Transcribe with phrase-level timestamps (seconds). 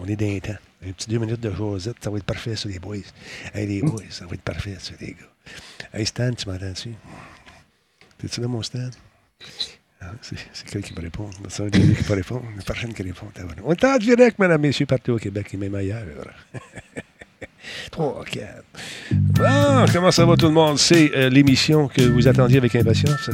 [0.00, 0.58] on est d'un temps.
[0.86, 2.96] Un petit deux minutes de Josette, ça va être parfait sur les boys.
[3.54, 5.92] Hey, les boys, ça va être parfait sur les gars.
[5.92, 6.94] Hey, Stan, tu m'entends-tu?
[8.18, 8.90] T'es-tu là, mon Stan?
[10.00, 11.28] Ah, c'est quelqu'un qui me répond.
[11.48, 12.44] C'est un qui peut répondre.
[12.58, 13.26] A personne qui répond.
[13.64, 16.04] On est en direct, mesdames, messieurs, partout au Québec et même ailleurs.
[17.90, 18.64] 3, 4.
[19.12, 20.78] Bon, comment ça va tout le monde?
[20.78, 23.30] C'est euh, l'émission que vous attendiez avec impatience.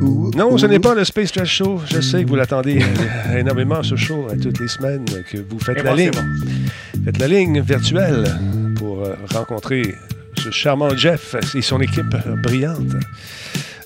[0.00, 1.80] Non, ce n'est pas le Space Trash Show.
[1.90, 5.58] Je sais que vous l'attendez euh, énormément, ce show, à toutes les semaines, que vous
[5.58, 6.10] faites la ligne.
[7.04, 8.24] Faites la ligne virtuelle
[8.76, 9.94] pour euh, rencontrer
[10.38, 12.88] ce charmant Jeff et son équipe brillante.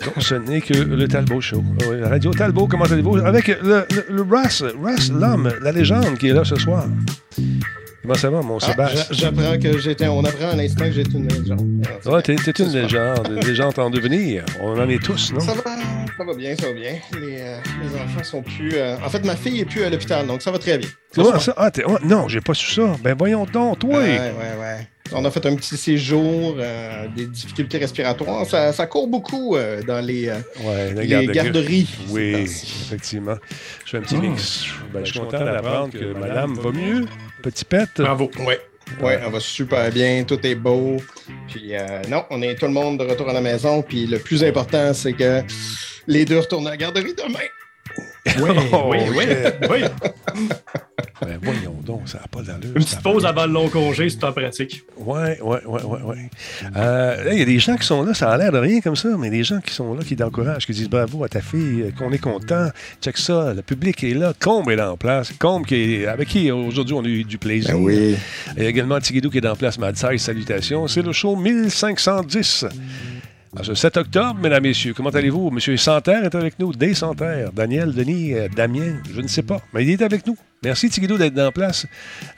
[0.04, 1.62] Donc, ce n'est que le Talbot Show.
[2.04, 3.18] Radio Talbot, comment allez-vous?
[3.18, 6.86] Avec le, le, Russ, Russ, l'homme, la légende qui est là ce soir.
[8.02, 9.04] Comment ça va, mon ah, Sébastien?
[9.10, 10.08] J'apprends que j'étais.
[10.08, 11.86] On apprend à l'instant que j'étais une légende.
[12.06, 14.42] Ouais, t'es, une légende, une légende en devenir.
[14.62, 15.40] On en est tous, non?
[15.40, 15.62] Ça va,
[16.16, 16.94] ça va bien, ça va bien.
[17.20, 18.72] Les, euh, les enfants sont plus.
[18.74, 20.88] Euh, en fait, ma fille est plus à l'hôpital, donc ça va très bien.
[21.14, 21.52] Comment ça?
[21.58, 21.70] Ah,
[22.02, 22.96] non, j'ai pas su ça.
[23.04, 23.98] Ben voyons donc, toi.
[23.98, 24.88] Ouais, ouais, ouais.
[25.12, 28.46] On a fait un petit séjour, euh, des difficultés respiratoires.
[28.46, 30.32] Ça, ça court beaucoup dans les,
[30.94, 31.88] les garderies.
[32.08, 33.34] Oui, effectivement.
[33.84, 34.64] Je fais un petit mix.
[34.94, 37.04] Ben, je suis content d'apprendre que madame va mieux.
[37.42, 37.88] Petit pet.
[37.96, 38.30] Bravo.
[38.40, 38.54] Oui.
[39.00, 40.96] Oui, on va super bien, tout est beau.
[41.48, 43.82] Puis euh, non, on est tout le monde de retour à la maison.
[43.82, 45.42] Puis le plus important, c'est que
[46.06, 47.46] les deux retournent à la garderie demain.
[48.40, 48.50] Oui,
[48.84, 49.24] oui, oui,
[49.70, 49.80] oui.
[51.22, 52.76] Ben voyons donc, ça n'a pas d'allure.
[52.76, 54.82] Une petite pause avant le long congé, c'est en pratique.
[54.96, 55.98] Oui, oui, oui, oui.
[56.04, 56.30] Ouais.
[56.76, 58.96] Euh, il y a des gens qui sont là, ça a l'air de rien comme
[58.96, 61.82] ça, mais des gens qui sont là, qui t'encouragent, qui disent bravo à ta fille,
[61.82, 62.68] euh, qu'on est content,
[63.02, 66.28] check ça, le public est là, Combe est là en place, Combe qui est, avec
[66.28, 67.74] qui aujourd'hui on a eu du plaisir.
[67.74, 68.16] Ben oui.
[68.56, 70.86] Il y a également Tigidou qui est en place, Madsai, salutations.
[70.86, 72.66] C'est le show 1510.
[73.56, 75.50] Ah, ce 7 octobre, mesdames, messieurs, comment allez-vous?
[75.50, 77.50] Monsieur Santerre est avec nous, des Santerre.
[77.52, 80.36] Daniel, Denis, euh, Damien, je ne sais pas, mais il est avec nous.
[80.62, 81.84] Merci, Tigidou, d'être en place.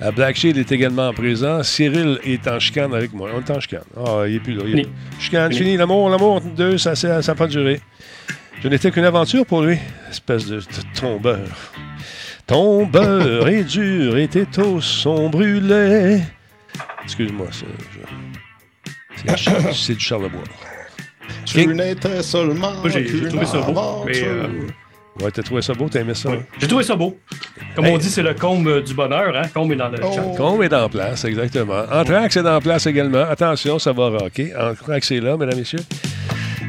[0.01, 1.63] Euh, Black Shield est également présent.
[1.63, 3.29] Cyril est en chicane avec moi.
[3.35, 3.83] On est en chicane.
[3.95, 4.63] Ah, il n'est plus là.
[4.67, 4.89] Il est...
[5.21, 5.77] Chicane, fini.
[5.77, 7.79] L'amour, l'amour, deux, ça n'a pas duré.
[8.63, 9.77] Je n'étais qu'une aventure pour lui.
[10.09, 10.63] Espèce de,
[10.99, 11.47] tombeur.
[12.47, 16.23] Ton beurre est dur et tes toasts sont brûlés.
[17.05, 17.49] Excuse-moi,
[19.75, 20.45] c'est du Charlebois.
[21.45, 22.73] Tu n'étais seulement.
[22.87, 24.05] J'ai trouvé ça beau.
[24.07, 24.47] Mais, euh...
[25.21, 26.31] Ouais, t'as trouvé ça beau, t'as aimé ça?
[26.59, 27.19] J'ai trouvé ça beau.
[27.77, 29.49] Comme on dit, c'est le combe du bonheur, hein?
[29.53, 30.13] Combe est dans le oh.
[30.15, 30.23] chat.
[30.37, 31.83] Combe est dans place, exactement.
[31.93, 33.25] Anthrax est dans place également.
[33.29, 34.53] Attention, ça va rocker.
[34.59, 35.81] Anthrax est là, mesdames, et messieurs.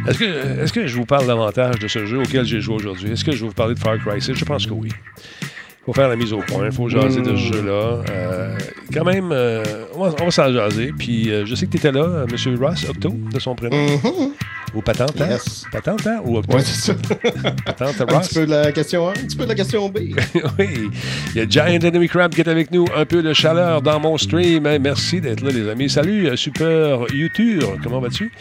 [0.07, 3.13] Est-ce que, est que je vous parle davantage de ce jeu auquel j'ai joué aujourd'hui?
[3.13, 4.33] Est-ce que je vais vous parler de Far Cry 6?
[4.33, 4.89] Je pense que oui.
[4.91, 8.03] Il faut faire la mise au point, il faut jaser de ce jeu-là.
[8.09, 8.57] Euh,
[8.93, 9.63] quand même, euh,
[9.95, 10.93] on va, s'en jaser.
[10.97, 12.63] Puis euh, je sais que tu étais là, M.
[12.63, 13.75] Ross, Octo, de son prénom.
[13.75, 14.31] Mm-hmm.
[14.73, 15.37] Ou Patente, hein?
[15.71, 16.21] Patente, hein?
[16.25, 16.37] Ou?
[16.37, 16.93] Oui, c'est ça.
[17.65, 18.01] Patente.
[18.01, 19.99] Un petit peu de la question A, un petit peu de la question B.
[20.59, 20.89] oui.
[21.33, 22.85] Il y a Giant Enemy Crab qui est avec nous.
[22.95, 24.63] Un peu de chaleur dans mon stream.
[24.79, 25.89] Merci d'être là, les amis.
[25.89, 27.63] Salut, Super YouTube.
[27.83, 28.31] Comment vas-tu?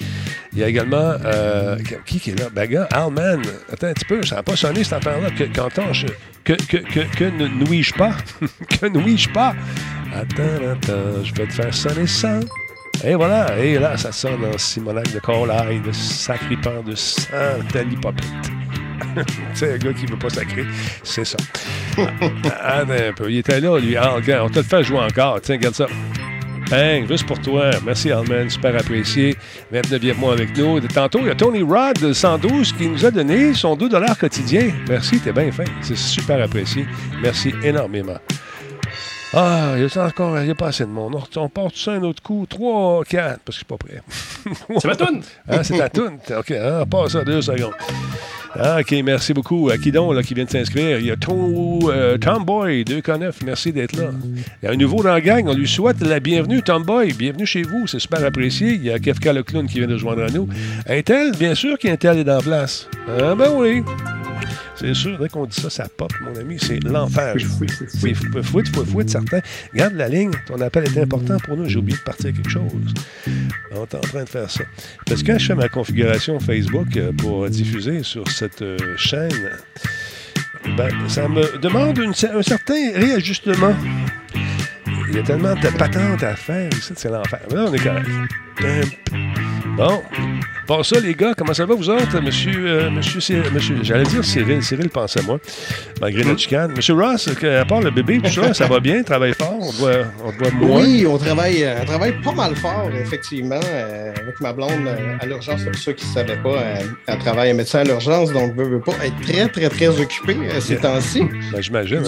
[0.53, 1.15] Il y a également...
[2.07, 2.49] qui qui est là?
[2.51, 3.43] Baga, Alman.
[3.71, 5.29] Attends un petit peu, ça n'a pas sonné cette affaire-là.
[5.55, 5.93] Quand on
[6.45, 8.15] que, que, que, que ne nuis-je pas?
[8.69, 9.55] que nuis-je pas?
[10.15, 12.41] Attends, attends, je vais te faire sonner ça.
[13.05, 18.25] Et voilà, et là, ça sonne en Simonac de Colaille, de sacripant de sang d'alipopette.
[19.55, 20.65] c'est un gars qui veut pas sacrer,
[21.03, 21.37] c'est ça.
[22.61, 23.97] Attends un peu, il était là, lui.
[23.97, 25.41] Ah, on te le fait jouer encore.
[25.41, 25.87] Tiens, regarde ça.
[26.71, 27.71] Bang, juste pour toi.
[27.85, 29.37] Merci, Alman, super apprécié.
[29.75, 30.81] 29e mois avec nous.
[30.81, 34.71] Tantôt, il y a Tony Rod 112 qui nous a donné son 2 quotidien.
[34.89, 35.65] Merci, t'es bien fin.
[35.83, 36.87] C'est super apprécié.
[37.21, 38.19] Merci énormément.
[39.35, 41.17] Ah, il y a encore, il n'y a pas assez de monde.
[41.37, 42.45] On, part tout ça un autre coup.
[42.47, 44.03] 3, 4, parce que je suis pas prêt.
[44.79, 45.23] c'est ma toune.
[45.49, 46.19] Ah, c'est ta toune?
[46.37, 47.73] OK, hein, passe ça deux secondes.
[48.55, 49.71] Ah, OK, merci beaucoup.
[49.71, 50.99] À qui donc là, qui vient de s'inscrire?
[50.99, 54.11] Il y a Tom, euh, Tomboy, 2K9, merci d'être là.
[54.63, 57.15] Il y a un nouveau dans la gang, on lui souhaite la bienvenue, Tomboy.
[57.15, 58.75] Bienvenue chez vous, c'est super apprécié.
[58.75, 60.47] Il y a Kefka le clown qui vient de joindre à nous.
[60.87, 62.87] Intel, bien sûr qu'Intel est en place.
[63.09, 63.83] Ah ben oui.
[64.83, 66.57] C'est sûr, dès qu'on dit ça, ça pop, mon ami.
[66.59, 67.37] C'est l'enfer.
[67.39, 69.39] Fouit, fouit, fouit, fouit, certains.
[69.73, 70.33] Garde la ligne.
[70.49, 71.69] Ton appel est important pour nous.
[71.69, 72.65] J'ai oublié de partir quelque chose.
[73.71, 74.65] On est en train de faire ça.
[75.07, 79.31] Parce que quand je fais ma configuration Facebook euh, pour diffuser sur cette euh, chaîne,
[80.77, 83.77] ben, ça me demande un certain réajustement.
[85.11, 87.41] Il y a tellement de patentes à faire ici, c'est l'enfer.
[87.53, 88.09] Là, on est correct.
[89.77, 90.03] Bon.
[90.73, 92.19] Pour ça, les gars, comment ça va, vous autres?
[92.23, 94.63] Monsieur, euh, monsieur, monsieur j'allais dire Cyril.
[94.63, 95.39] Cyril pense à moi,
[96.01, 96.73] malgré notre chicane.
[96.75, 99.03] Monsieur Ross, à part le bébé, tout ça, ça va bien?
[99.03, 99.59] Travaille fort?
[99.61, 100.83] On doit, on doit moins?
[100.83, 104.89] Oui, on travaille, euh, on travaille pas mal fort, effectivement, euh, avec ma blonde
[105.21, 105.63] à l'urgence.
[105.63, 106.57] Pour ceux qui ne savaient pas,
[107.07, 110.39] elle travaille à médecin à l'urgence, donc ne veut pas être très, très, très occupée
[110.61, 111.23] ces temps-ci.
[111.53, 112.03] Ben, J'imagine.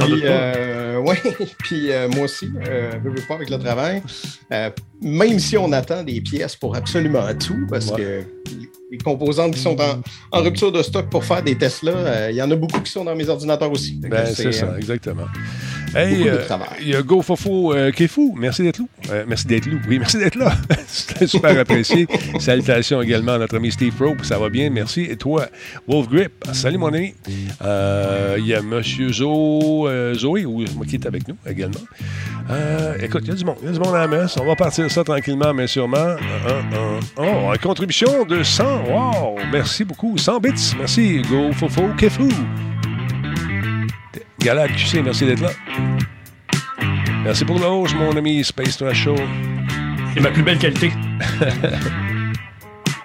[1.05, 1.17] oui,
[1.59, 4.03] puis moi aussi, je veux pas avec le travail.
[5.03, 8.25] même si on attend des pièces pour absolument tout, parce que
[8.91, 9.77] les composantes qui sont
[10.33, 13.05] en, rupture de stock pour faire des Tesla, il y en a beaucoup qui sont
[13.05, 13.99] dans mes ordinateurs aussi.
[14.01, 15.27] Ben, c'est ça, exactement.
[15.94, 16.43] Hey, euh,
[16.81, 18.35] il y a GoFofo euh, qui est fou.
[18.37, 18.87] Merci d'être là.
[19.11, 19.75] Euh, merci d'être là.
[19.88, 20.52] Oui, merci d'être là.
[20.88, 22.08] C'était super apprécié.
[22.41, 24.25] Salutations également à notre ami Steve Rope.
[24.25, 25.02] Ça va bien, merci.
[25.02, 25.46] Et toi,
[25.87, 26.32] Wolf Grip.
[26.52, 27.14] Salut, mon ami.
[27.31, 30.44] Il y a Monsieur Zo, Zoé,
[30.88, 31.81] qui est avec nous également.
[33.00, 33.56] écoute, il y a du monde.
[33.62, 34.37] Il y a du monde à la messe.
[34.41, 36.17] On va partir ça tranquillement, mais sûrement.
[37.17, 38.64] Oh, une contribution de 100.
[38.88, 39.37] Wow!
[39.52, 40.19] Merci beaucoup.
[40.19, 40.75] 100 bits.
[40.76, 42.06] Merci, GoFofo qui
[44.44, 45.49] Galad QC, merci d'être là.
[47.25, 49.17] Merci pour l'auge, mon ami Space Trash Show.
[50.12, 50.93] C'est ma plus belle qualité.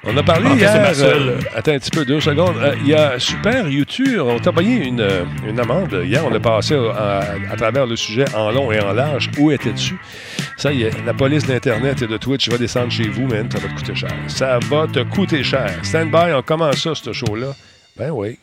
[0.03, 0.91] On a parlé hier.
[0.99, 2.57] Euh, attends un petit peu, deux secondes.
[2.57, 4.19] Euh, il y a Super YouTube.
[4.21, 6.01] On t'a payé une, euh, une, amende.
[6.03, 9.31] Hier, on a passé à, travers le sujet en long et en large.
[9.37, 9.97] Où était-tu?
[10.57, 13.49] Ça y est, la police d'Internet et de Twitch va descendre chez vous, man.
[13.49, 14.11] Ça va te coûter cher.
[14.27, 15.73] Ça va te coûter cher.
[15.83, 17.53] Stand by, on commence ça, ce show-là.
[17.97, 18.37] Ben oui.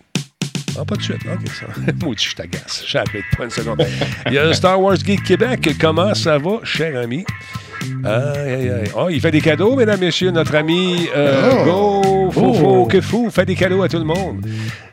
[0.78, 1.20] Ah, pas de suite.
[1.24, 1.66] OK, ça.
[2.04, 2.84] Maudit, je t'agace.
[2.86, 3.84] J'arrête pas une seconde.
[4.26, 5.70] Il y a Star Wars Geek Québec.
[5.80, 7.24] Comment ça va, cher ami?
[8.04, 8.90] Aïe, aïe, aïe.
[8.96, 10.30] Oh, il fait des cadeaux, mesdames, messieurs.
[10.30, 11.64] Notre ami euh, oh.
[11.64, 12.86] Go, Fofo, oh.
[12.86, 14.46] que fou, fait des cadeaux à tout le monde.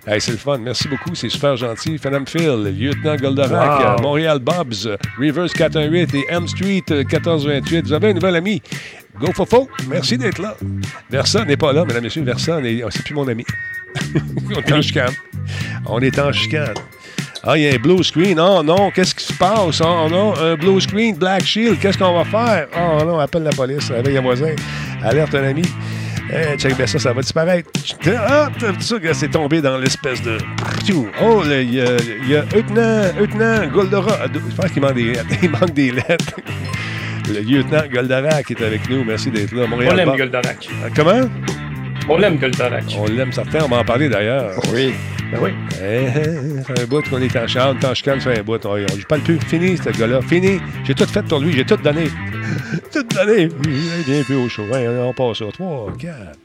[0.05, 0.57] Hey, c'est le fun.
[0.59, 1.15] Merci beaucoup.
[1.15, 1.99] C'est super gentil.
[2.03, 7.87] Madame Phil, Lieutenant Goldorak, Montréal Bobs, Rivers 418 et M Street 1428.
[7.87, 8.61] Vous avez un nouvel ami.
[9.19, 10.55] Go Fofo, merci d'être là.
[11.09, 12.23] Versa n'est pas là, mesdames, messieurs.
[12.23, 12.59] Versa,
[12.89, 13.45] c'est plus mon ami.
[14.55, 15.13] On est en chicane.
[15.85, 16.73] On est en chicane.
[17.45, 18.39] Ah, il y a un blue screen.
[18.39, 19.81] Oh non, qu'est-ce qui se passe?
[19.81, 22.67] Oh non, un blue screen, Black Shield, qu'est-ce qu'on va faire?
[22.77, 24.55] Oh non, appelle la police, réveille un voisin,
[25.03, 25.63] alerte un ami.
[26.31, 27.69] Hey, check bien ça, ça va disparaître.
[28.07, 28.49] Ah,
[28.79, 30.37] ça, c'est tombé dans l'espèce de.
[31.21, 31.85] Oh, il y a,
[32.27, 34.19] y a lieutenant, lieutenant Goldora.
[34.33, 35.13] Je pense qu'il manque des,
[35.43, 36.35] il manque des lettres.
[37.29, 39.03] Le lieutenant Goldorak est avec nous.
[39.03, 39.67] Merci d'être là.
[39.67, 40.69] Montréal, On l'aime, Goldorak.
[40.95, 41.29] Comment?
[42.09, 42.83] On l'aime, Goldorak.
[42.97, 43.63] On l'aime, certain.
[43.63, 44.59] On va en parler d'ailleurs.
[44.73, 44.93] Oui.
[45.31, 45.51] Ben oui.
[45.81, 48.63] Eh, eh, un bout qu'on est en charme, en chicane, fait un bout.
[48.65, 49.39] On ne parle plus.
[49.39, 50.21] Fini, ce gars-là.
[50.21, 50.59] Fini.
[50.83, 51.53] J'ai tout fait pour lui.
[51.53, 52.09] J'ai tout donné.
[52.91, 53.45] tout donné.
[53.45, 54.65] Un peu au chaud.
[54.69, 56.39] on passe à 3, 4.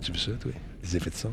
[0.00, 0.52] Tu vu ça, toi?
[0.84, 1.32] Les effets de son?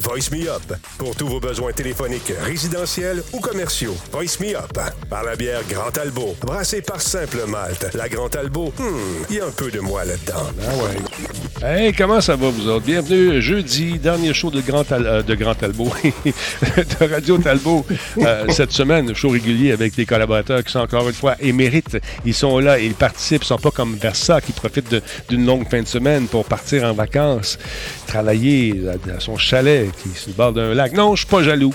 [0.00, 0.62] Voice Me Up.
[0.96, 3.96] Pour tous vos besoins téléphoniques, résidentiels ou commerciaux.
[4.12, 4.78] Voice Me Up.
[5.10, 6.36] Par la bière Grand Albo.
[6.40, 7.92] Brassée par Simple Malte.
[7.94, 10.46] La Grand Albo, hmm, il y a un peu de moi là-dedans.
[10.62, 11.66] Ah ouais.
[11.66, 12.86] Hey, comment ça va, vous autres?
[12.86, 17.84] Bienvenue jeudi, dernier show de Grand, euh, de Grand de Radio Talbot.
[18.18, 21.98] Euh, cette semaine, show régulier avec des collaborateurs qui sont encore une fois émérites.
[22.24, 23.42] Ils sont là, ils participent.
[23.42, 24.94] Ils sont pas comme Versa qui profite
[25.28, 27.58] d'une longue fin de semaine pour partir en vacances,
[28.06, 28.80] travailler
[29.14, 30.92] à son chalet qui se bord d'un lac.
[30.92, 31.74] Non, je suis pas jaloux.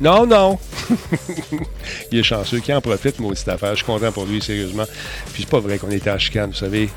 [0.00, 0.58] Non, non.
[2.12, 2.60] il est chanceux.
[2.60, 3.70] Qui en profite, maudite affaire.
[3.70, 4.84] Je suis content pour lui, sérieusement.
[5.32, 6.88] Puis c'est pas vrai qu'on était en chicane, vous savez.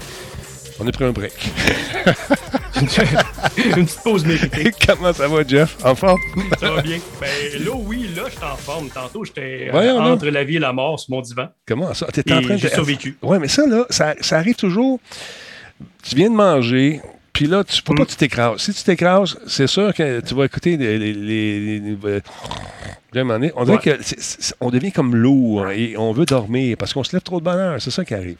[0.79, 1.34] On a pris un break.
[2.75, 4.72] Une petite pause méritée.
[4.88, 5.77] Comment ça va, Jeff?
[5.84, 6.20] En forme?
[6.60, 6.98] ça va bien.
[7.22, 8.89] Ben là, oui, là, je suis en forme.
[8.89, 11.50] Tantôt, j'étais entre la vie et la mort sur mon divan.
[11.67, 12.08] Comment ça?
[12.08, 12.67] T'étais en train de.
[12.67, 13.17] Survécu.
[13.22, 15.00] Oui, mais ça, là, ça, ça arrive toujours.
[16.03, 17.01] Tu viens de manger,
[17.43, 18.07] puis là, tu peux pas mm.
[18.07, 18.57] tu t'écrases.
[18.62, 20.97] Si tu t'écrases, c'est sûr que tu vas écouter les.
[20.97, 21.97] les, les,
[23.55, 24.00] on dirait que
[24.62, 27.81] on devient comme lourd et on veut dormir parce qu'on se lève trop de bonheur.
[27.81, 28.38] C'est ça qui arrive.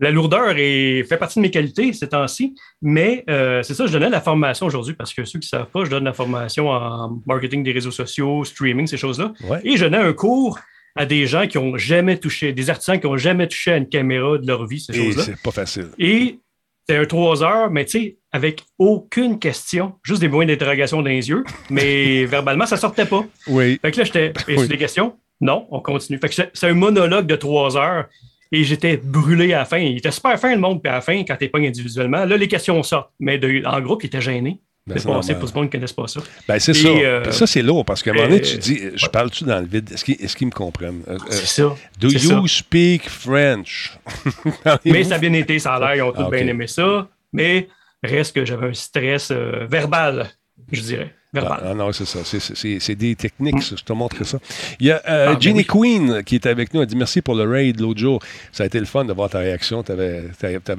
[0.00, 3.92] La lourdeur est, fait partie de mes qualités ces temps-ci, mais euh, c'est ça, je
[3.92, 6.68] donnais la formation aujourd'hui parce que ceux qui ne savent pas, je donne la formation
[6.68, 9.32] en marketing des réseaux sociaux, streaming, ces choses-là.
[9.64, 10.58] Et je donnais un cours
[10.94, 13.88] à des gens qui n'ont jamais touché, des artisans qui n'ont jamais touché à une
[13.88, 15.22] caméra de leur vie, ces choses-là.
[15.24, 15.88] C'est pas facile.
[15.98, 16.38] Et
[16.86, 21.08] c'était un trois heures, mais tu sais, avec aucune question, juste des moyens d'interrogation dans
[21.08, 23.24] les yeux, mais verbalement, ça sortait pas.
[23.46, 23.78] Oui.
[23.80, 24.32] Fait que là, j'étais.
[24.46, 24.68] Oui.
[24.68, 25.16] des questions?
[25.40, 26.18] Non, on continue.
[26.18, 28.04] Fait que c'est un monologue de trois heures
[28.52, 29.78] et j'étais brûlé à la fin.
[29.78, 32.36] Il était super fin, le monde, puis à la fin, quand t'es pas individuellement, là,
[32.36, 33.10] les questions sortent.
[33.18, 34.60] Mais en groupe, il était gêné.
[34.86, 36.20] Ben, c'est passé pour ce monde qui ne connaisse pas ça.
[36.46, 36.88] Ben, c'est ça.
[36.88, 39.66] Euh, ça, c'est lourd parce qu'à un moment donné, tu dis, je parle-tu dans le
[39.66, 39.90] vide?
[39.92, 41.02] Est-ce qu'ils me comprennent?
[41.08, 41.74] Euh, c'est ça.
[41.98, 43.98] Do you speak French?
[44.84, 47.08] mais ça a bien été, ça a l'air, ils ont tous ah, bien aimé ça
[47.36, 47.68] mais
[48.06, 50.30] reste que j'avais un stress euh, verbal,
[50.72, 51.14] je dirais.
[51.32, 51.60] verbal.
[51.64, 52.20] Ah, non, c'est ça.
[52.24, 54.38] C'est des techniques, je te montre ça.
[54.80, 56.80] Il y a euh, ah, Jenny Queen qui est avec nous.
[56.80, 58.20] Elle dit merci pour le raid l'autre jour.
[58.52, 59.82] Ça a été le fun de voir ta réaction.
[59.82, 60.30] Tu avais,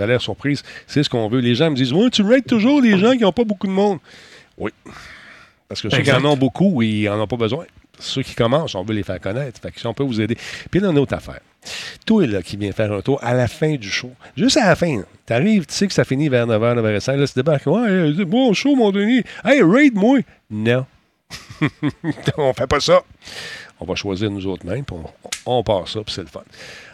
[0.07, 0.63] l'air surprise.
[0.87, 1.39] C'est ce qu'on veut.
[1.39, 3.73] Les gens me disent Ouais, tu raides toujours les gens qui n'ont pas beaucoup de
[3.73, 3.99] monde.
[4.57, 4.71] Oui.
[5.67, 7.65] Parce que ceux qui en ont beaucoup, ils n'en ont pas besoin.
[7.99, 9.59] Ceux qui commencent, on veut les faire connaître.
[9.61, 10.35] Fait que si on peut vous aider.
[10.35, 11.39] Puis il y a une autre affaire.
[12.05, 14.75] Toi, là, qui vient faire un tour à la fin du show, juste à la
[14.75, 18.25] fin, tu arrives, tu sais que ça finit vers 9h, 9h05, là, tu débarques, ouais,
[18.25, 19.23] bon show, mon Denis.
[19.43, 20.19] Hey, raid-moi.
[20.49, 20.85] Non.
[22.37, 23.01] on fait pas ça.
[23.79, 24.95] On va choisir nous autres mêmes, puis
[25.45, 26.41] on, part ça, puis c'est le fun.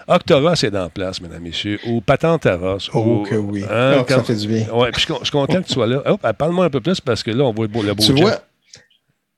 [0.07, 2.89] Octoras est dans place, mesdames, messieurs, ou Patantaras.
[2.93, 3.63] Oh, que oui.
[3.69, 4.65] Hein, oh, ça fait du bien.
[4.73, 6.01] Oui, puis je, suis content que tu sois là.
[6.33, 8.41] Parle-moi un peu plus parce que là, on voit le beau, le beau Tu vois,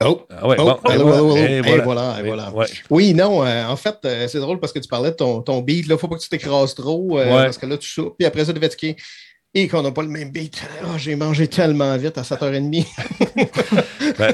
[0.04, 2.20] Oh, ah ouais, oh, bon, et, voilà.
[2.20, 2.52] et voilà,
[2.90, 5.62] Oui, non, euh, en fait, euh, c'est drôle parce que tu parlais de ton, ton
[5.62, 5.86] beat.
[5.86, 8.16] Il ne faut pas que tu t'écrases trop euh, parce que là, tu soupes.
[8.18, 8.96] Puis après ça, te
[9.58, 10.62] et qu'on n'a pas le même beat.
[10.84, 12.86] Oh, j'ai mangé tellement vite à 7h30.
[14.20, 14.34] ben,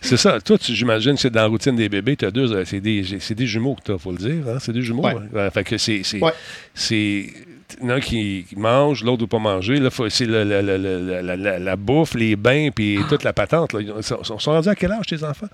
[0.00, 0.40] c'est ça.
[0.40, 2.16] Toi, j'imagine que c'est dans la routine des bébés.
[2.16, 2.64] Tu as deux.
[2.64, 4.48] C'est des, des, jumeaux que tu as, il faut le dire.
[4.48, 4.56] Hein?
[4.60, 5.06] C'est des jumeaux.
[5.06, 5.50] Hein?
[5.50, 6.00] Fait que c'est.
[7.80, 9.76] Il y en a un qui, mange, l'autre ne veut pas manger.
[9.76, 13.72] Là, c'est la, la, la, la, bouffe, les bains, puis toute la patente.
[13.72, 13.80] Là.
[13.80, 15.48] Ils sont, sont rendus à quel âge, tes enfants?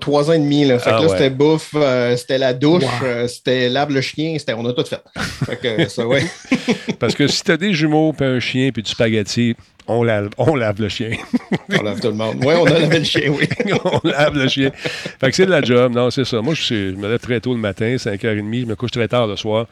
[0.00, 0.64] Trois ans et demi.
[0.64, 0.78] Là.
[0.78, 4.52] Fait que ah c'était bouffe, euh, c'était la douche, euh, c'était lave le chien, c'était,
[4.52, 5.00] on a tout fait.
[5.46, 6.24] fait que, ça, ouais.
[6.98, 9.54] Parce que si tu as des jumeaux, puis un chien, puis du spaghetti,
[9.86, 11.12] on lave, on lave le chien.
[11.78, 12.36] on lave tout le monde.
[12.44, 13.48] Oui, on a lavé le chien, oui.
[13.84, 14.70] on lave le chien.
[14.74, 15.92] Fait que c'est de la job.
[15.94, 16.42] Non, c'est ça.
[16.42, 18.60] Moi, je, je, me lève très tôt le matin, 5h30.
[18.60, 19.66] Je me couche très tard le soir.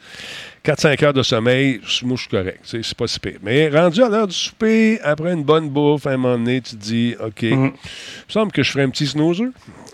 [0.67, 2.59] 4-5 heures de sommeil, moi, je suis correct.
[2.63, 3.39] C'est pas si pire.
[3.41, 6.75] Mais rendu à l'heure du souper, après une bonne bouffe, à un moment donné, tu
[6.75, 7.51] te dis, OK, mm-hmm.
[7.51, 7.71] il me
[8.27, 9.47] semble que je ferai un petit snoozer.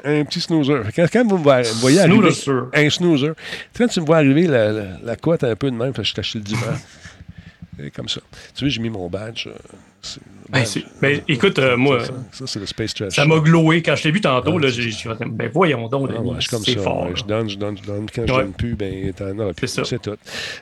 [0.03, 0.81] Un petit snoozer.
[0.95, 2.29] Quand, quand vous me voyez arriver...
[2.73, 3.33] Un snoozer.
[3.77, 6.33] Quand tu me vois arriver, la, la, la couette un peu de même, je cache
[6.33, 6.73] le divan.
[7.95, 8.21] comme ça.
[8.55, 9.47] Tu vois, j'ai mis mon badge.
[9.47, 9.53] Euh,
[10.53, 10.63] ben,
[11.01, 11.99] ben, écoute, euh, moi,
[12.31, 13.13] ça, c'est le Space Trash.
[13.13, 13.81] Ça m'a glowé.
[13.81, 16.11] Quand je t'ai vu tantôt, là, j'ai dit, ben voyons donc.
[16.15, 16.57] Ah, ouais, ça.
[16.81, 18.05] Fort, je donne, je donne, je donne.
[18.13, 19.79] Quand je donne plus, ben t'en as plus.
[19.83, 20.15] C'est tout.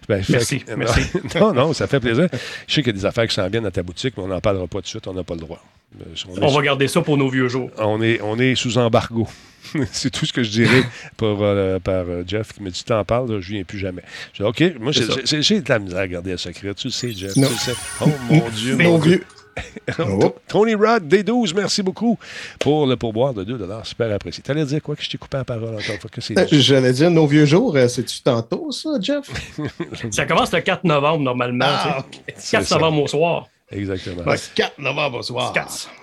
[0.07, 0.63] Ben, merci.
[0.77, 1.01] merci.
[1.39, 2.29] non, non, ça fait plaisir.
[2.67, 4.27] Je sais qu'il y a des affaires qui s'en viennent dans ta boutique, mais on
[4.27, 5.07] n'en parlera pas tout de suite.
[5.07, 5.61] On n'a pas le droit.
[5.99, 6.05] Euh,
[6.41, 7.69] on, va garder ça pour nos vieux jours.
[7.77, 9.27] On est, on est sous embargo.
[9.91, 10.83] c'est tout ce que je dirais
[11.17, 14.03] pour, euh, par Jeff qui me dit T'en parles, je ne viens plus jamais.
[14.33, 16.73] Je dis OK, moi, j'ai de la misère à garder le secret.
[16.75, 17.33] Tu le sais, Jeff.
[17.33, 17.73] Tu le sais.
[17.99, 18.77] Oh mon Dieu.
[18.77, 19.23] Mon vieux.
[19.99, 20.35] Oh.
[20.47, 22.17] Tony Rod, D12, merci beaucoup
[22.59, 24.41] pour le pourboire de 2 Super apprécié.
[24.43, 26.09] Tu allais dire quoi que je t'ai coupé la parole encore fois?
[26.09, 27.75] Que euh, J'allais dire nos vieux jours.
[27.75, 29.29] Euh, c'est-tu tantôt, ça, Jeff?
[30.11, 31.65] ça commence le 4 novembre, normalement.
[31.67, 32.05] Ah,
[32.51, 33.47] 4 novembre au soir.
[33.71, 34.23] Exactement.
[34.55, 35.53] 4 novembre au soir.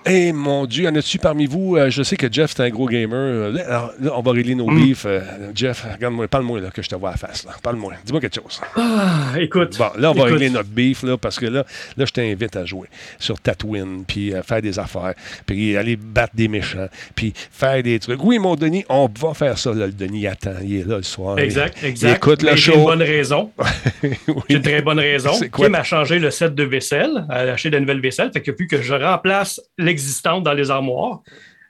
[0.05, 1.75] Eh mon Dieu, y en a-tu parmi vous?
[1.75, 3.17] Euh, je sais que Jeff, est un gros gamer.
[3.17, 4.75] Euh, alors, là, on va régler nos mm.
[4.75, 5.05] beefs.
[5.05, 5.21] Euh,
[5.53, 7.45] Jeff, regarde-moi, parle-moi là, que je te vois à la face.
[7.61, 7.93] Parle-moi.
[8.05, 8.61] Dis-moi quelque chose.
[8.75, 9.77] Ah, écoute.
[9.77, 11.65] Bon, là, on va régler notre beef là, parce que là,
[11.97, 12.87] là je t'invite à jouer
[13.19, 15.13] sur Tatooine, puis faire des affaires,
[15.45, 18.23] puis aller battre des méchants, puis faire des trucs.
[18.23, 19.73] Oui, mon Denis, on va faire ça.
[19.73, 20.55] Là, le Denis attend.
[20.63, 21.37] Il est là le soir.
[21.37, 22.17] Exact, exact.
[22.17, 22.71] écoute le show.
[22.71, 23.51] J'ai une bonne raison.
[24.03, 24.13] oui.
[24.49, 25.31] J'ai une très bonne raison.
[25.55, 27.25] Kim a changé le set de vaisselle
[27.67, 28.31] de nouvelles vaisselles.
[28.31, 31.21] Fait que plus que je remplace l'existante dans les armoires.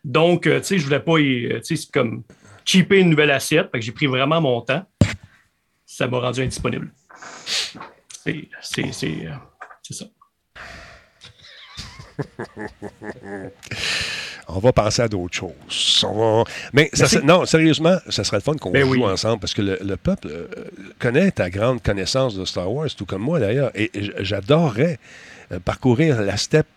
[0.04, 2.24] Donc, euh, tu sais, je voulais pas, euh, tu sais, comme
[2.66, 3.70] cheaper une nouvelle assiette.
[3.72, 4.86] Fait que j'ai pris vraiment mon temps.
[5.86, 6.92] Ça m'a rendu indisponible.
[7.96, 8.50] C'est
[9.04, 9.34] euh,
[9.92, 10.06] ça.
[14.48, 16.06] on va penser à d'autres choses.
[16.74, 16.92] Mais
[17.24, 20.28] non, sérieusement, ça serait le fun qu'on ben joue ensemble parce que le, peuple
[21.00, 23.72] connaît ta grande connaissance de Star Wars, tout comme moi d'ailleurs.
[23.74, 25.00] Et, j'adorerais
[25.58, 26.68] parcourir la steppe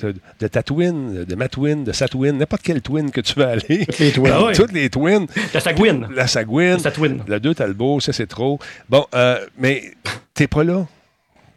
[0.00, 3.86] de, de, Tatooine, de Matwin, de Satwin, n'importe quel twin que tu veux aller.
[3.86, 4.30] Toutes les twins.
[4.50, 5.26] Ah Toutes les twins.
[5.54, 6.08] La Sagouine.
[6.14, 6.78] La Sagouine.
[7.26, 8.58] La Le 2 Talbot, ça c'est trop.
[8.88, 9.92] Bon, euh, mais
[10.34, 10.86] t'es pas là.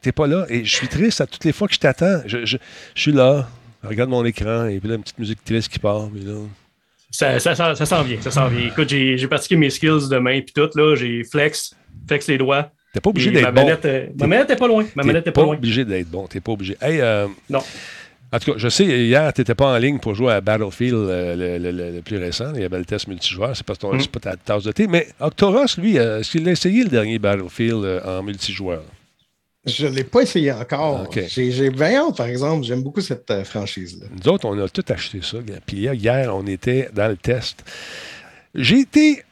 [0.02, 0.46] T'es pas là.
[0.50, 2.22] Et je suis triste à toutes les fois que je t'attends.
[2.26, 2.58] Je, je,
[2.96, 3.48] suis là.
[3.84, 6.10] Je regarde mon écran et puis là, une petite musique triste qui part.
[6.12, 6.40] Mais là...
[7.12, 8.68] Ça, ça, ça, ça s'en vient, ça s'en vient.
[8.68, 11.76] Écoute, j'ai pratiqué mes skills de main puis tout, là, j'ai flex,
[12.08, 12.72] flex les doigts.
[12.94, 13.66] T'es pas obligé d'être bon.
[14.20, 14.86] ma manette n'est pas loin.
[14.96, 16.28] Ma manette n'est pas, pas obligé d'être bon.
[16.28, 16.78] T'es pas obligé.
[16.80, 17.60] Hey, euh, non.
[18.32, 20.94] En tout cas, je sais, hier, tu n'étais pas en ligne pour jouer à Battlefield,
[20.94, 22.54] euh, le, plus récent.
[22.54, 23.58] Il y avait le test multijoueur.
[23.58, 24.08] C'est pas, ton, mm.
[24.08, 24.86] pas ta tasse de thé.
[24.86, 28.84] Mais Octoros, lui, euh, est-ce qu'il a essayé le dernier Battlefield en multijoueur?
[29.66, 31.10] Je ne l'ai pas essayé encore.
[31.28, 32.64] J'ai bien hâte, par exemple.
[32.64, 34.06] J'aime beaucoup cette franchise-là.
[34.24, 35.38] Nous autres, on a tout acheté ça.
[35.66, 37.64] Puis hier, on était dans le test.
[38.54, 39.24] J'ai été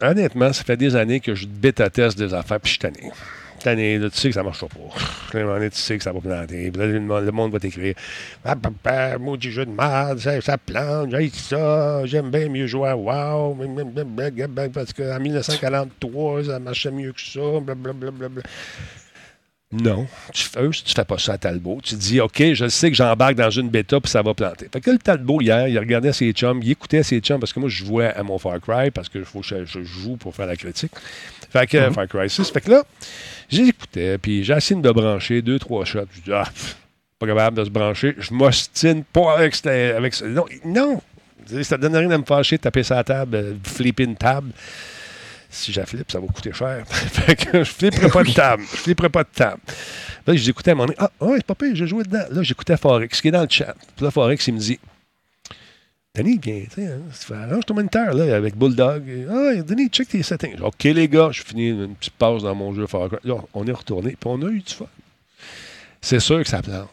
[0.00, 3.10] honnêtement, ça fait des années que je bêta-teste des affaires, puis je suis tanné.
[3.60, 5.68] Tanné, là, tu sais que ça ne marchera pas.
[5.70, 6.70] tu sais que ça va planter.
[6.70, 7.94] le, monde va t'écrire
[8.44, 8.54] Ah,
[9.18, 13.56] maudit jeu de merde, ça, ça plante, j'ai ça, j'aime bien mieux jouer à WoW,
[14.72, 18.42] parce qu'en 1943, ça marchait mieux que ça, blablabla.
[19.72, 20.06] Non.
[20.32, 21.80] Tu fais, tu fais pas ça à Talbot.
[21.82, 24.68] Tu dis, OK, je sais que j'embarque dans une bêta puis ça va planter.
[24.72, 27.58] Fait que le Talbot, hier, il regardait ses chums, il écoutait ses chums parce que
[27.58, 30.56] moi, je jouais à mon Far Cry parce que faut je, joue pour faire la
[30.56, 30.92] critique.
[31.50, 31.92] Fait que, mm-hmm.
[31.92, 32.50] Far Cry 6.
[32.50, 32.84] Fait que là,
[33.48, 36.06] j'écoutais, puis essayé de brancher deux, trois shots.
[36.14, 36.48] Je dis, ah,
[37.18, 38.14] pas capable de se brancher.
[38.18, 40.26] Je m'ostine pas avec, avec ça.
[40.26, 41.02] Non, non.
[41.62, 44.50] Ça ne donne rien de me fâcher, de taper sa table, euh, flipper une table
[45.56, 46.84] si j'afflippe, ça va coûter cher.
[46.88, 48.62] fait que je flipperai pas de table.
[48.70, 49.60] Je flipperai pas de table.
[50.26, 52.24] Là, j'écoutais à donné, ah, ouais, c'est pas pire, j'ai joué dedans.
[52.30, 53.74] Là, j'écoutais Forex, qui est dans le chat.
[53.94, 54.78] Puis là, Forex, il me dit,
[56.14, 59.02] Denis, viens, tu sais, hein, arrange ton moniteur, là, avec Bulldog.
[59.30, 60.60] Ah, Denis, check tes settings.
[60.60, 63.22] OK, les gars, je finis une petite pause dans mon jeu Forex.
[63.54, 64.86] On est retourné, puis on a eu du fun.
[66.00, 66.88] C'est sûr que ça plante.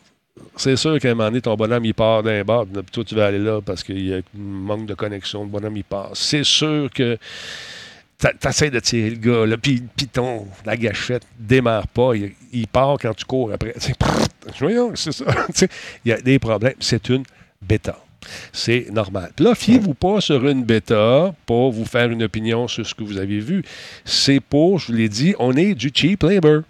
[0.55, 3.15] C'est sûr qu'à un moment donné, ton bonhomme, il part d'un bar, puis toi, tu
[3.15, 5.43] vas aller là parce qu'il y a un manque de connexion.
[5.43, 6.11] Le bonhomme, il part.
[6.13, 7.17] C'est sûr que
[8.39, 13.13] T'essaies de tirer le gars, là, puis, ton, la gâchette démarre pas, il, part quand
[13.13, 13.73] tu cours après.
[14.59, 15.25] Voyons, c'est ça.
[16.05, 16.75] Il y a des problèmes.
[16.79, 17.23] C'est une
[17.61, 17.97] bêta.
[18.53, 19.31] C'est normal.
[19.35, 23.03] Puis là, fiez-vous pas sur une bêta pour vous faire une opinion sur ce que
[23.03, 23.63] vous avez vu.
[24.05, 26.61] C'est pour, je vous l'ai dit, on est du cheap labor.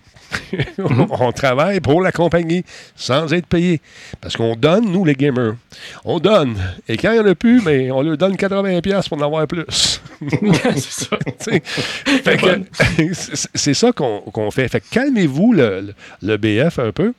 [0.77, 2.63] on travaille pour la compagnie
[2.95, 3.81] sans être payé.
[4.21, 5.55] Parce qu'on donne, nous, les gamers.
[6.05, 6.57] On donne.
[6.87, 9.47] Et quand il n'y en a plus, mais on leur donne 80$ pour en avoir
[9.47, 9.65] plus.
[10.75, 11.17] c'est ça.
[13.53, 14.67] c'est ça qu'on fait.
[14.67, 17.13] Fait calmez-vous le, BF un peu.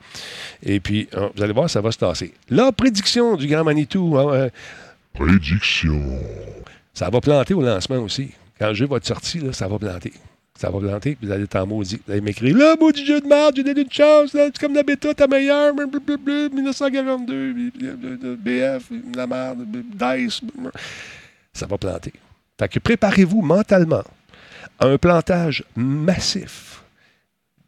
[0.63, 2.33] Et puis, hein, vous allez voir, ça va se tasser.
[2.51, 4.17] La prédiction du Grand Manitou.
[4.19, 4.49] Hein,
[5.13, 6.01] prédiction.
[6.93, 8.31] Ça va planter au lancement aussi.
[8.59, 10.13] Quand le jeu va être sorti, ça va planter
[10.59, 12.01] ça va planter, vous allez être maudit.
[12.07, 14.85] Vous allez m'écrire Là, maudit jeu de merde, j'ai donné une chance, c'est comme la
[14.85, 17.71] bêta, ta meilleure, 1942,
[18.37, 20.43] BF, la merde, DICE.
[21.53, 22.13] Ça va planter.
[22.59, 24.05] Fait que préparez-vous mentalement
[24.79, 26.85] à un plantage massif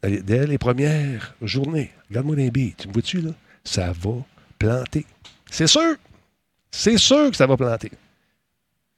[0.01, 1.91] dès les premières journées.
[2.09, 3.31] Regarde-moi les billes, tu me vois-tu, là?
[3.65, 4.11] Ça va
[4.57, 5.05] planter.
[5.51, 5.95] C'est sûr!
[6.71, 7.91] C'est sûr que ça va planter.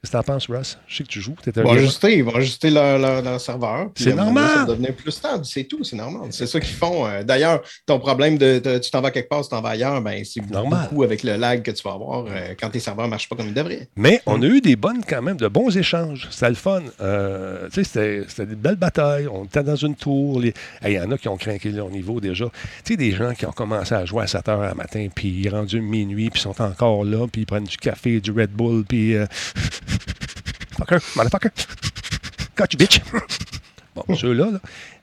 [0.02, 0.78] Qu'est-ce que t'en penses, Russ?
[0.88, 1.36] Je sais que tu joues.
[1.46, 3.90] ils vont ajuster, ils vont ajuster leur, leur, serveur.
[3.96, 4.48] C'est normal.
[4.48, 5.44] Ça va devenir plus stable.
[5.44, 6.30] C'est tout, c'est normal.
[6.32, 7.06] C'est ça qu'ils font.
[7.06, 10.24] Euh, d'ailleurs, ton problème de, tu t'en vas quelque part, tu t'en vas ailleurs, ben,
[10.24, 13.28] c'est beaucoup avec le lag que tu vas avoir euh, quand tes serveurs ne marchent
[13.28, 13.90] pas comme ils devraient.
[13.98, 16.30] Mais on a eu des bonnes, quand même, de bons échanges.
[16.32, 16.82] C'était le fun.
[17.02, 19.28] Euh, c'était, c'était des belles batailles.
[19.28, 20.42] On était dans une tour.
[20.42, 20.54] Il
[20.86, 22.46] y en a qui ont craqué leur niveau déjà.
[22.86, 25.28] Tu sais, des gens qui ont commencé à jouer à 7 h le matin, puis
[25.28, 28.32] ils sont rendus minuit, puis ils sont encore là, puis ils prennent du café, du
[28.32, 29.18] Red Bull, puis.
[29.90, 29.99] Fucker,
[30.80, 31.52] motherfucker.
[32.56, 33.02] Got you, bitch.
[33.96, 34.52] Bon, ceux-là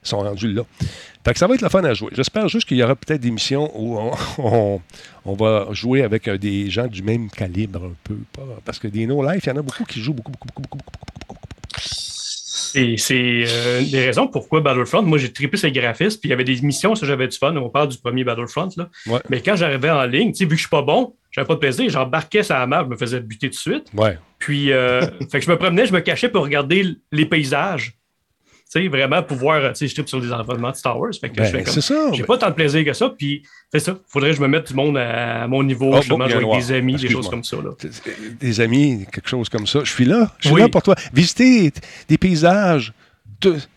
[0.02, 0.62] sont rendus là.
[1.24, 2.10] Fait que ça va être le fun à jouer.
[2.12, 3.98] J'espère juste qu'il y aura peut-être des missions où
[4.38, 4.80] on,
[5.24, 8.18] on, va jouer avec des gens du même calibre un peu.
[8.64, 10.78] parce que des no-life, il y en a beaucoup qui jouent beaucoup, beaucoup, beaucoup, beaucoup,
[10.78, 12.05] beaucoup, beaucoup, beaucoup.
[12.96, 16.44] C'est euh, des raisons pourquoi Battlefront, moi j'ai trippé ses graphismes, puis il y avait
[16.44, 18.88] des missions, ça j'avais du fun, on parle du premier Battlefront, là.
[19.28, 21.90] mais quand j'arrivais en ligne, vu que je suis pas bon, j'avais pas de plaisir,
[21.90, 23.86] j'embarquais sur la map, je me faisais buter tout de suite.
[23.94, 24.18] Ouais.
[24.38, 27.95] Puis, euh, fait que je me promenais, je me cachais pour regarder les paysages.
[28.76, 31.12] Sais, vraiment pouvoir, tu sais, je tripe sur des environnements de Star Wars.
[31.18, 33.08] Fait que je ben, fais comme, j'ai pas tant de plaisir que ça.
[33.08, 33.98] Puis, c'est ça.
[34.06, 36.72] Faudrait que je me mette du monde à, mon niveau, oh, justement, jouer avec des
[36.72, 37.56] amis, des choses comme ça.
[37.56, 37.70] Là.
[38.38, 39.80] Des amis, quelque chose comme ça.
[39.82, 40.30] Je suis là.
[40.40, 40.94] Je suis là pour toi.
[41.12, 41.72] Visiter
[42.08, 42.92] des paysages.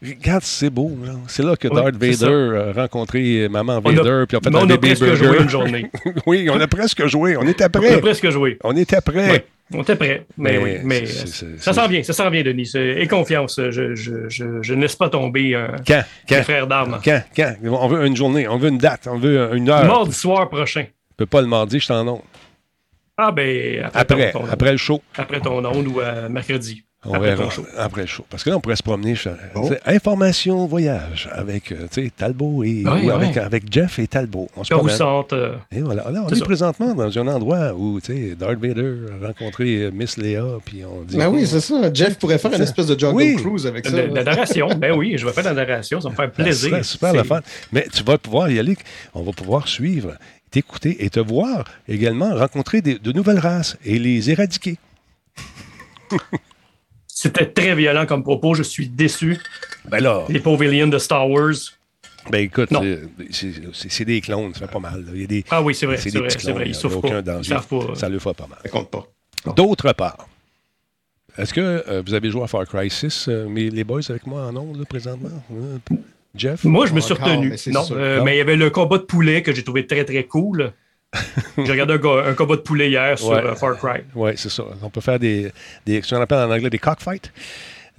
[0.02, 0.91] Regarde, c'est beau.
[1.28, 5.13] C'est là que Darth Vader a rencontré Maman Vader, puis on fait on a presque
[5.15, 5.91] joué une journée.
[6.26, 7.38] oui, on a presque joué.
[7.38, 7.95] On était prêts.
[7.95, 8.58] On a presque joué.
[8.63, 9.45] On était prêts.
[9.74, 10.26] On était prêt.
[10.38, 12.72] Mais, oui, mais ça s'en vient, ça s'en vient, Denis.
[12.76, 17.00] Et confiance, je, je, je, je ne laisse pas tomber un, quand, quand, frère d'armes.
[17.04, 17.54] Quand, quand?
[17.63, 19.86] On veut une journée, on veut une date, on veut une heure.
[19.86, 20.86] Mardi soir prochain.
[21.12, 22.22] Je peux pas le mardi, je t'en onde.
[23.22, 25.02] Ah ben, après, après, après le show.
[25.17, 26.84] Après ton onde ou euh, mercredi.
[27.05, 28.25] On après verra après le show.
[28.29, 29.15] Parce que là, on pourrait se promener.
[29.55, 29.69] Oh.
[29.85, 34.49] Information voyage avec euh, Talbot et Avec, avec, Jeff et Talbot.
[34.57, 34.97] On se promène.
[35.31, 36.12] Euh, et voilà.
[36.12, 38.01] Là, on est, présentement dans un endroit où
[38.38, 40.43] Darth Vader a rencontré euh, Miss Léa.
[40.65, 41.15] Puis on dit.
[41.15, 41.89] Ben oui, c'est ça.
[41.93, 44.05] Jeff pourrait faire une espèce de Jungle Cruise avec ça.
[44.05, 44.67] La narration.
[44.77, 46.01] ben oui, je vais faire la narration.
[46.01, 46.83] Ça me fait plaisir.
[46.83, 47.39] Super le fun.
[47.71, 48.75] Mais tu vas pouvoir y aller.
[49.13, 50.15] On va pouvoir suivre,
[50.51, 54.77] t'écouter et te voir également rencontrer de nouvelles races et les éradiquer.
[57.21, 58.53] C'était très violent comme propos.
[58.53, 59.38] Je suis déçu.
[59.84, 60.23] Ben là.
[60.29, 61.53] Les pauvres aliens de Star Wars.
[62.32, 62.69] Ben écoute,
[63.73, 65.03] c'est des clones, ça fait pas mal.
[65.13, 67.21] Il y a des, ah oui, c'est vrai, c'est vrai, vrai, Ils souffrent pas.
[67.21, 67.58] Danger.
[67.71, 68.60] Ils Ça le fait pas mal.
[68.63, 69.05] Ça compte pas.
[69.53, 70.29] D'autre part,
[71.38, 74.25] est-ce que euh, vous avez joué à Far Cry 6, euh, mais les boys avec
[74.25, 75.43] moi en ondes présentement?
[75.51, 75.77] Euh,
[76.36, 76.63] Jeff?
[76.63, 77.53] Moi, je me suis retenu.
[77.67, 80.71] non, mais il y avait le combat de poulet que j'ai trouvé très, très cool.
[81.58, 84.04] J'ai regardé un, combat de poulet hier sur euh, Far Cry.
[84.15, 84.63] Oui, c'est ça.
[84.82, 85.52] On peut faire des,
[85.86, 87.32] des ce qu'on appelle en anglais des cockfights.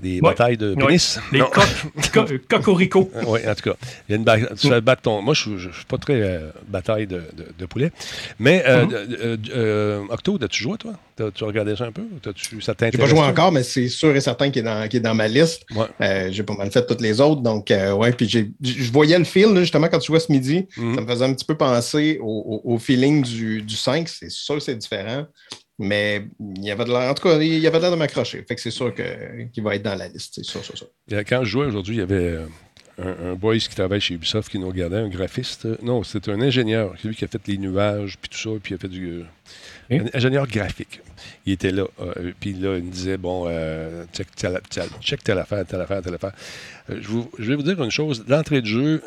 [0.01, 1.19] Des batailles de pénis?
[1.33, 1.43] Les
[2.49, 3.11] cocorico.
[3.27, 3.77] oui, en tout cas.
[4.09, 4.49] Il y a une bataille.
[4.59, 5.23] tu fais battre ton...
[5.23, 7.23] Moi, je ne suis pas très euh, bataille de,
[7.59, 7.93] de, poulet.
[8.39, 9.39] Mais, euh, mm-hmm.
[9.55, 10.93] euh, Octo, as-tu joué, toi?
[11.35, 12.03] tu regardé ça un peu?
[12.25, 15.01] -tu, ça n'ai pas joué encore, mais c'est sûr et certain qu'il est dans, est
[15.01, 15.65] dans ma liste.
[15.75, 16.29] Ouais.
[16.33, 17.43] j'ai pas mal fait toutes les autres.
[17.43, 20.67] Donc, ouais, puis je voyais le feel, justement, quand tu jouais ce midi.
[20.77, 20.95] Mm-hmm.
[20.95, 24.09] Ça me faisait un petit peu penser au, au, feeling du, du 5.
[24.09, 25.27] C'est sûr que c'est différent.
[25.83, 28.45] Mais il y avait de l'air, en tout cas, il y avait l'air de m'accrocher.
[28.47, 30.35] Fait que c'est sûr qu'il va être dans la liste.
[30.35, 30.89] C'est sûr, sûr, sûr.
[31.27, 32.47] Quand je jouais aujourd'hui, il y avait euh,
[32.99, 35.67] un, un, boys qui travaille chez Ubisoft qui nous regardait, un graphiste.
[35.83, 38.75] Non, c'était un ingénieur, lui qui a fait les nuages, puis tout ça, puis il
[38.75, 39.23] a fait du.
[39.91, 41.01] Un ingénieur graphique.
[41.47, 41.87] Il était là.
[41.99, 44.61] Euh, puis là, il me disait Bon, euh, check, telle,
[45.01, 46.33] check telle affaire, telle affaire, telle affaire.
[46.91, 48.27] je, je, vais vous dire une chose.
[48.27, 49.03] D'entrée de jeu,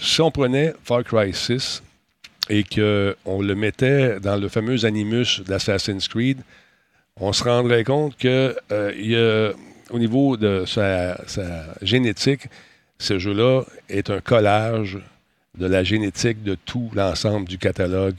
[0.00, 1.84] si on prenait Far Cry 6,
[2.48, 6.38] et qu'on le mettait dans le fameux animus d'Assassin's Creed,
[7.20, 9.52] on se rendrait compte que euh,
[9.90, 11.18] au niveau de sa,
[11.82, 12.42] génétique,
[12.98, 14.98] ce jeu-là est un collage
[15.56, 18.16] de la génétique de tout l'ensemble du catalogue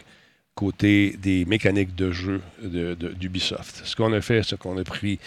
[0.60, 3.82] côté des mécaniques de jeu d'Ubisoft.
[3.86, 5.17] Ce qu'on a fait, c'est qu'on a pris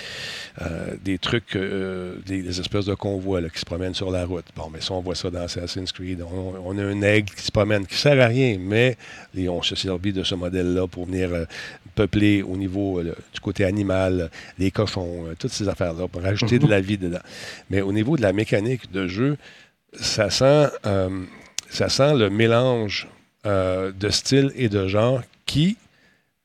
[0.61, 4.45] euh, des trucs, euh, des, espèces de convois qui se promènent sur la route.
[4.55, 6.23] Bon, mais ça, on voit ça dans Assassin's Creed.
[6.23, 8.99] On, a un aigle qui se promène, qui ne sert à rien, mais
[9.49, 11.47] on se servi de ce modèle-là pour venir euh,
[11.95, 16.83] peupler au niveau du côté animal, les cochons, toutes ces affaires-là, pour rajouter de la
[16.83, 17.25] vie dedans.
[17.71, 19.39] Mais au niveau de la mécanique de jeu,
[19.95, 20.69] ça sent,
[21.71, 23.09] ça sent le mélange
[23.45, 25.77] euh, de style et de genre qui,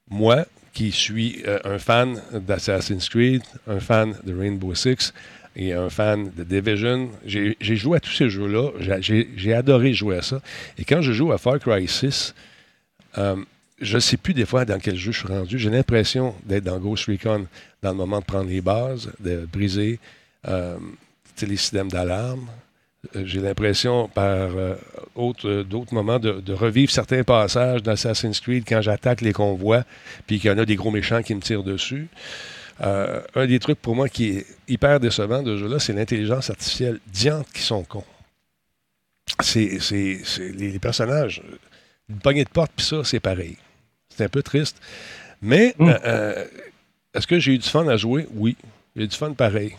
[0.09, 5.13] moi, qui suis euh, un fan d'Assassin's Creed, un fan de Rainbow Six
[5.55, 8.71] et un fan de Division, j'ai joué à tous ces jeux-là.
[8.99, 10.41] J'ai adoré jouer à ça.
[10.77, 12.33] Et quand je joue à Far Cry 6,
[13.17, 13.35] euh,
[13.79, 15.59] je ne sais plus des fois dans quel jeu je suis rendu.
[15.59, 17.45] J'ai l'impression d'être dans Ghost Recon
[17.83, 19.99] dans le moment de prendre les bases, de briser
[20.45, 22.47] les systèmes d'alarme,
[23.13, 24.75] j'ai l'impression, par euh,
[25.17, 29.83] euh, d'autres moments, de, revivre certains passages d'Assassin's Creed quand j'attaque les convois,
[30.25, 32.07] puis qu'il y en a des gros méchants qui me tirent dessus.
[32.79, 36.99] un des trucs pour moi qui est hyper décevant de ce jeu-là, c'est l'intelligence artificielle.
[37.07, 38.03] Diante qui sont cons.
[39.41, 41.41] C'est les, personnages.
[42.09, 43.57] Une poignée de porte, puis ça, c'est pareil.
[44.09, 44.79] C'est un peu triste.
[45.41, 45.91] Mais mm.
[47.13, 48.27] est-ce que j'ai eu du fun à jouer?
[48.33, 48.55] Oui.
[48.95, 49.75] J'ai eu du fun pareil.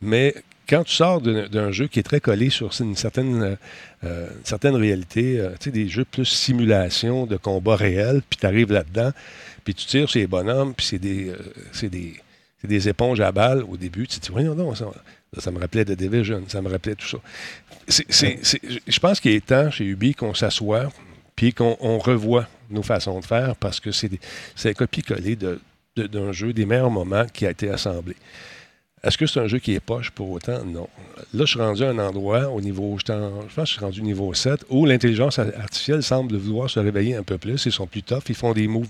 [0.00, 0.34] Mais
[0.68, 3.56] quand tu sors d'un jeu qui est très collé sur une certaine, euh,
[4.04, 8.46] euh, certaine réalité, euh, tu sais, des jeux plus simulation de combat réel, puis tu
[8.46, 9.12] arrives là-dedans,
[9.64, 11.32] puis tu tires sur les bonhommes, puis c'est des,
[11.82, 12.14] des,
[12.64, 15.92] des, éponges à balles au début, tu te dis, voyons non, ça, me rappelait The
[15.92, 17.18] Division, ça me rappelait tout ça.
[17.88, 20.90] je pense qu'il est temps chez Ubi qu'on s'assoie,
[21.34, 25.36] puis qu'on revoie nos façons de faire, parce que c'est copier-coller
[25.96, 28.16] d'un jeu, des meilleurs moments qui a été assemblé.
[29.04, 30.64] Est-ce que c'est un jeu qui est poche pour autant?
[30.64, 30.88] Non.
[31.34, 34.00] Là, je suis rendu à un endroit au niveau, je, pense que je suis rendu
[34.00, 37.66] au niveau 7, où l'intelligence artificielle semble vouloir se réveiller un peu plus.
[37.66, 38.88] Ils sont plus tough, ils font des moves,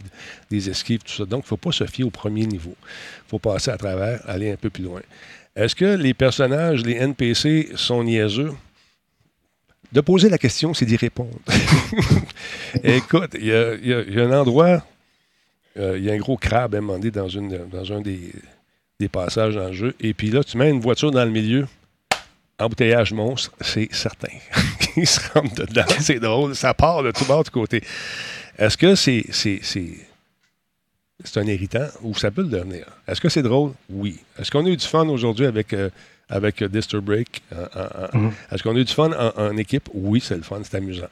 [0.48, 1.24] des esquives, tout ça.
[1.24, 2.74] Donc, il ne faut pas se fier au premier niveau.
[2.80, 5.02] Il faut passer à travers, aller un peu plus loin.
[5.56, 8.52] Est-ce que les personnages, les NPC sont niaiseux?
[9.92, 11.38] De poser la question, c'est d'y répondre.
[12.84, 14.84] Écoute, il y, a, un endroit,
[15.78, 18.32] euh, il y a un gros crabe à donné dans, dans un des
[18.98, 19.94] des passages dans le jeu.
[20.00, 21.66] Et puis là, tu mets une voiture dans le milieu,
[22.59, 24.32] embouteillage monstre, c'est certain.
[24.96, 27.82] Il se rentre dedans, c'est drôle, ça part de tout bord du côté.
[28.59, 29.90] Est-ce que c'est, c'est, c'est,
[31.37, 32.87] un irritant ou ça peut le devenir?
[33.06, 33.72] Est-ce que c'est drôle?
[33.90, 34.18] Oui.
[34.38, 35.90] Est-ce qu'on a eu du fun aujourd'hui avec, euh,
[36.30, 37.42] avec Distur Break?
[37.52, 38.30] Mm-hmm.
[38.50, 39.90] Est-ce qu'on a eu du fun en, équipe?
[39.92, 41.09] Oui, c'est le fun, c'est amusant.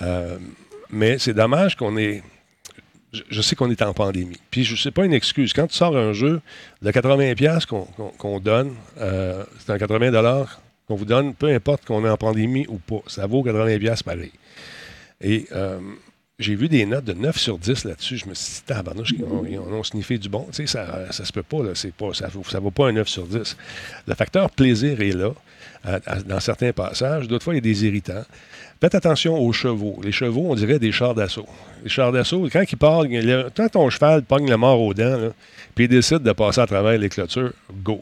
[0.00, 0.38] Euh,
[0.90, 2.22] mais c'est dommage qu'on ait
[3.12, 4.38] je, sais qu'on est en pandémie.
[4.50, 5.52] Puis je sais pas une excuse.
[5.52, 6.40] Quand tu sors un jeu
[6.80, 7.66] de 80$
[8.18, 10.46] qu'on donne, euh, c'est un 80$
[10.88, 14.32] qu'on vous donne, peu importe qu'on est en pandémie ou pas, ça vaut 80$ pareil.
[15.20, 15.78] Et euh,
[16.38, 18.16] j'ai vu des notes de 9 sur 10 là-dessus.
[18.16, 20.46] Je me suis dit, tabarnouche, on, on a sniffé du bon.
[20.50, 21.58] Tu sais, ça, ça se peut pas,
[21.98, 23.56] pas ça ne vaut pas un 9 sur 10.
[24.06, 25.32] Le facteur plaisir est là,
[26.26, 27.28] dans certains passages.
[27.28, 28.24] D'autres fois, il y a des irritants.
[28.80, 30.00] Faites attention aux chevaux.
[30.02, 31.46] Les chevaux, on dirait des chars d'assaut.
[31.84, 33.06] Les chars d'assaut, quand ils partent,
[33.56, 35.32] quand ton cheval pogne le mort aux dents,
[35.74, 37.52] puis il décide de passer à travers les clôtures,
[37.84, 38.00] go.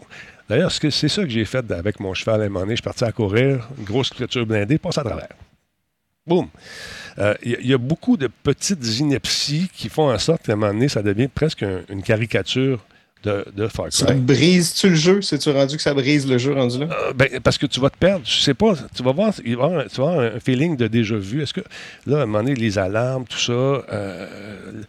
[0.49, 2.73] D'ailleurs, c'est ça que j'ai fait avec mon cheval à un moment donné.
[2.73, 5.29] Je suis parti à courir, grosse clôture blindée, passe à travers.
[6.27, 6.49] Boum.
[7.19, 10.73] Euh, il y, a beaucoup de petites inepties qui font en sorte qu'à un moment
[10.73, 12.85] donné, ça devient presque une caricature
[13.23, 13.93] de, Far Cry.
[13.93, 15.23] Ça brise-tu le jeu?
[15.23, 16.89] C'est-tu rendu que ça brise le jeu rendu là?
[16.91, 18.23] Euh, ben, parce que tu vas te perdre.
[18.25, 18.75] Je sais pas.
[18.95, 21.43] Tu vas voir, tu vas avoir un feeling de déjà vu.
[21.43, 21.63] Est-ce que,
[22.07, 24.27] là, à un moment donné, les alarmes, tout ça, euh,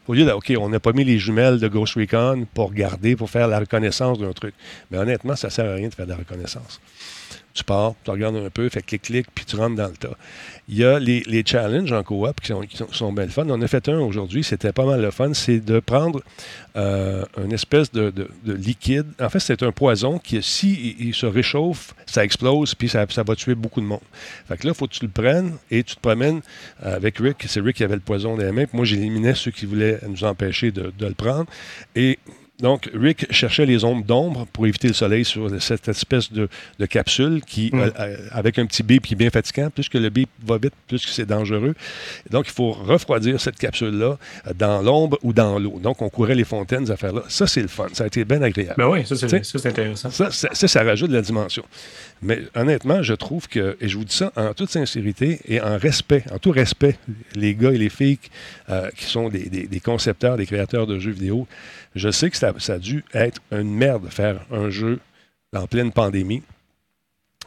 [0.07, 3.15] au lieu de, OK, on n'a pas mis les jumelles de Ghost Recon pour garder,
[3.15, 4.53] pour faire la reconnaissance d'un truc.
[4.89, 6.79] Mais honnêtement, ça sert à rien de faire de la reconnaissance
[7.53, 10.15] tu pars, tu regardes un peu, fait clic-clic, puis tu rentres dans le tas.
[10.69, 13.45] Il y a les, les challenges en coop qui sont, qui sont, bien le fun.
[13.49, 15.33] On a fait un aujourd'hui, c'était pas mal le fun.
[15.33, 16.21] C'est de prendre
[16.77, 19.07] euh, une espèce de, de, liquide.
[19.19, 23.23] En fait, c'est un poison qui, si il, se réchauffe, ça explose, puis ça, ça,
[23.23, 23.99] va tuer beaucoup de monde.
[24.47, 26.41] Fait que là, il faut que tu le prennes et tu te promènes
[26.81, 27.43] avec Rick.
[27.47, 28.65] C'est Rick qui avait le poison dans les mains.
[28.65, 31.47] Puis moi, j'éliminais ceux qui voulaient nous empêcher de, de le prendre.
[31.95, 32.17] Et
[32.61, 36.47] donc, Rick cherchait les ombres d'ombre pour éviter le soleil sur cette espèce de,
[36.85, 37.79] capsule qui, mm.
[37.79, 39.69] euh, euh, avec un petit bip qui est bien fatigant.
[39.69, 41.73] Plus que le bip va vite, plus que c'est dangereux.
[42.29, 45.79] donc, il faut refroidir cette capsule-là euh, dans l'ombre ou dans l'eau.
[45.81, 47.23] Donc, on courait les fontaines, ces affaires-là.
[47.29, 47.87] Ça, c'est le fun.
[47.93, 48.75] Ça a été bien agréable.
[48.77, 50.11] Ben oui, ça, c'est intéressant.
[50.11, 51.63] Ça, ça, ça, rajoute de la dimension.
[52.21, 55.77] Mais honnêtement, je trouve que, et je vous dis ça en toute sincérité et en
[55.77, 56.97] respect, en tout respect,
[57.35, 58.19] les gars et les filles
[58.95, 61.47] qui sont des, des concepteurs, des créateurs de jeux vidéo,
[61.95, 64.99] je sais que ça, a dû être une merde de faire un jeu
[65.53, 66.41] en pleine pandémie.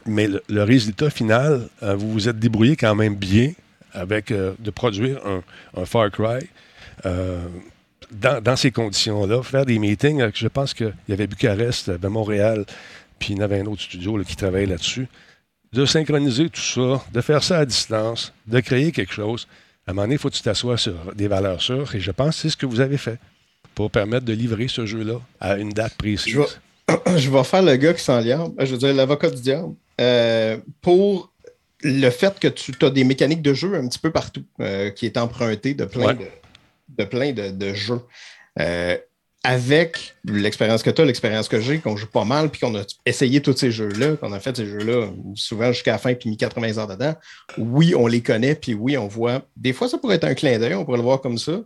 [0.05, 3.53] Mais le, résultat final, euh, vous vous êtes débrouillé quand même bien
[3.91, 6.47] avec euh, de produire un, Far Cry
[7.05, 7.47] euh,
[8.11, 9.41] dans, ces conditions-là.
[9.41, 12.65] Faire des meetings, je pense qu'il y avait Bucarest, de Montréal,
[13.17, 15.07] puis il y avait un autre studio qui travaillait là-dessus.
[15.73, 19.47] De synchroniser tout ça, de faire ça à distance, de créer quelque chose.
[19.87, 22.11] À un moment donné, il faut que tu t'assoies sur des valeurs sûres, et je
[22.11, 23.19] pense que c'est ce que vous avez fait
[23.75, 26.33] pour permettre de livrer ce jeu-là à une date précise.
[27.15, 31.31] Je vais, faire le gars qui s'en je veux dire l'avocat du diable, euh, pour
[31.81, 35.05] le fait que tu as des mécaniques de jeu un petit peu partout euh, qui
[35.05, 36.25] est emprunté de plein, de,
[36.97, 38.01] de, plein de, jeux.
[38.59, 38.97] Euh,
[39.43, 42.81] avec l'expérience que tu as, l'expérience que j'ai, qu'on joue pas mal, puis qu'on a
[43.05, 46.37] essayé tous ces jeux-là, qu'on a fait ces jeux-là souvent jusqu'à la fin, puis mis
[46.37, 47.13] 80 heures dedans,
[47.59, 49.43] oui, on les connaît, puis oui, on voit.
[49.55, 51.61] Des fois, ça pourrait être un clin d'œil, on pourrait le voir comme ça,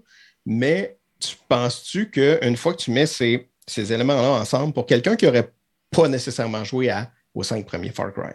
[0.45, 5.51] mais tu penses-tu qu'une fois que tu mets ces, éléments-là ensemble, pour quelqu'un qui n'aurait
[5.91, 8.33] pas nécessairement joué à, aux cinq premiers Far Cry,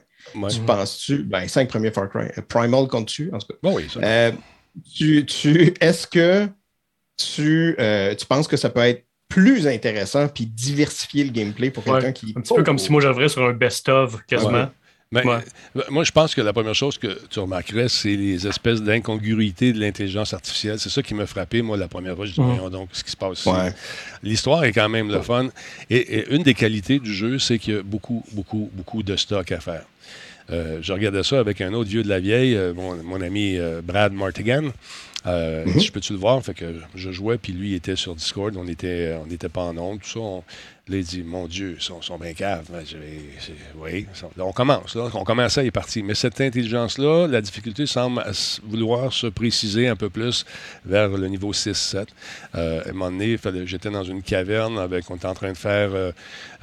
[0.51, 3.55] tu penses-tu, ben, cinq premiers Far Cry, euh, Primal compte-tu, en tout cas?
[3.71, 4.33] oui, euh,
[4.95, 6.49] tu, tu, Est-ce que
[7.17, 11.83] tu, euh, tu penses que ça peut être plus intéressant puis diversifier le gameplay pour
[11.85, 12.35] quelqu'un qui.
[12.37, 14.69] Un petit peu comme si moi j'arriverais sur un best-of quasiment.
[15.23, 15.43] Ben,
[15.91, 19.81] moi, je pense que la première chose que tu remarquerais, c'est les espèces d'incongruité de
[19.81, 20.79] l'intelligence artificielle.
[20.79, 22.27] C'est ça qui m'a frappé, moi, la première fois.
[22.27, 23.49] Je dis, donc, ce qui se passe
[24.23, 25.49] L'histoire est quand même le fun.
[25.91, 29.53] Et, une des qualités du jeu, c'est qu'il y a beaucoup, beaucoup, beaucoup de stock
[29.53, 29.85] à faire.
[30.51, 33.81] Euh, je regardais ça avec un autre vieux de la vieille, euh, mon, ami euh,
[33.83, 34.65] Brad Martigan.
[35.25, 35.81] Mm-hmm.
[35.81, 36.43] Je peux-tu le voir?
[36.43, 38.57] Fait que je jouais, puis lui, il était sur Discord.
[38.57, 40.45] On n'était on pas en ondes, tout ça.
[40.87, 42.69] Là, il dit, mon Dieu, ils sont, sont bien caves.
[43.77, 44.07] oui,
[44.39, 44.95] on commence.
[44.95, 46.05] Là, on commence à y partir.
[46.05, 48.23] Mais cette intelligence-là, la difficulté semble
[48.69, 50.45] vouloir se préciser un peu plus
[50.85, 52.09] vers le niveau 6-7.
[52.55, 55.57] Euh, à un moment donné, j'étais dans une caverne avec, on était en train de
[55.57, 56.13] faire, euh,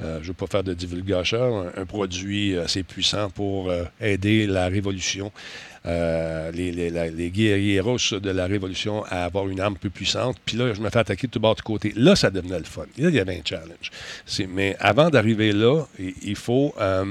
[0.02, 4.68] euh, je ne veux pas faire de divulgation, un, produit assez puissant pour aider la
[4.68, 5.32] révolution.
[5.84, 10.36] Euh, les, les, guerrieros de la Révolution à avoir une arme plus puissante.
[10.44, 11.92] Puis là, je me fais attaquer de tout bord de côté.
[11.96, 12.86] Là, ça devenait le fun.
[12.98, 13.90] Là, il y avait un challenge.
[14.48, 16.72] Mais avant d'arriver là, il faut...
[16.80, 17.04] Euh,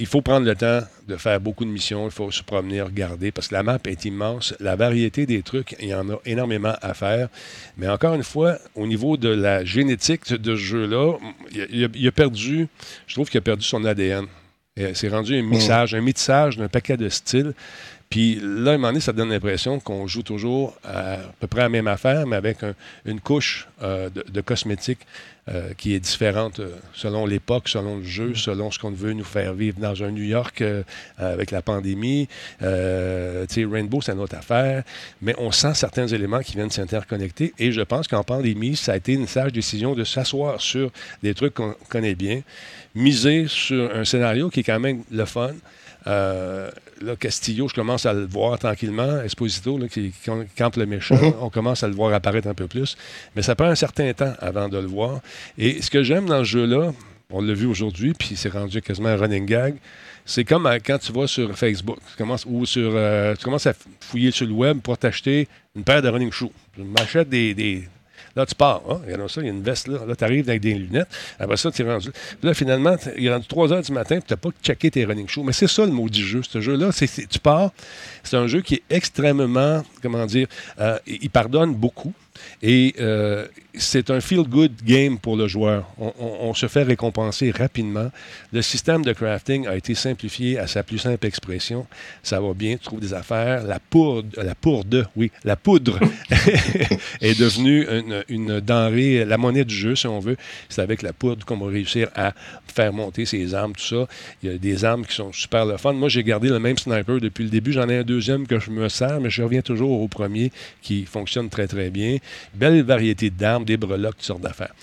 [0.00, 3.30] il faut prendre le temps de faire beaucoup de missions, il faut se promener, regarder,
[3.32, 4.54] parce que la map est immense.
[4.58, 7.28] La variété des trucs, il y en a énormément à faire.
[7.76, 11.18] Mais encore une fois, au niveau de la génétique de ce jeu-là,
[11.52, 12.66] il, a perdu,
[13.06, 14.24] je trouve qu'il a perdu son ADN.
[14.94, 17.54] C'est rendu un mixage, un mixage d'un paquet de styles.
[18.10, 21.60] Puis là, à un moment donné, ça donne l'impression qu'on joue toujours à, peu près
[21.60, 22.58] la même affaire, mais avec
[23.04, 25.06] une couche euh, de, cosmétiques
[25.48, 29.22] euh, qui est différente euh, selon l'époque, selon le jeu, selon ce qu'on veut nous
[29.24, 30.64] faire vivre dans un New York
[31.18, 32.26] avec la pandémie.
[32.58, 34.82] tu sais, Rainbow, c'est une autre affaire,
[35.22, 37.54] mais on sent certains éléments qui viennent s'interconnecter.
[37.60, 40.90] Et je pense qu'en pandémie, ça a été une sage décision de s'asseoir sur
[41.22, 42.42] des trucs qu'on connaît bien,
[42.94, 45.52] miser sur un scénario qui est quand même le fun.
[46.06, 46.70] Euh,
[47.02, 49.20] là, Castillo, je commence à le voir tranquillement.
[49.22, 50.12] Esposito, qui,
[50.56, 51.34] campe le méchant, mhm.
[51.40, 52.96] on commence à le voir apparaître un peu plus.
[53.36, 55.20] Mais ça prend un certain temps avant de le voir.
[55.58, 56.92] Et ce que j'aime dans ce jeu-là,
[57.30, 59.76] on l'a vu aujourd'hui, puis c'est rendu quasiment un running gag.
[60.24, 63.72] C'est comme quand tu vas sur Facebook tu commences, ou sur, euh, tu commences à
[64.00, 66.52] fouiller sur le web pour t'acheter une paire de running shoes.
[66.76, 67.88] Je m'achète des
[68.36, 68.82] Là, tu pars.
[68.88, 69.00] Hein?
[69.04, 69.98] Regarde ça, il y a une veste là.
[70.06, 71.08] Là, tu arrives avec des lunettes.
[71.38, 72.10] Après ça, tu es rendu.
[72.10, 75.04] Puis là, finalement, il est rendu 3 heures du matin, tu n'as pas checké tes
[75.04, 75.42] running shows.
[75.42, 76.42] Mais c'est ça le maudit jeu.
[76.42, 77.72] Ce jeu-là, c'est, tu pars.
[78.22, 80.46] C'est un jeu qui est extrêmement, comment dire,
[80.78, 82.12] euh, il pardonne beaucoup.
[82.62, 85.86] Et euh, c'est un feel-good game pour le joueur.
[85.98, 88.10] On, se fait récompenser rapidement.
[88.52, 91.86] Le système de crafting a été simplifié à sa plus simple expression.
[92.22, 93.62] Ça va bien, tu trouves des affaires.
[93.62, 95.98] La poudre, la poudre, oui, la poudre
[97.20, 100.36] est devenue une, une, denrée, la monnaie du jeu, si on veut.
[100.68, 102.32] C'est avec la poudre qu'on va réussir à
[102.70, 104.06] faire monter ses armes, tout ça.
[104.42, 105.92] Il y a des armes qui sont super le fun.
[105.92, 107.72] Moi, j'ai gardé le même sniper depuis le début.
[107.72, 110.52] J'en ai un deuxième que je me sers, mais je reviens toujours au premier
[110.82, 112.16] qui fonctionne très, très bien.
[112.54, 114.74] Belle variété d'armes, des breloques, toutes sortes d'affaires.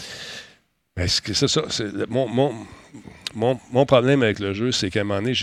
[0.96, 1.62] Que c'est ça?
[2.10, 5.34] mon, mon, mon, problème avec le jeu, c'est qu'à un moment donné,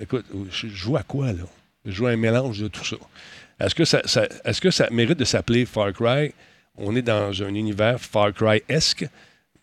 [0.00, 1.44] écoute, je joue à quoi, là?
[1.84, 2.96] Je joue à un mélange de tout ça.
[3.60, 4.02] Est-ce que ça,
[4.44, 6.32] est-ce que ça mérite de s'appeler Far Cry?
[6.76, 9.06] On est dans un univers Far Cry-esque,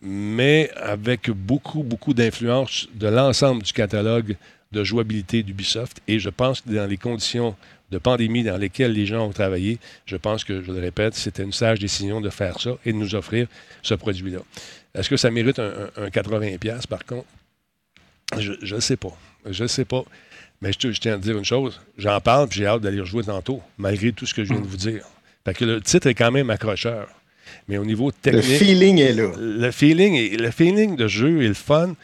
[0.00, 4.36] mais avec beaucoup, beaucoup d'influence de l'ensemble du catalogue
[4.72, 6.00] de jouabilité d'Ubisoft.
[6.08, 7.54] Et je pense que dans les conditions
[7.94, 11.44] de pandémie dans lesquelles les gens ont travaillé, je pense que, je le répète, c'était
[11.44, 13.46] une sage décision de faire ça et de nous offrir
[13.82, 14.40] ce produit-là.
[14.94, 17.26] Est-ce que ça mérite un, 80$ par contre?
[18.36, 19.16] Je ne sais pas.
[19.48, 20.04] Je ne sais pas.
[20.60, 21.80] Mais je, tiens à dire une chose.
[21.96, 24.66] J'en parle et j'ai hâte d'aller rejouer tantôt, malgré tout ce que je viens de
[24.66, 25.04] vous dire.
[25.44, 27.08] Parce que le titre est quand même accrocheur.
[27.68, 28.44] Mais au niveau technique.
[28.44, 29.30] Le feeling est là.
[29.38, 31.94] Le feeling, le feeling de jeu et le fun.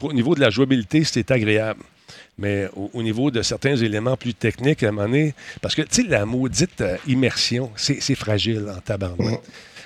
[0.00, 1.82] Au niveau de la jouabilité, c'est agréable.
[2.38, 6.02] Mais au, niveau de certains éléments plus techniques, à un moment donné, parce que, tu
[6.02, 9.40] sais, la maudite euh, immersion, c'est fragile en tabarnak.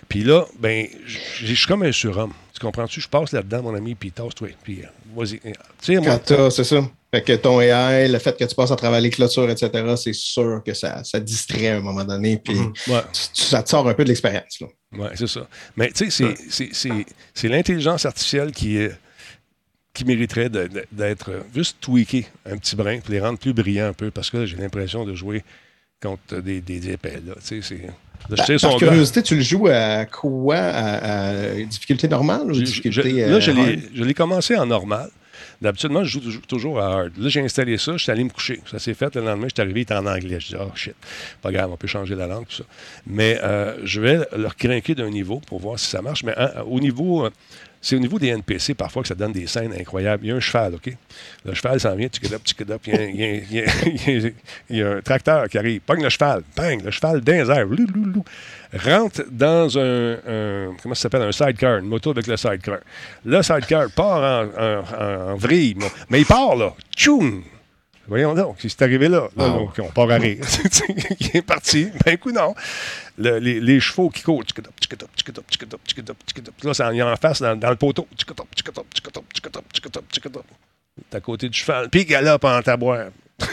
[0.08, 2.32] Puis là, ben, je suis comme un surhomme.
[2.52, 3.00] Tu comprends-tu?
[3.00, 4.48] Je passe là-dedans, mon ami, puis tasse-toi.
[4.62, 4.86] Puis, euh,
[5.16, 5.40] vas-y.
[5.46, 6.82] Euh, c'est ça.
[7.14, 10.12] Fait que ton AI, le fait que tu passes à travers les clôtures, etc., c'est
[10.12, 12.72] sûr que ça, ça distrait à un moment donné, puis mhm.
[13.12, 14.58] ça te sort un peu de l'expérience.
[14.92, 15.46] Oui, c'est ça.
[15.76, 16.34] Mais tu sais,
[17.34, 18.92] c'est l'intelligence artificielle qui est
[19.94, 24.10] qui mériterait d'être juste tweaké un petit brin pour les rendre plus brillants un peu,
[24.10, 25.44] parce que j'ai l'impression de jouer
[26.02, 27.20] contre des, des épais.
[27.26, 27.34] Là.
[27.46, 27.78] Tu sais,
[28.36, 30.56] c'est, par curiosité, tu le joues à quoi?
[30.56, 33.26] À, difficulté normale ou difficulté...
[33.26, 35.10] là, je l'ai commencé en normal.
[35.60, 37.12] D'habitude, moi, je joue toujours à hard.
[37.16, 38.60] Là, j'ai installé ça, je suis allé me coucher.
[38.68, 39.14] Ça s'est fait.
[39.14, 40.40] Le lendemain, je suis arrivé, il était en anglais.
[40.40, 40.94] Je dis, oh shit,
[41.40, 42.64] pas grave, on peut changer la langue, tout ça.
[43.06, 46.24] Mais euh, je vais leur craquer d'un niveau pour voir si ça marche.
[46.24, 47.26] Mais hein, au niveau.
[47.26, 47.30] Euh,
[47.84, 50.24] c'est au niveau des NPC parfois que ça donne des scènes incroyables.
[50.24, 50.92] Il y a un cheval, OK?
[51.44, 52.20] Le cheval s'en vient, tu
[52.70, 53.54] up, il y,
[54.70, 58.24] il, y a, un tracteur qui arrive, pogne le cheval, bang, le cheval dans
[58.74, 62.78] rentre dans un, comment ça s'appelle, un sidecar, une moto avec le sidecar.
[63.24, 65.76] Le sidecar part en, vrille,
[66.08, 67.42] mais il part, là, tchoum!
[68.08, 69.28] Voyons donc, qu'est-ce qui est arrivé là?
[69.36, 70.44] là on part à rire.
[71.20, 71.88] il est parti.
[72.04, 72.54] Ben, coup, non
[73.18, 74.42] les, chevaux qui courent.
[76.64, 78.06] Là, ça, il est en face dans, le poteau.
[81.12, 81.88] à côté du cheval.
[81.90, 83.08] Puis il galope en taboire.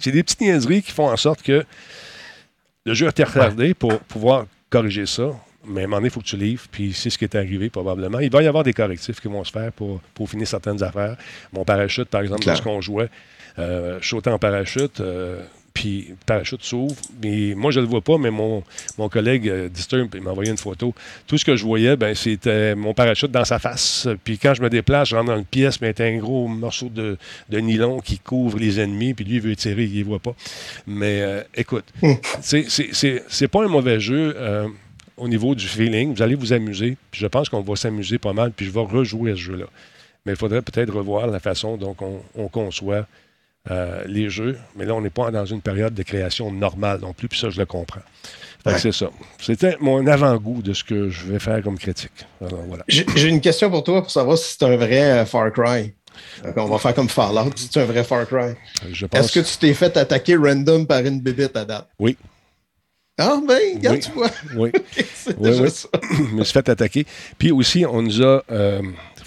[0.00, 1.64] C'est des petites niaiseries qui font en sorte que
[2.84, 5.30] le jeu a été retardé pour pouvoir corriger ça.
[5.68, 7.34] Mais à un moment donné, il faut que tu livres, puis c'est ce qui est
[7.34, 8.18] arrivé probablement.
[8.20, 11.16] Il va y avoir des correctifs qui vont se faire pour, pour finir certaines affaires.
[11.52, 13.08] Mon parachute, par exemple, ce qu'on jouait,
[13.58, 15.42] euh, en parachute, euh,
[15.78, 16.96] puis le parachute s'ouvre.
[17.22, 18.64] Mais moi, je ne le vois pas, mais mon,
[18.98, 20.92] mon collègue euh, Disturb m'a envoyé une photo.
[21.28, 24.08] Tout ce que je voyais, ben, c'était mon parachute dans sa face.
[24.24, 26.88] Puis quand je me déplace, je rentre dans une pièce, mais c'est un gros morceau
[26.88, 27.16] de,
[27.48, 30.34] de, nylon qui couvre les ennemis, puis lui, il veut tirer, il ne voit pas.
[30.88, 32.14] Mais euh, écoute, hmm.
[32.40, 34.34] c'est pas un mauvais jeu.
[34.36, 34.66] Euh,
[35.18, 36.96] au niveau du feeling, vous allez vous amuser.
[37.10, 39.66] Puis je pense qu'on va s'amuser pas mal, puis je vais rejouer à ce jeu-là.
[40.26, 43.06] Mais il faudrait peut-être revoir la façon dont on, on conçoit
[43.70, 44.58] euh, les jeux.
[44.76, 47.50] Mais là, on n'est pas dans une période de création normale non plus, puis ça,
[47.50, 48.00] je le comprends.
[48.76, 49.10] C'est ça.
[49.40, 52.26] C'était mon avant-goût de ce que je vais faire comme critique.
[52.40, 52.84] voilà.
[52.88, 55.94] J'ai une question pour toi pour savoir si c'est un vrai euh, Far Cry.
[56.44, 58.54] Euh, on va faire comme Fallout, si c'est un vrai Far Cry.
[59.12, 61.88] Est-ce que tu t'es fait attaquer random par une bébite à date?
[61.98, 62.16] Oui.
[63.18, 64.30] Ah, ben, regarde, tu vois.
[64.56, 64.70] Oui.
[65.14, 65.88] c'est déjà ça.
[66.12, 67.04] je me suis fait attaquer.
[67.36, 68.42] Puis aussi, on nous a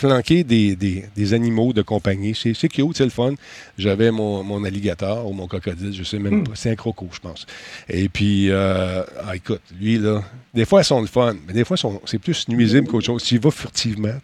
[0.02, 2.34] flanquer des, des, animaux de compagnie.
[2.36, 3.36] C'est cute, c'est le fun.
[3.78, 6.44] J'avais mon, mon, alligator ou mon crocodile, je sais même hmm.
[6.46, 6.52] pas.
[6.56, 7.46] C'est un croco, je pense.
[7.88, 11.64] Et puis, euh, ah, écoute, lui, là, des fois, elles sont le fun, mais des
[11.64, 13.24] fois, c'est plus nuisible qu'autre chose.
[13.24, 14.16] S'il va furtivement,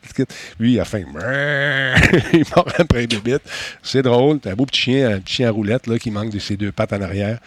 [0.60, 1.06] lui, il a faim.
[2.34, 3.44] il mord après les bébite.
[3.84, 4.40] C'est drôle.
[4.44, 6.58] C'est un beau petit chien, un petit chien à roulette là, qui manque de ses
[6.58, 7.40] deux pattes en arrière.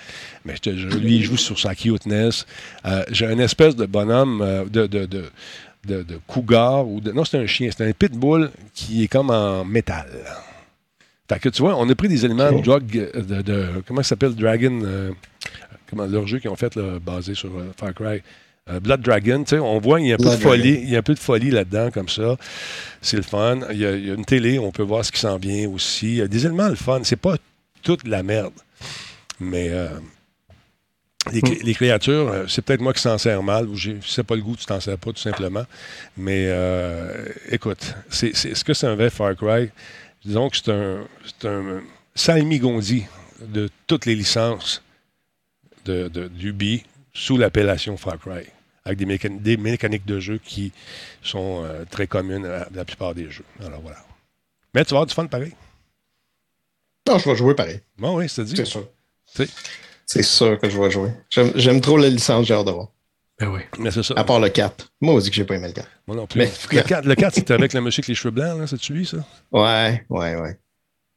[0.44, 2.46] Mais je te, lui, il joue sur sa cuteness.
[2.86, 5.24] Euh, j'ai un espèce de bonhomme euh, de, de, de
[5.84, 7.12] de, cougar ou de.
[7.12, 10.08] Non, c'est un chien, c'est un pitbull qui est comme en métal.
[11.28, 14.34] Fait que tu vois, on a pris des éléments de drug, de, comment ça s'appelle,
[14.34, 15.12] Dragon, euh,
[15.88, 18.20] comment leur jeu qu'ils ont fait basé sur euh, Far Cry.
[18.68, 20.90] Euh, Blood Dragon, tu sais, on voit il y a un peu de folie, il
[20.90, 22.36] y a un peu de folie là-dedans comme ça.
[23.00, 23.60] C'est le fun.
[23.70, 26.08] Il y, a, une télé, on peut voir ce qui s'en vient aussi.
[26.08, 27.00] Il y a des éléments le fun.
[27.04, 27.36] C'est pas
[27.82, 28.52] toute la merde,
[29.38, 29.70] mais
[31.30, 34.56] Les, créatures, euh, c'est peut-être moi qui s'en sers mal, ou c'est pas le goût,
[34.56, 35.66] tu t'en sers pas tout simplement.
[36.16, 39.70] Mais euh, écoute, c'est, est-ce que c'est un vrai Far Cry?
[40.24, 41.04] Disons que c'est un,
[41.44, 41.82] un
[42.14, 43.04] salmigondi
[43.42, 44.82] de toutes les licences
[45.84, 48.46] de, de, d'Ubi sous l'appellation Far Cry,
[48.86, 50.72] avec des, des mécaniques de jeu qui
[51.22, 53.44] sont euh, très communes à la plupart des jeux.
[53.62, 53.98] Alors voilà.
[54.74, 55.52] Mais tu vas avoir du fun pareil.
[57.06, 57.80] Non, je vais jouer pareil.
[57.98, 58.56] Bon, oui, c'est dit.
[58.56, 58.88] C'est sûr.
[60.12, 61.10] C'est sûr que je vais jouer.
[61.54, 62.88] J'aime trop la licence, j'ai hâte de voir.
[63.38, 63.60] Ben oui.
[63.78, 64.12] Mais c'est ça.
[64.16, 64.92] À part le 4.
[65.00, 65.88] Moi aussi que j'ai pas aimé le 4.
[66.08, 66.40] Moi non plus.
[66.40, 66.50] Mais...
[66.72, 69.18] Le 4, le 4 c'était avec le monsieur avec les cheveux blancs, c'est-tu lui, ça?
[69.52, 70.58] Ouais, ouais, ouais.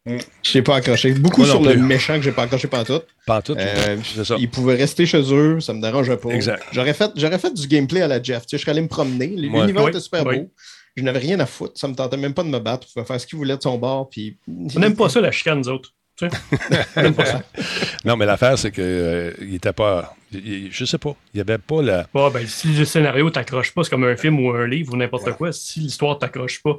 [0.05, 0.17] Mm.
[0.43, 1.11] Je n'ai pas accroché.
[1.13, 3.01] Beaucoup sur le méchant que j'ai pas accroché pas tout.
[3.25, 3.55] Pas tout.
[3.57, 4.35] Euh, c'est ça.
[4.37, 6.29] Ils pouvaient rester chez eux, ça me dérangeait pas.
[6.29, 6.63] Exact.
[6.71, 8.45] J'aurais fait, j'aurais fait du gameplay à la Jeff.
[8.45, 9.27] Tu sais, je serais allé me promener.
[9.27, 10.51] L'univers était super beau.
[10.95, 11.79] Je n'avais rien à foutre.
[11.79, 12.85] Ça me tentait même pas de me battre.
[12.87, 14.09] Je pouvais faire ce qu'il voulait de son bord.
[14.11, 14.37] Puis...
[14.47, 15.95] On n'aime pas ça, la chicane, nous autres.
[18.05, 20.15] non, mais l'affaire, c'est qu'il euh, n'était pas.
[20.31, 21.15] je sais pas.
[21.33, 22.05] Il n'y avait pas la.
[22.13, 25.31] ben, si le scénario t'accroche pas, c'est comme un film ou un livre ou n'importe
[25.33, 25.51] quoi.
[25.51, 26.77] Si l'histoire t'accroche pas,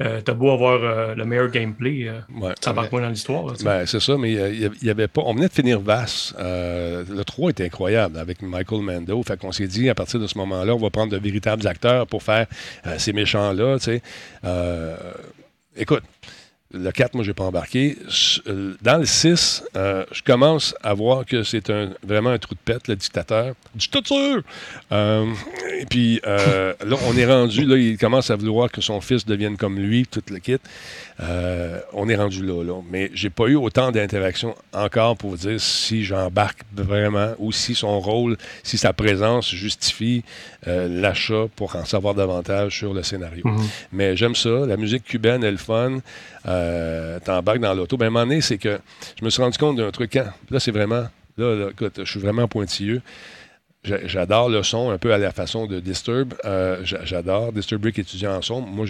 [0.00, 2.10] euh, t'as beau avoir euh, le meilleur gameplay,
[2.60, 3.52] ça embarque moins dans l'histoire.
[3.62, 5.22] Ben, c'est ça, mais il y avait pas.
[5.26, 6.34] On venait de finir Vass.
[6.38, 9.22] le 3 était incroyable avec Michael Mando.
[9.22, 12.06] Fait qu'on s'est dit, à partir de ce moment-là, on va prendre de véritables acteurs
[12.06, 12.46] pour faire
[12.96, 13.76] ces méchants-là.
[15.76, 16.04] écoute.
[16.74, 17.98] Le 4, moi, je n'ai pas embarqué.
[18.46, 22.54] Euh, dans le 6, euh, je commence à voir que c'est un, vraiment un trou
[22.54, 23.54] de pète, le dictateur.
[23.74, 24.40] Dictateur!
[24.90, 25.26] Euh,
[25.78, 29.26] et puis, euh, là, on est rendu, là, il commence à vouloir que son fils
[29.26, 30.56] devienne comme lui, tout le kit.
[31.92, 32.80] on est rendu là, là.
[32.90, 37.74] Mais j'ai pas eu autant d'interactions encore pour vous dire si j'embarque vraiment ou si
[37.74, 40.24] son rôle, si sa présence justifie
[40.66, 43.44] l'achat pour en savoir davantage sur le scénario.
[43.44, 43.68] Mm-hmm.
[43.92, 44.66] Mais j'aime ça.
[44.66, 45.98] La musique cubaine est le fun
[46.46, 46.61] euh,
[47.24, 47.96] t'embarques dans l'auto.
[47.96, 48.78] Ben, à un moment donné, c'est que
[49.18, 50.16] je me suis rendu compte d'un truc.
[50.16, 50.32] Hein.
[50.50, 51.04] Là, c'est vraiment.
[51.38, 53.00] Là, écoute, je suis vraiment pointilleux.
[53.84, 56.34] J'adore le son un peu à la façon de Disturb.
[56.44, 58.60] Euh, j'adore Disturb étudiant en son.
[58.60, 58.86] Moi,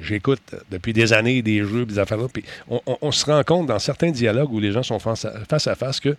[0.00, 2.28] j'écoute depuis des années des jeux, des affaires-là.
[2.32, 5.98] Puis on, se rend compte dans certains dialogues où les gens sont face à face
[5.98, 6.16] que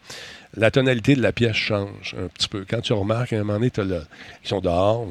[0.55, 2.65] la tonalité de la pièce change un petit peu.
[2.69, 3.71] Quand tu remarques, à un moment donné,
[4.43, 5.05] ils sont dehors,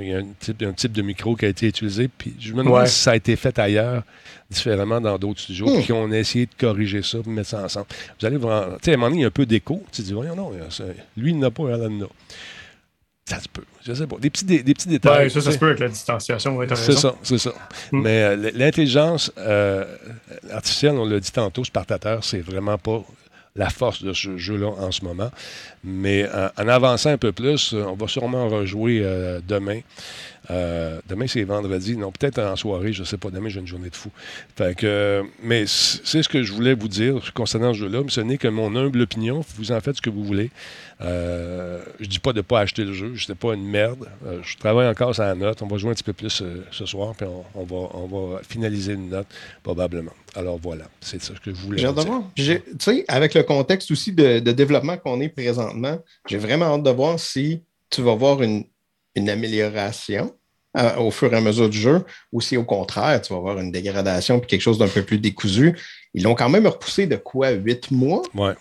[0.00, 2.52] il y a un type, un type, de micro qui a été utilisé, puis je
[2.52, 4.04] me demande si ça a été fait ailleurs,
[4.50, 5.82] différemment dans d'autres studios, hmm.
[5.82, 7.86] puis on a essayé de corriger ça, de mettre ça ensemble.
[8.20, 9.82] Vous allez voir, tu sais, à un moment donné, il y a un peu d'écho.
[9.92, 10.52] Tu te dis, voyons, non,
[11.16, 12.08] lui, il n'a pas, elle en a.
[13.26, 13.64] Ça se peut.
[13.84, 14.16] Je sais pas.
[14.16, 15.24] Des petits, des, petits détails.
[15.24, 16.58] Ouais, ça, ça se peut avec la distanciation.
[16.74, 17.52] c'est ça, c'est ça.
[17.92, 18.00] Hmm.
[18.00, 19.84] Mais euh, l'intelligence euh,
[20.50, 23.04] artificielle, on l'a dit tantôt, Spartateur, c'est vraiment pas
[23.56, 25.30] la force de ce jeu-là en ce moment.
[25.84, 29.80] Mais euh, en, avançant un peu plus, on va sûrement rejouer euh, demain.
[30.50, 31.96] Euh, demain, c'est vendredi.
[31.96, 33.30] Non, peut-être en soirée, je ne sais pas.
[33.30, 34.10] Demain, j'ai une journée de fou.
[34.56, 38.02] Fait que, mais c'est ce que je voulais vous dire concernant ce jeu-là.
[38.02, 39.44] Mais ce n'est que mon humble opinion.
[39.56, 40.50] Vous en faites ce que vous voulez.
[41.00, 43.14] Euh, je dis pas de ne pas acheter le jeu.
[43.14, 44.08] Je pas une merde.
[44.26, 45.62] Euh, je travaille encore sur la note.
[45.62, 48.40] On va jouer un petit peu plus euh, ce soir, puis on, va, on va
[48.42, 49.26] finaliser une note,
[49.62, 50.12] probablement.
[50.34, 51.94] Alors voilà, c'est ça que je voulais dire.
[52.34, 56.90] Tu sais, avec le contexte aussi de, développement qu'on est présentement, j'ai vraiment hâte de
[56.90, 58.64] voir si tu vas voir une,
[59.16, 60.32] amélioration
[60.98, 63.70] au fur et à mesure du jeu, ou si au contraire, tu vas voir une
[63.70, 65.76] dégradation puis quelque chose d'un peu plus décousu.
[66.14, 68.22] Ils l'ont quand même repoussé de quoi, huit mois?
[68.34, 68.54] Ouais.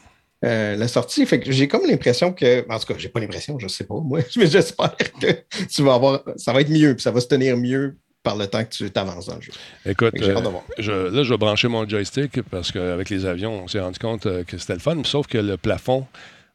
[0.46, 1.26] Euh, la sortie.
[1.26, 3.96] Fait que j'ai comme l'impression que, en tout cas, j'ai pas l'impression, je sais pas,
[3.96, 5.28] moi, mais j'espère que
[5.66, 8.46] tu vas avoir, ça va être mieux, puis ça va se tenir mieux par le
[8.46, 9.52] temps que tu t'avances dans le jeu.
[9.86, 13.80] Écoute, euh, je, là, je vais brancher mon joystick parce qu'avec les avions, on s'est
[13.80, 16.06] rendu compte euh, que c'était le fun, sauf que le plafond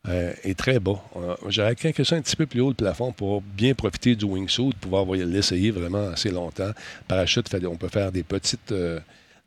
[0.08, 1.02] est très bas.
[1.46, 4.72] J'aurais quelque chose un petit peu plus haut le plafond pour bien profiter du wingsuit,
[4.80, 6.72] pouvoir l'essayer vraiment assez longtemps.
[7.06, 8.72] Parachute, on peut faire des petites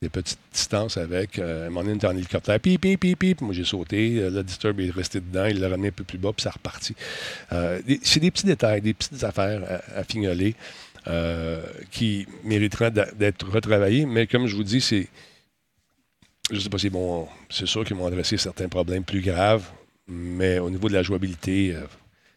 [0.01, 1.39] des petites distances avec.
[1.39, 3.41] Euh, mon était en hélicoptère, pip, pip, pip, pip.
[3.41, 4.19] Moi, j'ai sauté.
[4.19, 5.45] Euh, le Disturb est resté dedans.
[5.45, 6.95] Il l'a ramené un peu plus bas, puis ça reparti.
[7.51, 10.55] Euh, c'est des petits détails, des petites affaires à, fignoler
[11.07, 14.05] euh, qui mériteraient d'être retravaillées.
[14.05, 15.07] Mais comme je vous dis, c'est.
[16.51, 17.27] Je ne sais pas si bon.
[17.49, 19.67] C'est sûr qu'ils m'ont adressé certains problèmes plus graves,
[20.07, 21.75] mais au niveau de la jouabilité,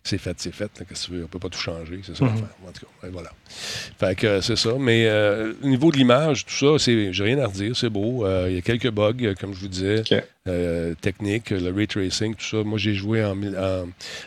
[0.02, 0.70] c'est fait, c'est fait.
[0.88, 1.24] Qu'est-ce que tu veux?
[1.24, 2.00] On peut pas tout changer.
[2.02, 2.48] C'est ça mhm.
[2.66, 3.30] En tout cas, voilà.
[3.98, 4.74] Fait que c'est ça.
[4.78, 7.76] Mais euh, au niveau de l'image, tout ça, c'est, j'ai rien à redire.
[7.76, 8.26] C'est beau.
[8.26, 10.02] Euh, il y a quelques bugs, comme je vous disais.
[10.48, 12.64] Euh, technique, le ray tracing, tout ça.
[12.64, 13.36] Moi, j'ai joué en,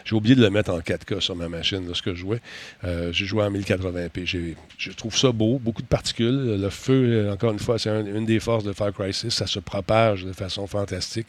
[0.06, 2.42] j'ai oublié de le mettre en 4K sur ma machine lorsque je jouais.
[2.84, 4.56] Euh, j'ai joué en 1080p.
[4.78, 6.62] Je trouve ça beau, beaucoup de particules.
[6.62, 9.32] Le feu, encore une fois, c'est une des forces de Far Cry 6.
[9.32, 11.28] Ça se propage de façon fantastique.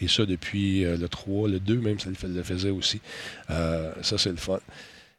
[0.00, 3.00] Et ça depuis euh, le 3, le 2 même, ça le faisait aussi.
[3.48, 4.58] ça, c'est le fun.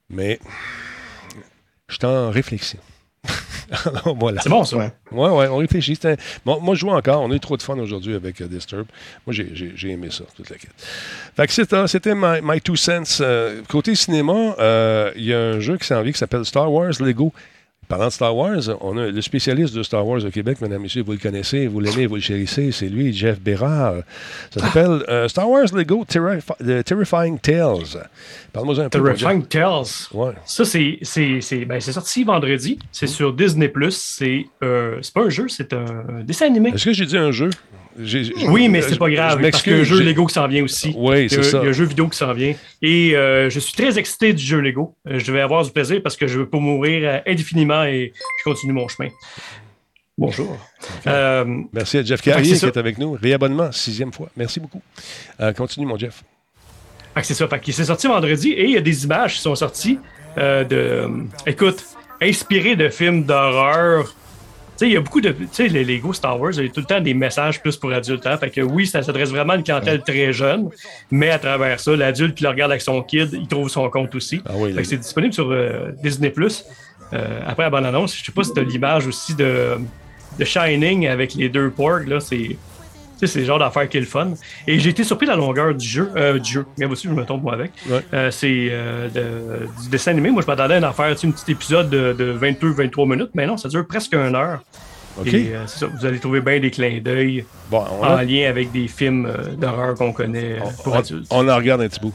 [0.09, 0.39] Mais
[1.89, 2.79] je suis en réflexion.
[4.43, 4.77] C'est bon, ça.
[4.77, 5.97] Ouais, ouais, on réfléchit.
[6.45, 7.21] moi, je joue encore.
[7.21, 8.85] On a eu trop de fun aujourd'hui avec uh, Disturb.
[9.25, 10.71] Moi, j'ai aimé ça, toute la quête.
[11.35, 13.21] Fait que c'était my, my, Two Cents.
[13.21, 16.71] Euh, côté cinéma, euh, il y a un jeu qui s'en vient qui s'appelle Star
[16.71, 17.33] Wars Lego.
[17.87, 20.83] Parlant de Star Wars, on a le spécialiste de Star Wars au Québec, mesdames et
[20.83, 23.95] messieurs, vous le connaissez, vous l'aimez, vous le chérissez, c'est lui, Jeff Bérard.
[24.51, 28.07] Ça s'appelle euh, Star Wars Lego Terrifying Tales.
[28.51, 29.01] Parle-moi un peu.
[29.03, 29.85] Terrifying Tales.
[30.13, 30.33] Ouais.
[30.45, 30.99] Ça, c'est
[31.65, 32.79] ben, sorti vendredi.
[32.91, 33.71] C'est sur Disney.
[33.89, 36.71] C'est euh, pas un jeu, c'est un dessin animé.
[36.73, 37.49] Est-ce que j'ai dit un jeu?
[37.97, 40.63] Oui, mais c'est pas grave, parce qu'il y a un jeu Lego qui s'en vient
[40.63, 40.93] aussi.
[40.95, 41.59] Oui, c'est ça.
[41.59, 42.53] Il y a un jeu vidéo qui s'en vient.
[42.81, 44.95] Et euh, je suis très excité du jeu Lego.
[45.07, 48.13] Euh, je vais avoir du plaisir parce que je veux pas mourir euh, indéfiniment et
[48.39, 49.09] je continue mon chemin.
[50.17, 50.57] Bonjour.
[51.73, 53.13] Merci à Jeff Carrier qui est avec nous.
[53.13, 54.29] Réabonnement, sixième fois.
[54.35, 54.81] Merci beaucoup.
[55.55, 56.23] continue, mon Jeff.
[57.21, 57.47] C'est ça.
[57.63, 59.99] C'est sorti vendredi et il y a des images qui sont sorties
[60.37, 61.09] de.
[61.45, 61.83] écoute,
[62.21, 64.15] inspirées de films d'horreur
[64.87, 65.29] il y a beaucoup de.
[65.29, 67.77] Tu sais, les Lego Star Wars, il y a tout le temps des messages plus
[67.77, 68.25] pour adultes.
[68.25, 68.37] Hein?
[68.37, 70.69] Fait que oui, ça s'adresse vraiment à une clientèle très jeune,
[71.11, 74.13] mais à travers ça, l'adulte qui le regarde avec son kid, il trouve son compte
[74.15, 74.41] aussi.
[74.45, 74.53] Ah
[74.83, 76.33] c'est disponible sur euh, Disney.
[77.13, 79.77] Euh, après la bonne annonce, je sais pas si tu as l'image aussi de,
[80.39, 82.07] de Shining avec les deux porgs.
[82.07, 82.57] Là, c'est
[83.27, 84.31] c'est le genre d'affaire qui est le fun.
[84.67, 86.09] Et j'ai été surpris de la longueur du jeu.
[86.15, 86.65] Euh, du jeu.
[86.77, 87.71] Mais aussi, je me trompe moi avec.
[88.13, 89.07] Euh, c'est euh,
[89.83, 90.31] du dessin animé.
[90.31, 93.31] Moi, je m'attendais à une affaire, un petit épisode de, 22-23 minutes.
[93.33, 94.61] Mais non, ça dure presque une heure.
[95.25, 99.93] Et ça, vous allez trouver bien des clins d'œil en lien avec des films d'horreur
[99.95, 101.27] qu'on connaît pour adultes.
[101.29, 102.13] On en regarde un petit bout.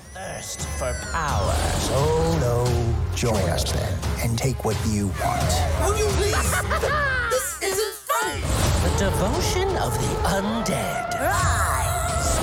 [3.19, 7.15] Join us then and take what you want.
[8.99, 11.21] devotion of the undead.
[11.21, 12.39] Rise!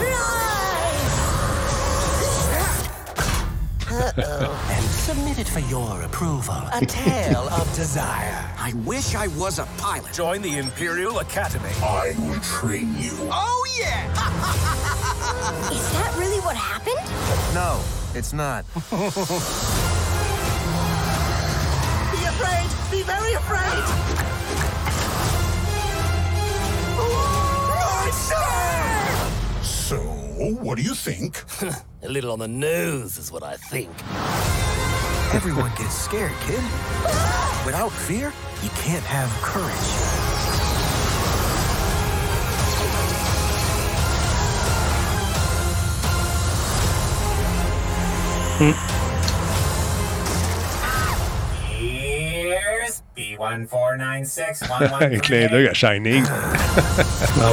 [0.00, 1.04] Rise!
[3.92, 4.68] Uh-oh.
[4.72, 6.54] and submitted for your approval.
[6.72, 8.50] A tale of desire.
[8.58, 10.10] I wish I was a pilot.
[10.14, 11.68] Join the Imperial Academy.
[11.82, 13.12] I will train you.
[13.30, 14.08] Oh, yeah!
[15.70, 16.96] Is that really what happened?
[17.52, 17.78] No,
[18.18, 18.64] it's not.
[18.72, 18.78] Be
[22.24, 22.70] afraid!
[22.90, 24.33] Be very afraid!
[30.52, 31.42] What do you think?
[32.02, 33.90] A little on the nose is what I think.
[35.32, 36.62] Everyone gets scared, kid.
[37.64, 38.32] Without fear,
[38.62, 39.74] you can't have courage.
[48.56, 48.93] Hmm.
[53.62, 56.24] B1496 clin d'œil à Shining.
[57.40, 57.50] ah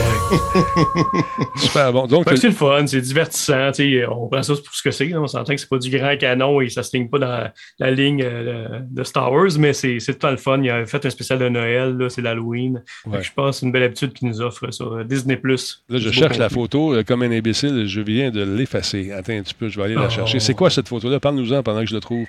[1.58, 2.08] Super bon.
[2.08, 3.72] Donc, c'est le fun, c'est divertissant.
[4.10, 5.14] On prend ça pour ce que c'est.
[5.16, 7.92] On s'entend que c'est pas du grand canon et ça se ligne pas dans la
[7.92, 10.62] ligne euh, de Star Wars, mais c'est tout le fun.
[10.62, 12.82] Il a fait un spécial de Noël, c'est l'Halloween.
[13.06, 15.40] Je pense que c'est une belle habitude qu'il nous offre sur Disney.
[15.44, 17.86] Là, je cherche la photo euh, comme un imbécile.
[17.88, 19.12] Je viens de l'effacer.
[19.12, 20.10] Attends un petit peu, je vais aller la oh.
[20.10, 20.40] chercher.
[20.40, 21.20] C'est quoi cette photo-là?
[21.20, 22.28] Parle-nous-en pendant que je le trouve.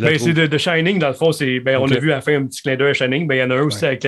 [0.00, 1.30] Ben, c'est de, Shining, dans le fond.
[1.64, 3.26] Ben, On a vu à la fin un petit clin d'œil à Shining.
[3.26, 4.06] Ben, il y en a un aussi avec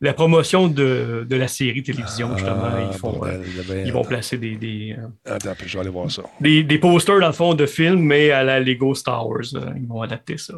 [0.00, 2.90] la, promotion de, de, la série télévision, ah, justement.
[2.90, 4.56] ils, font, euh, ils vont placer des.
[4.56, 6.22] des euh, Attends, je vais aller voir ça.
[6.40, 9.44] Des, des, posters, dans le fond, de films, mais à la Lego Star Wars.
[9.76, 10.54] Ils vont adapter ça.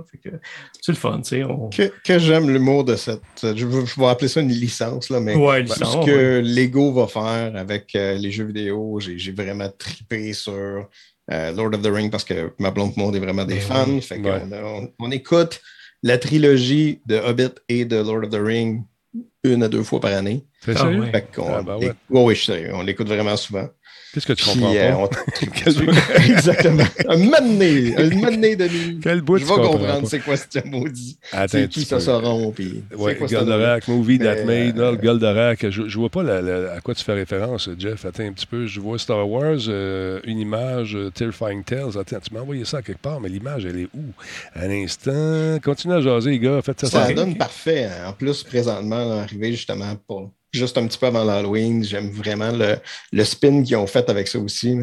[0.81, 1.45] C'est le fun, tu sais.
[1.75, 3.23] Que, que j'aime l'humour de cette.
[3.43, 7.57] Je, vais appeler ça une licence, là, mais ouais, licence, ce que Lego va faire
[7.57, 10.89] avec euh, les jeux vidéo, j'ai vraiment trippé sur
[11.31, 14.01] euh, Lord of the Ring parce que ma blonde monde est vraiment des ben fans.
[14.01, 14.21] Fait
[14.99, 15.61] on, écoute
[16.03, 18.85] la trilogie de Hobbit et de Lord of the Ring
[19.45, 20.45] une à deux fois par année.
[20.61, 20.77] C'est?
[20.77, 21.93] Ah, ben ouais.
[22.11, 22.71] oui, je sais.
[22.73, 23.69] On l'écoute vraiment souvent.
[24.13, 25.19] Qu'est-ce que tu comprends euh, pas?
[26.29, 26.85] Exactement.
[27.09, 29.01] Un mané, un mané de nuit.
[29.03, 31.19] Quel bout Je vais comprendre c'est quoi ce maudit.
[31.49, 32.51] C'est qui ça sauront.
[32.53, 35.69] Puis ouais, Goldorak, Movie That Made, le Goldorak.
[35.69, 38.05] Je, je vois pas à quoi tu fais référence, Jeff.
[38.07, 38.67] Attends un petit peu.
[38.67, 41.99] Je vois Star Wars, euh, une image, euh, Terrifying Tales.
[41.99, 44.05] Attends, tu m'as envoyé ça quelque part, mais l'image, elle est où?
[44.55, 45.59] À l'instant.
[45.63, 46.63] Continue à jaser, les gars.
[46.63, 47.07] Faites ça.
[47.07, 47.85] Ça donne parfait.
[47.85, 48.09] Hein.
[48.09, 51.85] En plus, présentement, arrivé justement pour juste un petit peu avant l'Halloween.
[51.85, 52.77] J'aime vraiment le,
[53.13, 54.77] le spin qu'ils ont fait avec ça aussi.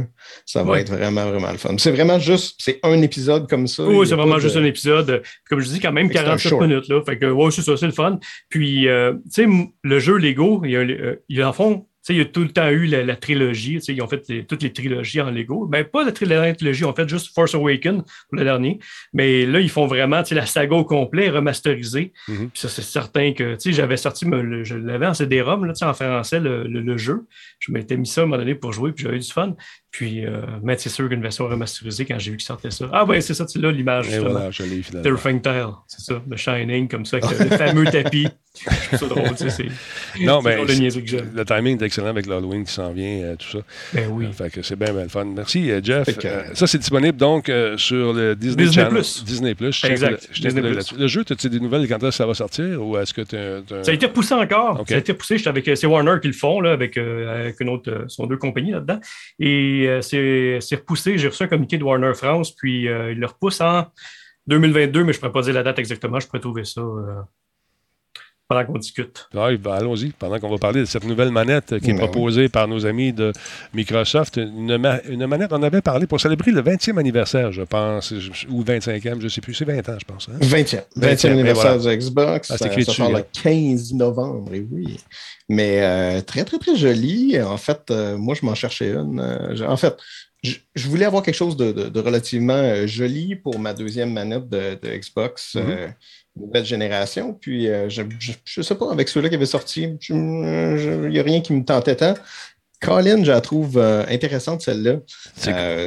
[0.46, 1.76] Ça va être vraiment, vraiment le fun.
[1.78, 3.84] C'est vraiment juste, c'est un épisode comme ça.
[3.84, 5.24] Oui, c'est vraiment juste un épisode.
[5.50, 6.88] Comme je dis, quand même 47 minutes.
[6.88, 7.02] Là.
[7.04, 8.20] Fait que, ouais, c'est ça, c'est le fun.
[8.50, 9.48] Puis, euh, tu sais,
[9.84, 12.26] le jeu Lego, il y a, euh, il y a en fond, il y a
[12.26, 13.80] tout le temps eu la, trilogie.
[13.88, 15.66] Ils ont fait toutes les trilogies en Lego.
[15.66, 18.80] Ben, pas la trilogie, ils ont fait juste Force Awakens pour le dernier.
[19.14, 22.14] Mais là, ils font vraiment la saga au complet remasterisée.
[22.28, 22.50] Mm-hmm.
[22.54, 24.26] ça, c'est certain que j'avais sorti,
[24.64, 27.26] je l'avais en CD-ROM en français, le, jeu.
[27.66, 29.56] Je m'étais mis ça à un moment donné pour jouer, puis j'avais eu du fun.
[29.90, 32.90] Puis, euh, mais c'est sûr qu'une version remasterisée, quand j'ai vu qu'il sortait ça.
[32.92, 34.10] Ah, ben, c'est ça, tu là, l'image.
[34.20, 34.50] Voilà.
[35.02, 38.28] Terrifying Tale, c'est ça, le Shining, comme ça, avec le, fameux tapis.
[38.92, 39.66] Je ça drôle, tu sais.
[40.22, 43.58] Non, mais le, timing est excellent avec l'Halloween qui s'en vient, euh, tout ça.
[43.94, 44.28] Ben oui.
[44.32, 45.26] fait que c'est bien, bien le fun.
[45.26, 46.08] Merci, euh, Jeff.
[46.54, 49.24] ça, c'est disponible donc sur le Disney, Disney Plus.
[49.26, 49.84] Disney Plus.
[49.84, 50.30] Exact.
[50.34, 50.94] Disney Plus.
[50.98, 53.36] Le jeu, as-tu des nouvelles quand ça va sortir ou est-ce que tu
[53.84, 54.86] Ça a été repoussé encore.
[54.88, 55.36] Ça a été repoussé.
[55.48, 56.98] Avec, c'est Warner qui le font, là, avec,
[57.56, 59.00] avec une autre, sont deux compagnies là-dedans.
[59.40, 61.18] Et c'est c'est repoussé.
[61.18, 63.86] J'ai reçu un communiqué de Warner France, puis euh, il le repousse en
[64.48, 66.20] 2022, mais je ne pourrais pas dire la date exactement.
[66.20, 67.22] Je pourrais trouver ça euh,
[68.48, 69.28] pendant qu'on discute.
[69.34, 72.68] Oui, ben, allons-y, pendant qu'on va parler de cette nouvelle manette qui est proposée par
[72.68, 73.32] nos amis de
[73.74, 74.38] Microsoft.
[74.38, 74.78] Une,
[75.28, 78.12] manette, on avait parlé pour célébrer le 20e anniversaire, je pense,
[78.50, 80.30] ou 25e, je ne sais plus, c'est 20 ans, je pense.
[80.30, 80.84] 20e.
[80.98, 82.52] 20e, anniversaire de Xbox.
[82.52, 85.00] Ah, ça, ça le 15 novembre, et oui.
[85.50, 87.42] Mais euh, très, très, très joli.
[87.42, 89.22] En fait, moi, je m'en cherchais une.
[89.68, 89.96] en fait,
[90.46, 95.56] je, voulais avoir quelque chose de, relativement euh, joli pour ma deuxième manette de, Xbox
[95.56, 95.60] mm-hmm.
[95.70, 95.88] euh,
[96.36, 97.34] nouvelle génération.
[97.34, 101.42] Puis, euh, je ne sais pas, avec ceux-là qui avaient sorti, il n'y a rien
[101.42, 102.16] qui me tentait tant.
[102.82, 105.00] Colin, je la trouve intéressante, celle-là.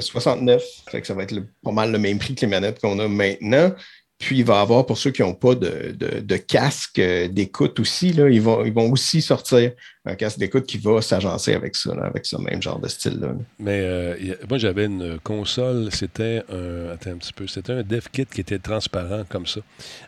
[0.00, 2.98] 69, fait que ça va être pas mal le même prix que les manettes qu'on
[2.98, 3.72] a maintenant.
[4.18, 8.12] Puis il va y avoir, pour ceux qui n'ont pas de, casque euh, d'écoute aussi,
[8.12, 9.70] là, ils, vont, ils vont aussi sortir
[10.04, 13.34] un casque d'écoute qui va s'agencer avec ça, avec ce même genre de style-là.
[13.60, 16.90] Mais euh, moi, j'avais une console, c'était un.
[16.90, 19.60] Attends un petit peu, c'était un dev kit qui était transparent comme ça.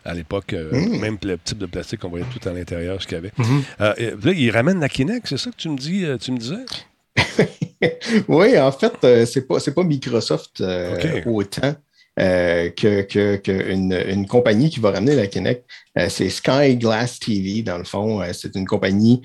[0.03, 0.99] À l'époque, euh, hmm.
[0.99, 3.31] même le type de plastique, on voyait tout à l'intérieur ce qu'il y avait.
[3.37, 4.25] Mm-hmm.
[4.25, 6.65] là, il ramène la Kinect, c'est ça que tu me dis, tu me disais?
[8.27, 10.61] oui, en fait, c'est pas, pas Microsoft
[11.25, 11.75] autant.
[12.21, 15.65] Euh, qu'une une compagnie qui va ramener la Kinect.
[15.97, 18.21] Euh, c'est Sky Glass TV, dans le fond.
[18.21, 19.21] Euh, c'est une compagnie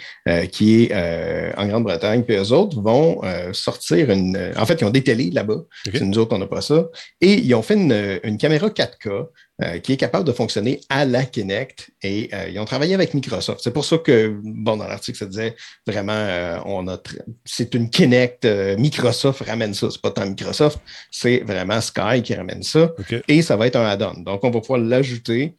[0.52, 2.22] qui est en Grande-Bretagne.
[2.22, 3.20] Puis eux autres vont
[3.52, 4.52] sortir une.
[4.56, 5.62] En fait, ils ont des télés là-bas.
[6.00, 6.88] Nous autres, on n'a pas ça.
[7.20, 9.26] Et ils ont fait une, une caméra 4K
[9.62, 13.14] euh, qui est capable de fonctionner à la Kinect et euh, ils ont travaillé avec
[13.14, 13.60] Microsoft.
[13.64, 15.56] C'est pour ça que, bon, dans l'article, ça disait
[15.86, 16.98] vraiment, euh, on a
[17.46, 18.46] c'est une Kinect,
[18.76, 19.88] Microsoft ramène ça.
[19.90, 20.78] C'est pas tant Microsoft,
[21.10, 22.92] c'est vraiment Sky qui ramène ça
[23.28, 24.20] et ça va être un add-on.
[24.20, 25.54] Donc, on va pouvoir l'ajouter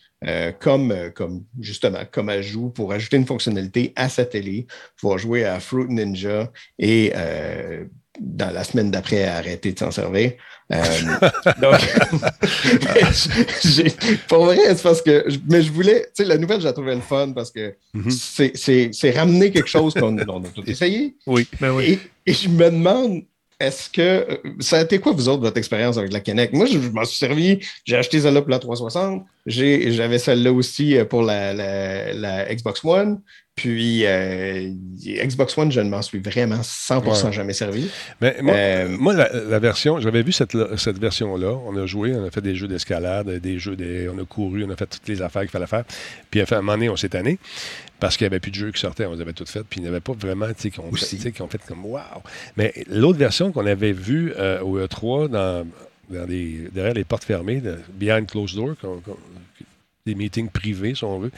[0.60, 4.66] comme, comme justement comme ajout pour ajouter une fonctionnalité à sa télé,
[5.00, 7.14] pouvoir jouer à Fruit Ninja et
[8.20, 10.34] dans la semaine d'après arrêter de s'en servir.
[10.72, 10.78] Euh,
[11.62, 11.80] donc,
[14.28, 16.96] pour vrai, c'est parce que, mais je voulais, tu sais, la nouvelle, je la trouvais
[16.96, 18.12] le fun parce que mhm.
[18.12, 21.16] c'est ramener quelque chose qu'on a tout essayé.
[21.26, 22.00] Oui, ben oui.
[22.26, 23.24] Et, je me demande,
[23.60, 26.54] est-ce que euh, ça a été quoi, vous autres, votre expérience avec la Kinect?
[26.54, 31.24] Moi, je, m'en suis servi, j'ai acheté celle-là pour la 360, j'avais celle-là aussi pour
[31.24, 33.22] la, la, Xbox One.
[33.56, 34.72] Puis euh,
[35.04, 37.90] Xbox One, je ne m'en suis vraiment 100% jamais servi.
[38.22, 41.58] Mais moi, euh, la, version, j'avais vu cette, cette version-là.
[41.66, 44.64] On a joué, on a fait des jeux d'escalade, des jeux, des, on a couru,
[44.64, 45.86] on a fait toutes les affaires qu'il fallait faire.
[46.30, 47.40] Puis à un moment donné, on s'est tanné
[48.00, 49.80] parce qu'il n'y avait plus de jeux qui sortaient, on les avait toutes faites, puis
[49.80, 50.80] il n'y avait pas vraiment, tu sais, qui
[51.42, 52.00] ont, fait comme wow.
[52.56, 55.68] Mais l'autre version qu'on avait vue euh, au E3 dans,
[56.10, 58.76] derrière les portes fermées, de, behind closed door,
[60.08, 61.32] des meetings privés, si on veut.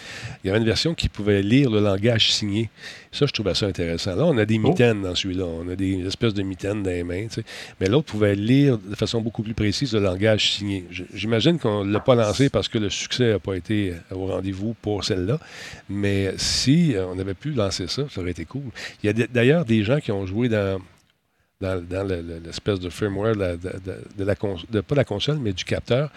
[0.43, 2.69] Il y avait une version qui pouvait lire le langage signé.
[3.11, 4.15] Ça, je trouvais ça intéressant.
[4.15, 4.69] Là, on a des oh.
[4.69, 5.45] mitaines dans celui-là.
[5.45, 7.27] On a des espèces de mitaines dans les mains.
[7.81, 10.85] Mais l'autre pouvait lire de façon beaucoup plus précise le langage signé.
[11.13, 14.75] J'imagine qu'on ne l'a pas lancé parce que le succès n'a pas été au rendez-vous
[14.81, 15.39] pour celle-là.
[15.89, 18.69] Mais si on avait pu lancer ça, ça aurait été cool.
[19.03, 20.79] Il y a d'ailleurs des gens qui ont joué dans
[21.61, 26.09] dans, l'espèce de firmware de, la de, pas la console, mais du capteur,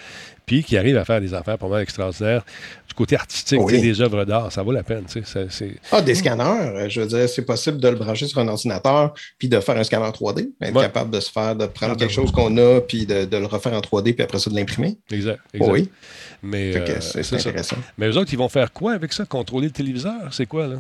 [0.47, 2.45] puis qui arrive à faire des affaires pas mal extraordinaires
[2.87, 4.53] du côté artistique, des œuvres d'art.
[4.53, 5.05] Ça vaut la peine.
[5.91, 6.45] Ah, des scanners.
[6.45, 9.77] Euh, je veux dire, c'est possible de le brancher sur un ordinateur puis de faire
[9.77, 13.05] un scanner 3D, être capable de se faire, de prendre quelque chose qu'on a puis
[13.05, 14.97] de, le refaire en 3D puis après ça de l'imprimer.
[15.11, 15.41] Exact.
[15.59, 15.89] Oui.
[16.41, 17.77] Mais euh, c'est intéressant.
[17.99, 19.25] Mais eux autres, ils vont faire quoi avec ça?
[19.25, 20.33] Contrôler le téléviseur?
[20.33, 20.77] C'est quoi, là?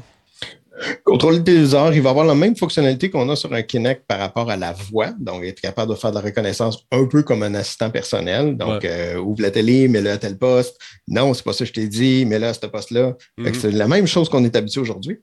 [1.05, 4.19] Contrôler le téléviseur, il va avoir la même fonctionnalité qu'on a sur un Kinect par
[4.19, 5.11] rapport à la voix.
[5.19, 8.57] Donc, être capable de faire de la reconnaissance un peu comme un assistant personnel.
[8.57, 10.79] Donc, euh, ouvre la télé, mets-le à tel poste.
[11.09, 13.17] Non, c'est pas ça que je t'ai dit, mets-le à ce poste-là.
[13.39, 13.55] Mhm.
[13.55, 15.21] C'est la même chose qu'on est habitué aujourd'hui.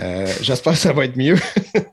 [0.00, 1.36] Euh, j'espère que ça va être mieux.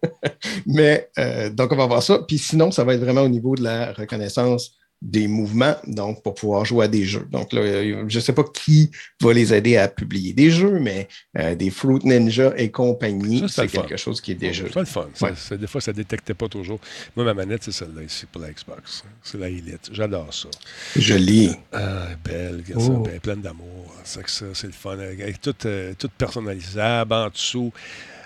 [0.65, 2.19] Mais euh, donc, on va voir ça.
[2.27, 6.35] Puis sinon, ça va être vraiment au niveau de la reconnaissance des mouvements, donc pour
[6.35, 7.25] pouvoir jouer à des jeux.
[7.31, 8.91] Donc là, je ne sais pas qui
[9.21, 13.67] va les aider à publier des jeux, mais euh, des Fruit Ninja et compagnie, c'est
[13.67, 14.65] quelque chose qui est déjà.
[14.71, 15.07] C'est le fun.
[15.51, 16.79] des fois, ça ne détectait pas toujours.
[17.15, 19.05] Moi, ma manette, c'est celle-là ici pour la Xbox.
[19.23, 19.89] C'est la Elite.
[19.93, 20.49] J'adore ça.
[20.97, 21.55] Jolie.
[21.71, 22.99] Ah, belle, ça, oh.
[22.99, 23.95] ben, pleine d'amour.
[24.03, 24.97] C'est ça, c'est le fun.
[25.41, 27.71] Tout, euh, tout personnalisable en dessous.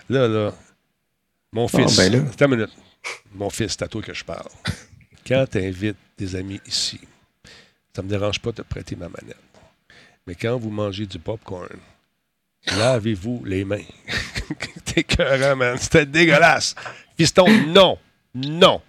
[0.09, 0.53] Là, là,
[1.51, 1.97] mon ah, fils.
[1.97, 2.47] Ben là.
[2.47, 2.71] minute.
[3.35, 4.47] Mon fils, c'est à toi que je parle.
[5.25, 6.99] Quand tu invites des amis ici,
[7.95, 9.37] ça ne me dérange pas de te prêter ma manette.
[10.27, 11.79] Mais quand vous mangez du popcorn,
[12.77, 13.83] lavez-vous les mains.
[14.85, 15.77] T'es cœur, man.
[15.77, 16.75] C'était dégueulasse.
[17.17, 17.97] Fiston, non.
[18.35, 18.81] Non.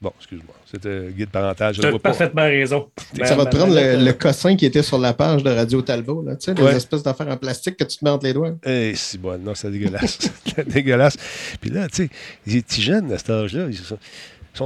[0.00, 0.54] Bon, excuse-moi.
[0.64, 1.74] C'était guide parental.
[1.74, 2.88] Tu as parfaitement raison.
[3.22, 6.36] Ça va te prendre le, cossin qui était sur la page de Radio Talbot, là,
[6.36, 8.54] tu sais, les espèces d'affaires en plastique que tu te mets entre les doigts.
[8.64, 10.18] Eh, si bon, non, c'est dégueulasse.
[10.56, 11.16] c'est dégueulasse.
[11.60, 12.10] Puis là, tu sais,
[12.46, 13.98] les petits jeunes à cet âge-là, ils sont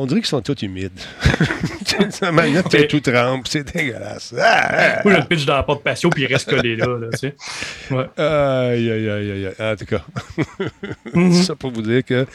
[0.01, 0.99] on dirait qu'ils sont tous humides.
[2.11, 4.35] Sa manette est tout trempe, c'est dégueulasse.
[4.39, 6.87] Ah, Moi, je le pitch dans la porte patio, puis il reste collé là.
[6.87, 7.35] là tu sais.
[7.91, 8.07] ouais.
[8.17, 9.55] Aïe, aïe, aïe, aïe.
[9.61, 10.05] En tout cas,
[11.15, 11.43] mm-hmm.
[11.43, 12.27] ça pour vous dire que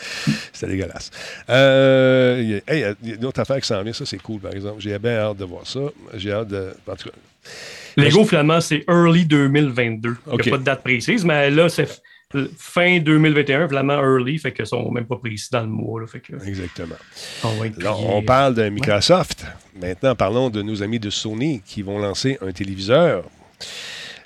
[0.53, 1.11] c'est dégueulasse.
[1.49, 4.79] Euh, il y a une autre affaire qui s'en vient, ça c'est cool, par exemple.
[4.79, 5.81] J'ai bien hâte de voir ça.
[6.15, 6.73] J'ai hâte de.
[6.87, 7.15] En tout cas.
[7.97, 10.09] Lego, finalement, c'est early 2022.
[10.09, 12.01] Il n'y a pas de date précise, mais là, c'est
[12.57, 16.05] fin 2021, vraiment early, fait que sont même pas précis dans le mois.
[16.07, 16.95] fait que, Exactement.
[17.43, 19.45] On, parle de Microsoft.
[19.79, 23.23] Maintenant, parlons de nos amis de Sony qui vont lancer un téléviseur.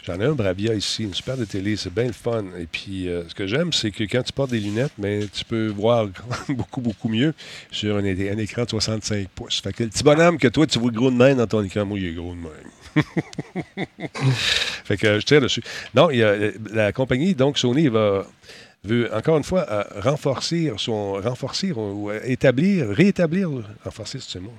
[0.06, 2.44] J'en ai un Bravia ici, une super de télé, c'est bien le fun.
[2.60, 5.46] Et puis, euh, ce que j'aime, c'est que quand tu portes des lunettes, mais tu
[5.46, 6.08] peux voir
[6.50, 7.34] beaucoup, beaucoup mieux
[7.72, 9.62] sur un, écran de 65 pouces.
[9.62, 11.86] Fait que le petit bonhomme que toi, tu vois gros de main dans ton écran,
[11.86, 12.50] moi, il est gros de main.
[14.84, 15.64] fait que je tire dessus.
[15.94, 16.36] Non, il y a,
[16.72, 18.26] la compagnie, donc Sony, va
[18.84, 23.50] veut encore une fois euh, renforcer son renforcer ou euh, établir, réétablir,
[23.84, 24.54] renforcer, c'est le mot.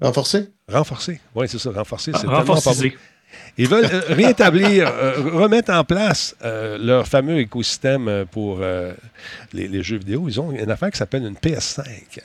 [0.00, 0.48] Renforcer?
[0.68, 2.12] Renforcer, oui, c'est ça, renforcer.
[2.18, 2.96] C'est renforcer.
[3.56, 4.92] Ils veulent euh, rétablir,
[5.32, 8.60] remettre en place leur fameux écosystème pour
[9.52, 10.28] les, les, jeux vidéo.
[10.28, 12.18] Ils ont une affaire qui s'appelle une PS5.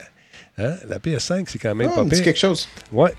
[0.58, 0.74] Hein?
[0.88, 2.22] La PS5, c'est quand même ah, pas pire.
[2.22, 2.68] quelque chose.
[2.92, 3.14] Ouais.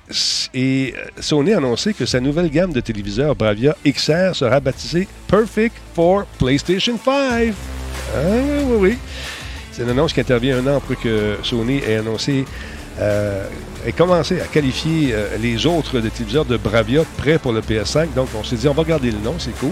[0.54, 5.08] Et euh, Sony a annoncé que sa nouvelle gamme de téléviseurs Bravia XR sera baptisée
[5.28, 7.54] Perfect for PlayStation 5.
[8.16, 8.20] Ah,
[8.68, 8.98] oui, oui.
[9.72, 12.44] C'est une annonce qui intervient un an après que Sony ait annoncé
[13.00, 13.46] euh,
[13.86, 18.14] et commencé à qualifier euh, les autres téléviseurs de Bravia prêts pour le PS5.
[18.14, 19.72] Donc, on s'est dit, on va garder le nom, c'est cool.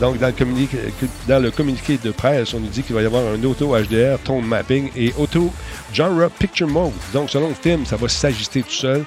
[0.00, 0.78] Donc, dans le, communiqué,
[1.26, 4.18] dans le communiqué de presse, on nous dit qu'il va y avoir un auto HDR,
[4.22, 5.52] tone mapping et auto
[5.92, 6.92] genre picture mode.
[7.12, 9.04] Donc, selon le film, ça va s'ajuster tout seul.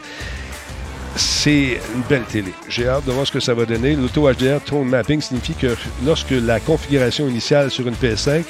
[1.16, 2.52] C'est une belle télé.
[2.68, 3.96] J'ai hâte de voir ce que ça va donner.
[3.96, 8.44] L'auto HDR tone mapping signifie que lorsque la configuration initiale sur une PS5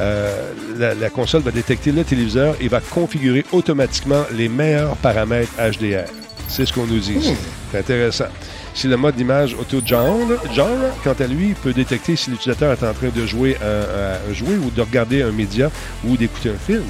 [0.00, 6.10] euh, la, console va détecter le téléviseur et va configurer automatiquement les meilleurs paramètres HDR.
[6.48, 7.16] C'est ce qu'on nous dit.
[7.16, 7.36] Hmm.
[7.70, 8.26] C'est intéressant.
[8.74, 10.18] Si le mode d'image auto-genre,
[10.52, 10.68] genre,
[11.04, 14.70] quant à lui, peut détecter si l'utilisateur est en train de jouer un, jouer ou
[14.70, 15.70] de regarder un média
[16.04, 16.82] ou d'écouter un film.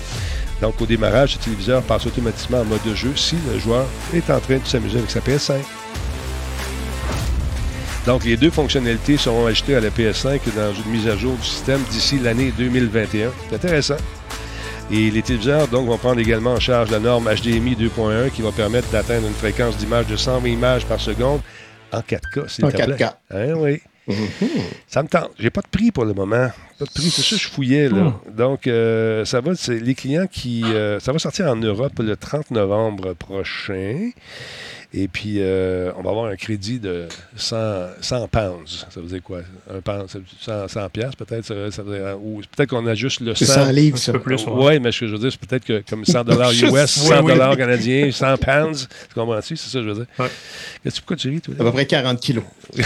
[0.62, 4.30] Donc, au démarrage, le téléviseur passe automatiquement en mode de jeu si le joueur est
[4.30, 5.52] en train de s'amuser avec sa PS5.
[8.06, 11.46] Donc, les deux fonctionnalités seront ajoutées à la PS5 dans une mise à jour du
[11.46, 13.30] système d'ici l'année 2021.
[13.48, 13.96] C'est intéressant.
[14.90, 18.52] Et les téléviseurs donc, vont prendre également en charge la norme HDMI 2.1 qui va
[18.52, 21.40] permettre d'atteindre une fréquence d'image de 120 images par seconde
[21.92, 23.14] en 4K, s'il En 4K.
[23.30, 23.80] Hein, oui.
[24.08, 24.48] Mm-hmm.
[24.86, 25.30] Ça me tente.
[25.38, 26.50] J'ai pas de prix pour le moment.
[26.78, 27.88] Pas de prix, c'est ça, je fouillais.
[27.88, 28.02] Là.
[28.02, 28.36] Mm.
[28.36, 30.62] Donc, euh, ça va, c'est les clients qui.
[30.64, 34.10] Euh, ça va sortir en Europe le 30 novembre prochain.
[34.96, 37.56] Et puis, euh, on va avoir un crédit de 100,
[38.00, 38.86] 100 pounds.
[38.88, 39.40] Ça veut dire quoi?
[39.68, 40.06] Un pound,
[40.40, 41.52] 100, 100 piastres, peut-être?
[42.22, 43.44] ou peut-être qu'on a juste le 100.
[43.44, 44.12] 100 livres, ça.
[44.12, 44.46] plus.
[44.46, 47.24] Oui, mais ce que je veux dire, c'est peut-être que comme 100 dollars US, 100
[47.24, 48.88] dollars canadiens, 100 pounds.
[49.08, 49.56] Tu comprends-tu?
[49.56, 50.06] C'est ça que je veux dire.
[50.16, 50.90] Ouais.
[50.94, 51.54] Pourquoi tu ris, toi?
[51.58, 52.44] À peu près 40 kilos.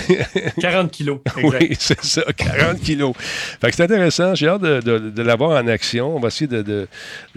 [0.60, 1.56] 40 kilos, exact.
[1.60, 3.12] Oui, c'est ça, 40 kilos.
[3.18, 4.34] Fait que c'est intéressant.
[4.34, 6.16] J'ai hâte de, de, de l'avoir en action.
[6.16, 6.88] On va essayer de, de,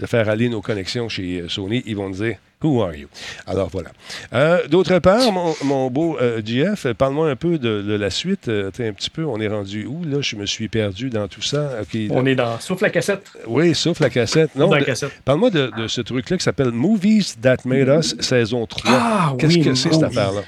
[0.06, 1.82] faire aller nos connexions chez Sony.
[1.84, 3.08] Ils vont nous dire Who are you?
[3.46, 3.90] Alors voilà.
[4.32, 5.32] Euh, d'autre part,
[5.64, 8.48] mon, beau euh, GF, parle-moi un peu de, la suite.
[8.48, 10.04] Euh, un petit peu, on est rendu où?
[10.04, 11.70] Là, je me suis perdu dans tout ça.
[12.10, 13.26] on est dans Sauf la cassette.
[13.46, 14.54] Oui, Sauf la cassette.
[14.54, 14.70] Non,
[15.24, 18.82] Parle-moi de, ce truc-là qui s'appelle Movies That Made Us, saison 3.
[18.86, 20.42] Ah, Qu'est-ce que c'est, cette affaire-là?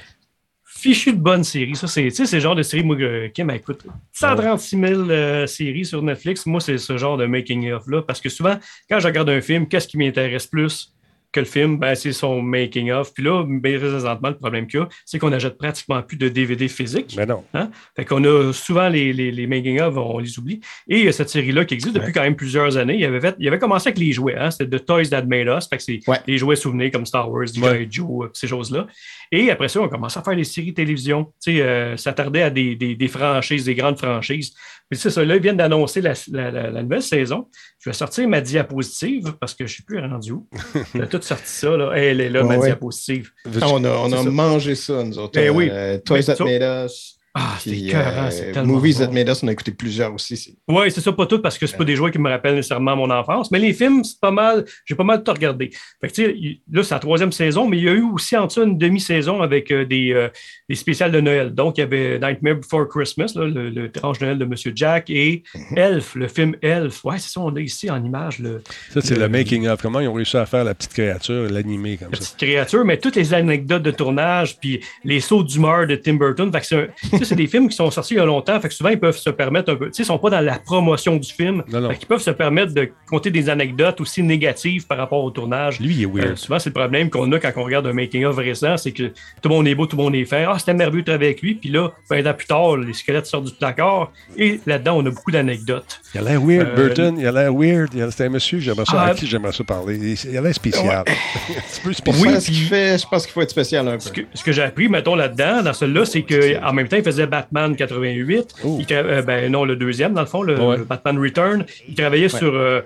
[0.85, 1.75] fichu de bonne série.
[1.75, 2.95] Ça, c'est, c'est le genre de série, moi,
[3.33, 6.45] Kim, écoute, 136 000 séries sur Netflix.
[6.45, 8.03] Moi, c'est ce genre de making-of-là.
[8.03, 8.55] Parce que souvent,
[8.87, 10.94] quand je regarde un film, qu'est-ce qui m'intéresse plus?
[11.35, 13.13] Que le film, ben, c'est son making-of.
[13.13, 16.29] Puis là, ben, présentement, le problème qu'il y a, c'est qu'on n'achète pratiquement plus de
[16.29, 17.13] DVD physiques.
[17.17, 17.43] Mais non.
[17.53, 17.69] Hein?
[17.95, 20.61] Fait qu'on a souvent les, les, les making-of, on les oublie.
[20.87, 22.95] Et il y a cette série-là qui existe depuis quand même plusieurs années.
[22.97, 24.37] Il avait, fait, il avait commencé avec les jouets.
[24.37, 24.49] Hein?
[24.49, 25.67] C'était The Toys That Made Us.
[25.67, 27.87] Fait que c'est les jouets souvenirs comme Star Wars, G.I.
[27.89, 28.87] Joe, ces choses-là.
[29.31, 31.25] Et après ça, on commence à faire des séries de télévision.
[31.43, 34.53] Tu sais, euh, s'attarder à des, des, des, franchises, des grandes franchises.
[34.89, 37.47] Puis c'est ça, là, ils viennent d'annoncer la, la, la, la, nouvelle saison.
[37.79, 40.47] Je vais sortir ma diapositive parce que je ne sais plus rendu où.
[40.95, 41.91] On a tout sorti ça, là.
[41.95, 42.67] Elle est là, Ouais, ma ouais.
[42.67, 43.31] diapositive.
[43.61, 44.29] Ah, on a, on a ça.
[44.29, 45.33] mangé ça, nous autres.
[45.39, 45.69] Ben oui.
[45.71, 47.14] Euh, Toys Mais That Made Us.
[47.37, 49.05] Ah, c'est euh, c'est tellement Movies bon.
[49.07, 50.57] That Made Us, on a écouté plusieurs aussi.
[50.69, 52.95] Oui, c'est ça, pas tout, parce que c'est pas des jouets qui me rappellent nécessairement
[52.95, 55.69] mon enfance, mais les films, c'est pas mal, j'ai pas mal tout regardé.
[55.99, 58.03] Fait que, tu sais, il- là, c'est la troisième saison, mais il y a eu
[58.03, 60.29] aussi en ça une demi-saison avec euh, des, euh,
[60.69, 61.53] des spéciales de Noël.
[61.53, 65.09] Donc, il y avait Nightmare Before Christmas, là, le, le étrange Noël de Monsieur Jack,
[65.09, 65.77] et Mhm.
[65.77, 67.03] Elf, le film Elf.
[67.03, 68.61] Ouais, c'est ça, on a ici en image le,
[68.93, 69.81] Ça, c'est Le- le making-of.
[69.81, 72.21] Comment ils ont réussi à faire la petite créature, l'animer comme la ça?
[72.23, 76.49] petite créature, mais toutes les anecdotes de tournage, puis les sauts d'humeur de Tim Burton.
[76.51, 76.87] Fait que c'est un-
[77.25, 79.17] c'est des films qui sont sortis il y a longtemps, fait que souvent ils peuvent
[79.17, 79.87] se permettre un peu.
[79.87, 81.63] Tu sais, ils sont pas dans la promotion du film.
[81.71, 81.89] Non, non.
[81.89, 85.79] Fait qu'ils peuvent se permettre de compter des anecdotes aussi négatives par rapport au tournage.
[85.79, 86.31] Lui, il est weird.
[86.31, 89.03] Euh, souvent, c'est le problème qu'on a quand on regarde un making-of récent, c'est que
[89.41, 90.45] tout le monde est beau, tout le monde est fin.
[90.47, 91.55] Ah, c'était merveilleux de travailler avec lui.
[91.55, 94.11] Puis là, 20 ans plus tard, les squelettes sortent du placard.
[94.37, 96.01] Et là-dedans, on a beaucoup d'anecdotes.
[96.13, 97.17] Il a l'air weird, Euh, Burton.
[97.19, 97.89] Il a l'air weird.
[97.93, 100.15] Il a- C'était un monsieur, j'aimerais ça, Ah, à qui j'aimerais ça parler.
[100.23, 100.85] Il a l'air spécial.
[100.99, 102.31] un petit peu Pour spécial.
[102.33, 103.99] faire ce qu'il fait, je pense qu'il faut être spécial un peu.
[103.99, 107.14] Ce que, que j'ai appris, mettons, là-dedans, dans celui-là, c'est qu'en même temps, il faisait
[107.23, 108.55] Batman 88.
[108.63, 108.77] Oh.
[108.79, 110.77] Il tra- euh, ben non, le deuxième, dans le fond, le, Ouais.
[110.77, 111.65] le Batman Return.
[111.87, 112.81] Il travaillait sur euh,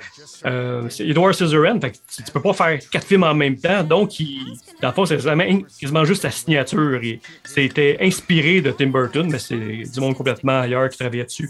[0.45, 1.79] euh, Edward Scissorhands.
[1.81, 3.83] Fait que tu tu peux pas faire quatre films en même temps.
[3.83, 4.39] Donc, il,
[4.81, 5.43] dans le fond, c'est vraiment
[5.79, 6.99] quasiment juste sa signature.
[7.43, 11.49] C'était inspiré de Tim Burton, mais c'est du monde complètement ailleurs qui travaillait dessus.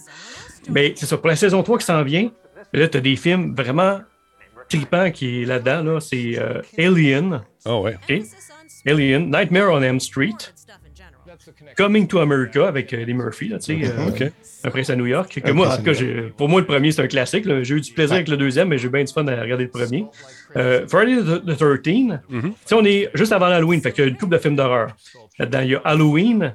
[0.70, 1.18] Mais c'est ça.
[1.18, 2.30] Pour la saison 3 qui s'en vient,
[2.74, 4.00] là, tu as des films vraiment
[4.70, 5.84] tripants qui est là-dedans.
[5.94, 6.00] Là.
[6.00, 6.38] C'est
[6.78, 7.42] Alien.
[7.66, 7.98] Ah ouais.
[8.86, 10.30] Alien, Nightmare on Elm Street,
[11.78, 14.24] Coming to America avec euh, les Murphy, là, tu sais, euh, OK.
[14.64, 15.40] Un prince à New York.
[15.44, 17.08] Que Un moi, en prince tout à cas, j'ai- pour moi, le premier, c'est un
[17.08, 17.46] classique.
[17.64, 19.66] J'ai eu du plaisir avec le deuxième, mais j'ai eu bien du fun à regarder
[19.66, 20.06] le premier.
[20.58, 22.42] Euh, Friday the, the 13, Mm-hmm.
[22.42, 24.56] tu sais, on est juste avant Halloween, fait qu'il y a une couple de films
[24.56, 24.96] d'horreur.
[25.38, 26.54] Là-dedans, il y a Halloween,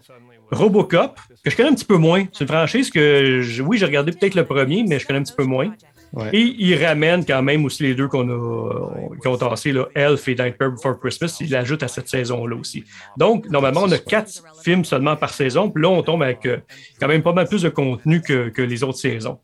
[0.51, 2.24] Robocop, que je connais un petit peu moins.
[2.32, 5.22] C'est une franchise que, je- oui, j'ai regardé peut-être le premier, mais je connais un
[5.22, 5.72] petit peu moins.
[6.15, 6.31] Ouais.
[6.33, 8.91] Et il ramène quand même aussi les deux qu'on a
[9.21, 11.39] qui ont tassé, là, Elf et Nightmare Before Christmas.
[11.41, 12.85] Il l'ajoute à cette saison-là aussi.
[13.17, 14.31] Donc, normalement, on a quatre
[14.62, 15.71] films seulement par saison.
[15.71, 16.59] Puis là, on tombe avec euh,
[17.01, 19.41] quand même pas mal plus de contenu que, que les autres saisons.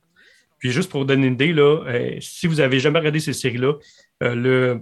[0.61, 3.33] Puis juste pour vous donner une idée, là, euh, si vous avez jamais regardé ces
[3.33, 3.75] séries-là,
[4.23, 4.81] euh, le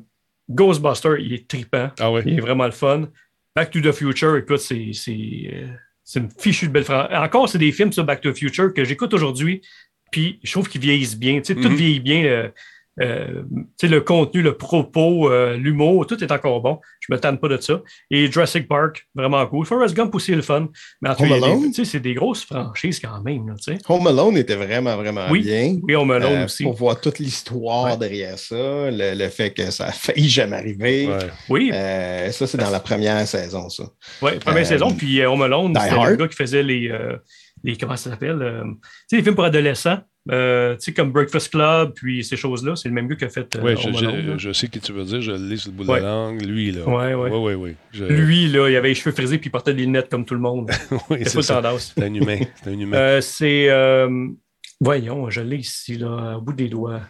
[0.50, 1.90] Ghostbuster, il est trippant.
[1.98, 2.22] Ah ouais.
[2.26, 3.08] Il est vraiment le fun.
[3.56, 7.16] Back to the Future, écoute, c'est c'est, une fichue de belle franchise.
[7.16, 9.62] Encore, c'est des films, ça, Back to the Future, que j'écoute aujourd'hui.
[10.10, 11.36] Puis je trouve qu'ils vieillissent bien.
[11.40, 11.76] Tu sais, Tout Mhm.
[11.76, 12.24] vieillit bien.
[12.24, 12.48] euh,
[13.00, 13.42] euh,
[13.80, 16.80] le contenu, le propos, euh, l'humour, tout est encore bon.
[16.98, 17.80] Je me tanne pas de ça.
[18.10, 19.64] Et Jurassic Park, vraiment cool.
[19.66, 20.66] Forrest Gump aussi le fun.
[21.00, 21.62] Mais en tout cas, Home Alone?
[21.66, 23.46] tu sais, c'est des grosses franchises quand même.
[23.46, 23.54] Là.
[23.88, 25.42] Home Alone était vraiment, vraiment Oui.
[25.42, 25.76] bien.
[25.84, 26.64] Oui, Home Alone Euh, aussi.
[26.64, 27.96] Pour voir toute l'histoire Ouais.
[27.98, 31.06] derrière ça, le, le fait que ça a failli jamais arriver.
[31.06, 31.18] Ouais.
[31.48, 33.84] Oui, Euh, ça, c'est dans la première saison, ça.
[34.22, 34.92] ouais, première euh, saison.
[34.92, 36.92] Puis Home Alone, c'était le gars qui faisait les.
[37.64, 38.78] Les comment ça s'appelle euh, Tu
[39.08, 39.98] sais, les films pour adolescents.
[40.30, 42.76] euh, tu sais, comme Breakfast Club, puis ces choses-là.
[42.76, 44.78] C'est le même gars qui a fait euh, Ouais, je, je- je sais ce que
[44.78, 45.20] tu veux dire.
[45.22, 45.98] Je le lis sur le bout Ouais.
[46.00, 46.42] de la langue.
[46.42, 46.86] Lui, là.
[46.86, 47.30] Ouais, ouais.
[47.30, 47.76] Ouais, ouais.
[47.92, 50.34] Je- Lui, là, il avait les cheveux frisés puis il portait des lunettes comme tout
[50.34, 50.70] le monde.
[51.10, 51.62] oui, C'est ça.
[51.78, 52.38] C'est un humain.
[52.62, 52.96] C'est un humain.
[52.96, 53.68] Euh, c'est.
[53.70, 54.28] euh,
[54.80, 57.00] voyons, je l'ai ici, là, au bout des doigts.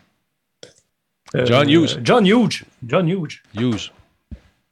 [1.44, 2.00] John Hughes.
[2.02, 2.64] John Hughes.
[2.86, 3.42] John Hughes.
[3.54, 3.90] Hughes.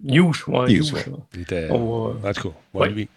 [0.04, 0.72] Hughes, ouais.
[0.72, 1.04] Hughes, ouais.
[1.34, 1.68] Il était...
[1.68, 2.88] Va- En tout cas, Ouais.
[2.90, 3.08] lui.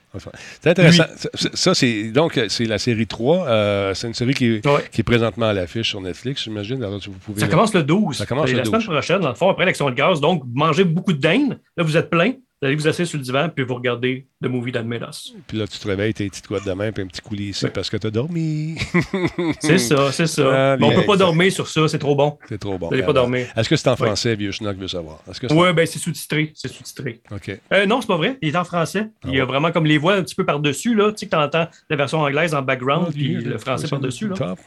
[0.61, 1.03] C'est intéressant.
[1.15, 3.47] Ça, ça, c'est donc c'est la série 3.
[3.47, 4.83] Euh, c'est une série qui, est- Ouais.
[4.91, 6.83] qui est présentement à l'affiche sur Netflix, j'imagine.
[6.83, 8.17] Alors, vous pouvez Ça commence le 12.
[8.17, 8.71] Ça commence le la 12.
[8.71, 10.19] semaine prochaine, dans le fond, après l'action de gaz.
[10.19, 11.59] Donc, mangez beaucoup de dinde.
[11.77, 12.33] Là, vous êtes plein.
[12.61, 15.29] Vous allez vous asseoir sur le divan puis vous regardez le movie d'Admedas.
[15.47, 17.45] Puis là, tu te réveilles, t'as une petite couette de main, puis un petit coulis
[17.51, 18.75] ici parce que t'as dormi.
[19.61, 20.73] C'est ça, c'est ça.
[20.73, 21.17] Ah, Mais on peut pas exact.
[21.19, 22.37] dormir sur ça, c'est trop bon.
[22.49, 22.87] C'est trop bon.
[22.87, 23.47] Vous n'allez pas dormir.
[23.55, 24.07] Est-ce que c'est en Ouais.
[24.07, 25.19] français, vieux schnock veut savoir?
[25.29, 26.51] Est-ce que c'est Ouais, ben c'est sous-titré.
[26.53, 27.21] C'est sous-titré.
[27.31, 27.49] OK.
[27.71, 28.37] Euh, non, c'est pas vrai.
[28.41, 29.07] Il est en français.
[29.25, 29.51] Il y a Ah ouais.
[29.51, 30.95] vraiment comme les voix un petit peu par-dessus.
[30.95, 31.11] là.
[31.13, 34.27] Tu sais que tu entends la version anglaise en background Ah, puis le français par-dessus.
[34.27, 34.35] là.
[34.35, 34.59] top.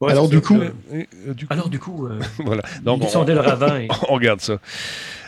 [0.00, 0.42] Ouais, Alors, c'est du ça.
[0.48, 2.62] coup- Euh, euh, du coup, Alors, du coup, euh, voilà.
[2.82, 3.80] Donc, ils sont dès le ravin.
[3.82, 4.58] et- on regarde ça.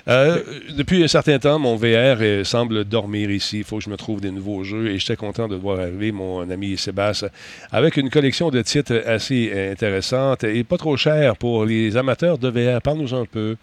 [0.06, 0.42] Euh,
[0.76, 3.58] depuis un certain temps, mon VR euh, semble dormir ici.
[3.58, 6.12] Il faut que je me trouve des nouveaux jeux et j'étais content de voir arriver
[6.12, 7.28] mon ami Sébastien
[7.72, 12.36] avec une collection de titres assez euh, intéressante et pas trop cher pour les amateurs
[12.36, 12.82] de VR.
[12.82, 13.56] Parle-nous un peu.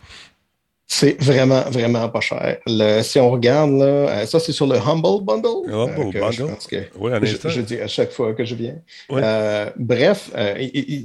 [0.93, 2.57] C'est vraiment, vraiment pas cher.
[2.67, 5.71] Le, si on regarde, là, euh, ça, c'est sur le Humble Bundle.
[5.71, 6.53] Humble euh, Je, Bundle.
[6.53, 8.75] pense que Oui, je, je dis à chaque fois que je viens.
[9.09, 10.53] Euh, bref, euh,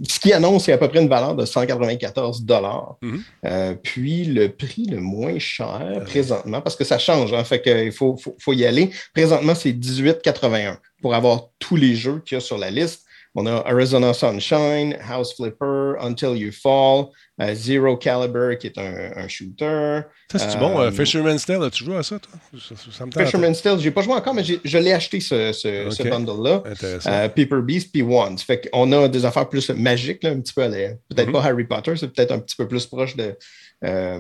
[0.09, 2.97] ce qui annonce, c'est à peu près une valeur de 194 dollars.
[3.01, 3.23] Mhm.
[3.45, 7.93] Euh, puis le prix le moins cher présentement, parce que ça change, hein, fait qu'il
[7.93, 8.91] faut, faut, faut y aller.
[9.15, 13.06] Présentement, c'est 18,81 pour avoir tous les jeux qu'il y a sur la liste.
[13.39, 17.09] On a Arizona Sunshine, House Flipper, Until You Fall,
[17.41, 20.01] euh, Zero Caliber qui est un, un shooter.
[20.33, 20.81] Ça, c'est Euh, bon.
[20.81, 22.33] euh, Fisherman's Tale, as-tu joué à ça, toi?
[22.59, 23.23] Ça, ça- ça me tente.
[23.25, 26.03] Fisherman's Tale, je n'ai pas joué encore, mais j'ai- je l'ai acheté ce, ce, ce
[26.03, 26.09] Ok.
[26.09, 26.63] bundle-là.
[26.65, 27.11] Intéressant.
[27.13, 28.39] Euh, Paper Beast puis Wands.
[28.39, 30.63] Fait qu'on a des affaires plus magiques, là, un petit peu.
[30.63, 31.33] à Peut-être Mhm.
[31.33, 33.37] pas Harry Potter, c'est peut-être un petit peu plus proche de
[33.85, 34.19] euh,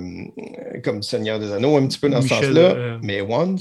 [0.84, 3.56] comme Seigneur des Anneaux, un petit peu dans ce sens-là, euh, mais Wands.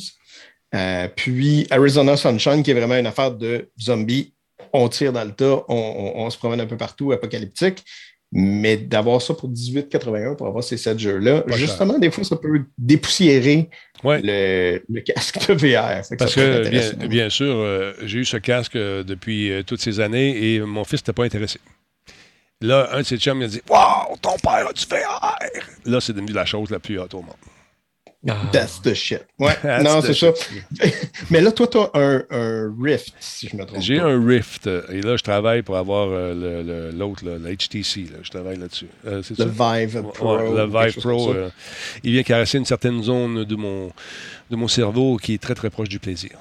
[0.76, 4.34] Euh, puis Arizona Sunshine, qui est vraiment une affaire de zombies.
[4.76, 7.84] On tire dans le tas, on, on- on se promène un peu partout, apocalyptique.
[8.38, 11.58] Mais d'avoir ça pour 18,81 pour avoir ces sept jeux-là, Pas cher.
[11.60, 13.70] justement, des fois, ça peut dépoussiérer
[14.04, 14.20] Ouais.
[14.22, 16.02] le, le casque de VR.
[16.10, 20.00] Que Parce que, bien, sûr, euh, j'ai eu ce casque euh, depuis euh, toutes ces
[20.02, 21.60] années et mon fils n'était pas intéressé.
[22.62, 25.36] Là, un de ses chums il a dit Wow, ton père a du VR
[25.86, 27.36] Là, c'est devenu la chose la plus haute au monde.
[28.52, 29.26] That's the shit.
[29.38, 30.32] Ouais, That's non, c'est ça.
[31.30, 33.82] Mais là, toi, tu as un, un Rift, si je me trompe.
[33.82, 37.38] J'ai un Rift euh, et là, je travaille pour avoir euh, le- le- l'autre, le
[37.56, 38.02] HTC.
[38.12, 38.18] là.
[38.24, 38.88] je travaille là-dessus.
[39.06, 39.46] Euh, Le ça?
[39.46, 40.38] Vive Pro.
[40.38, 41.50] Ouais, le Vive Pro, euh,
[42.04, 43.92] il vient caresser une certaine zone de mon,
[44.50, 46.32] de mon cerveau qui est très, très proche du plaisir.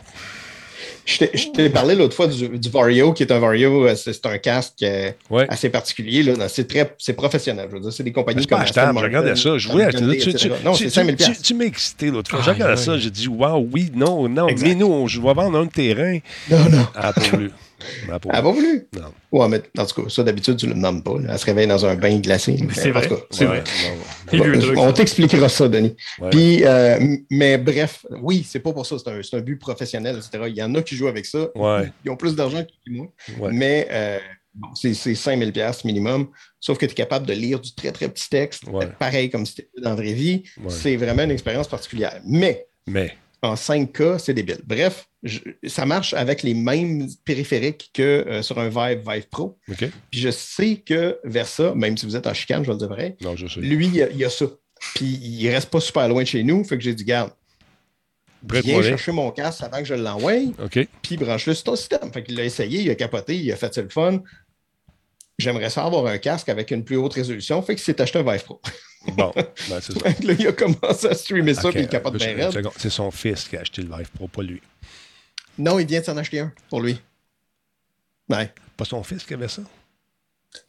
[1.06, 1.18] Je
[1.52, 4.82] t'ai- parlé l'autre fois du, du Vario, qui est un Vario, euh, c'est un casque
[4.82, 5.44] euh, Ouais.
[5.50, 6.22] assez particulier.
[6.22, 6.48] là.
[6.48, 7.66] C'est très c'est professionnel.
[7.70, 9.58] Je veux dire, c'est des compagnies comme Aston je regardais ça.
[9.58, 10.18] Je voulais acheter.
[10.18, 10.48] Tu, tu.
[10.64, 12.38] Non, c'est tu- 5000 tu- tu m'as excité l'autre fois.
[12.40, 12.80] Ah, Je regardais ouais.
[12.80, 14.66] ça, j'ai dit, waouh, oui, non, non, Exact.
[14.66, 16.18] mais nous, je vais vendre un terrain.
[16.50, 16.86] Non, non.
[16.94, 17.12] Ah.
[18.10, 18.86] Ah, pas Elle a pas voulu.
[18.94, 19.12] Non.
[19.32, 21.18] Ouais, mais en tout cas, ça, d'habitude, tu ne le nommes pas.
[21.20, 21.30] là.
[21.32, 22.56] Elle se réveille dans un bain glacé.
[22.72, 23.08] C'est vrai.
[23.08, 23.62] cas, C'est Ouais,
[24.32, 24.58] vrai.
[24.74, 25.96] non, On t'expliquera ça, Denis.
[26.20, 26.30] Ouais.
[26.30, 28.96] Puis, euh, mais bref, oui, c'est pas pour ça.
[28.98, 30.44] C'est un, c'est un but professionnel, etc.
[30.48, 31.48] Il y en a qui jouent avec ça.
[31.54, 31.90] Ouais.
[32.04, 33.06] Ils ont plus d'argent que moi.
[33.38, 33.50] Ouais.
[33.52, 34.18] Mais euh,
[34.54, 36.28] bon, c'est c'est 5000 pièces minimum.
[36.60, 38.64] Sauf que tu es capable de lire du très, très petit texte.
[38.68, 38.86] Ouais.
[38.98, 40.44] Pareil comme si tu étais dans la vraie vie.
[40.62, 40.70] Ouais.
[40.70, 42.20] C'est vraiment une expérience particulière.
[42.26, 43.12] Mais Mais,
[43.42, 44.60] en 5K, c'est débile.
[44.66, 49.58] Bref, je- ça marche avec les mêmes périphériques que euh, sur un Vive Vive Pro.
[50.10, 52.88] Puis je sais que Versa, même si vous êtes en chicane, je vais le dire
[52.88, 53.60] vrai, Non, je sais.
[53.60, 54.46] lui, il y a, il y a ça.
[54.94, 56.62] Puis il reste pas super loin de chez nous.
[56.64, 57.32] Fait que j'ai dit, garde,
[58.42, 60.86] viens chercher mon casque avant que je l'envoie, OK.
[61.02, 62.12] puis branche-le sur ton système.
[62.12, 64.22] Fait qu'il l'a essayé, il a capoté, il a fait ça le fun.
[65.38, 67.60] J'aimerais ça avoir un casque avec une plus haute résolution.
[67.62, 68.60] Fait qu'il s'est acheté un Vive Pro.
[69.16, 70.12] Bon, ben, c'est ça.
[70.12, 72.50] Que là, il a commencé à streamer ça, puis il capote euh, bien.
[72.76, 74.60] C'est son fils qui a acheté le Vive Pro, pas lui.
[75.58, 77.00] Non, il vient de s'en acheter un pour lui.
[78.28, 78.52] Ouais.
[78.76, 79.62] Pas son fils qui avait ça?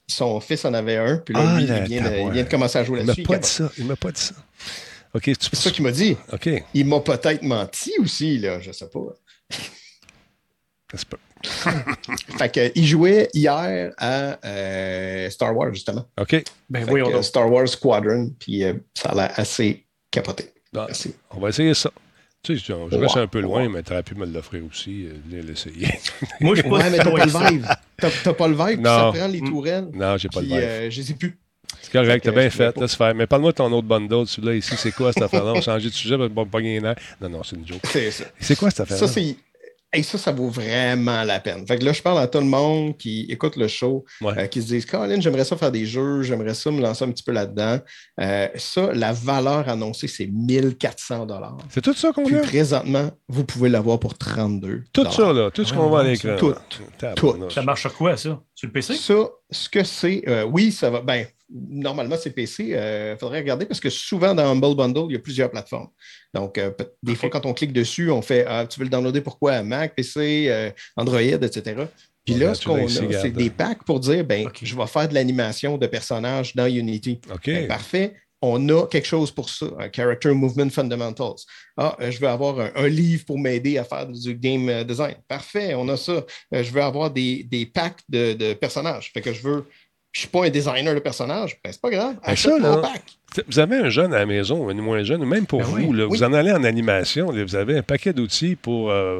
[0.07, 2.33] Son fils en avait un, puis là, Ah, lui, il, vient de, il tabarouette.
[2.33, 3.21] vient de commencer à jouer Il m'a là-dessus.
[3.21, 3.71] il pas dit ça.
[3.77, 4.35] Il m'a pas dit ça.
[5.21, 6.17] Tu C'est ça qu'il m'a dit.
[6.33, 6.49] OK.
[6.73, 8.99] Il m'a peut-être menti aussi, là, je sais pas.
[10.91, 11.17] Ça se peut.
[12.37, 16.05] Fait que, il jouait hier à euh, Star Wars, justement.
[16.19, 16.43] OK.
[16.69, 17.23] Ben Fait que, donc.
[17.23, 20.51] Star Wars Squadron, puis euh, ça a l'air assez capoté.
[20.75, 21.15] Ah, Assez.
[21.31, 21.91] on va essayer ça.
[22.45, 25.07] Tu sais, je je reste un peu loin, mais tu aurais pu me l'offrir aussi.
[25.07, 25.87] euh, Viens l'essayer.
[26.41, 27.65] Moi, je suis pas Ouais, mais t'as pas le vibe.
[27.97, 29.87] T'as pas le vibe, puis ça prend les tourelles.
[29.93, 30.57] non, j'ai pas le vibe.
[30.61, 31.37] euh, je les ai plus.
[31.81, 33.13] C'est correct, t'as bien fait, laisse faire.
[33.15, 35.51] Mais parle-moi de ton autre bundle, celui-là ici, c'est quoi cette affaire-là?
[35.51, 36.95] On va changer de sujet, on va pas gagner un air.
[37.21, 37.81] Non, non, c'est une joke.
[37.85, 38.25] C'est ça.
[38.39, 39.07] C'est quoi cette affaire-là?
[39.07, 39.35] Ça, c'est.
[39.93, 41.65] Hey, ça, ça vaut vraiment la peine.
[41.65, 44.33] Fait que là, je parle à tout le monde qui écoute le show, Ouais.
[44.37, 47.11] euh, qui se disent Colin, j'aimerais ça faire des jeux, j'aimerais ça me lancer un
[47.11, 47.79] petit peu là-dedans.
[48.19, 51.27] Euh, ça, la valeur annoncée, c'est 1400
[51.69, 52.41] C'est tout ça qu'on Puis a?
[52.41, 56.35] présentement, vous pouvez l'avoir pour 32 Tout ça, là, tout ce qu'on voit à l'écran.
[56.37, 56.55] Tout.
[56.97, 57.53] Tabarnouche.
[57.53, 58.41] Ça marche sur quoi, ça?
[58.53, 58.95] Sur le PC?
[58.95, 59.13] Ça,
[59.49, 60.99] ce que c'est, euh, oui, ça va.
[61.01, 62.69] Ben, normalement, c'est PC.
[62.69, 65.89] Il faudrait regarder parce que souvent dans Humble Bundle, il y a plusieurs plateformes.
[66.33, 66.71] Donc, euh,
[67.03, 69.95] des fois, quand on clique dessus, on fait ah, Tu veux le downloader pourquoi Mac,
[69.95, 71.85] PC, euh, Android, etc.
[72.25, 75.13] Puis là, ce qu'on a, c'est des packs pour dire ben, je vais faire de
[75.13, 77.21] l'animation de personnages dans Unity.
[77.45, 78.15] Ben, parfait.
[78.41, 81.37] On a quelque chose pour ça, un Character Movement Fundamentals.
[81.77, 84.83] Ah, euh, je veux avoir un, un livre pour m'aider à faire du game euh,
[84.83, 85.15] design.
[85.27, 86.23] Parfait, on a ça.
[86.53, 89.11] Euh, je veux avoir des, des packs de, de personnages.
[89.13, 89.65] Fait que je veux.
[90.15, 91.57] Je suis pas un designer de personnages.
[91.61, 92.13] Ben, c'est pas grave.
[92.15, 93.03] Ben, Achète ça, là, pack.
[93.49, 95.97] Vous avez un jeune à la maison, un moins jeune, même pour Ben vous, oui.
[95.97, 96.17] là, Oui.
[96.17, 98.91] vous en allez en animation, là, vous avez un paquet d'outils pour.
[98.91, 99.19] euh,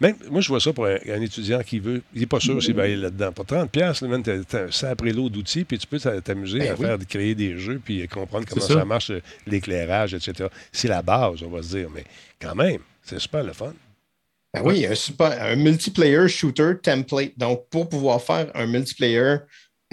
[0.00, 2.02] même, moi, je vois ça pour un, un étudiant qui veut.
[2.12, 3.30] Il n'est pas sûr s'il va aller là-dedans.
[3.30, 6.20] Pour 30$, piastres, là, man, t'as, t'as un sapré lot d'outils, puis tu peux t'a-
[6.20, 6.86] t'amuser Ben à oui.
[6.86, 8.74] faire, créer des jeux, puis comprendre comment ça.
[8.74, 8.84] ça.
[8.84, 10.48] marche, euh, l'éclairage, etc.
[10.72, 11.88] C'est la base, on va se dire.
[11.94, 12.02] Mais
[12.40, 13.72] quand même, c'est super le fun.
[14.52, 17.38] Ben oui, un, super, un multiplayer shooter template.
[17.38, 19.36] Donc, pour pouvoir faire un multiplayer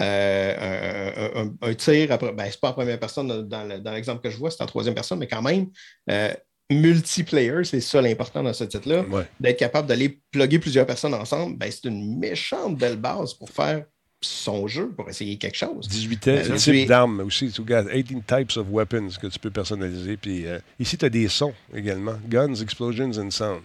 [0.00, 4.36] euh, un, un, tir, après, ben, c'est pas en première personne dans, l'exemple que je
[4.36, 5.66] vois, c'est en troisième personne, mais quand même,
[6.10, 6.32] euh,
[6.70, 9.04] multiplayer, c'est ça l'important dans ce titre-là.
[9.38, 13.84] D'être capable d'aller plugger plusieurs personnes ensemble, ben, c'est une méchante belle base pour faire
[14.22, 15.88] son jeu, pour essayer quelque chose.
[15.88, 17.50] 18 euh, types d'armes aussi.
[17.50, 20.18] Tu regardes 18 types of weapons que tu peux personnaliser.
[20.18, 20.44] Puis
[20.78, 22.18] ici, tu as des sons également.
[22.28, 23.62] Guns, explosions and sound.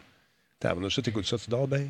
[0.62, 1.88] Ça, t'écoutes ça, tu dors bien?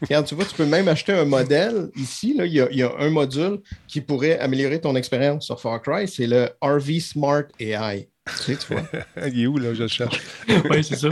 [0.00, 1.90] Regarde, tu vois, tu peux même acheter un modèle.
[1.96, 6.08] Ici, là, il, y a, un module qui pourrait améliorer ton expérience sur Far Cry.
[6.08, 8.08] C'est le RV Smart AI.
[8.26, 8.82] Tu sais, tu vois.
[9.28, 9.74] il est où, là?
[9.74, 10.20] Je le cherche?
[10.70, 11.08] oui, c'est ça.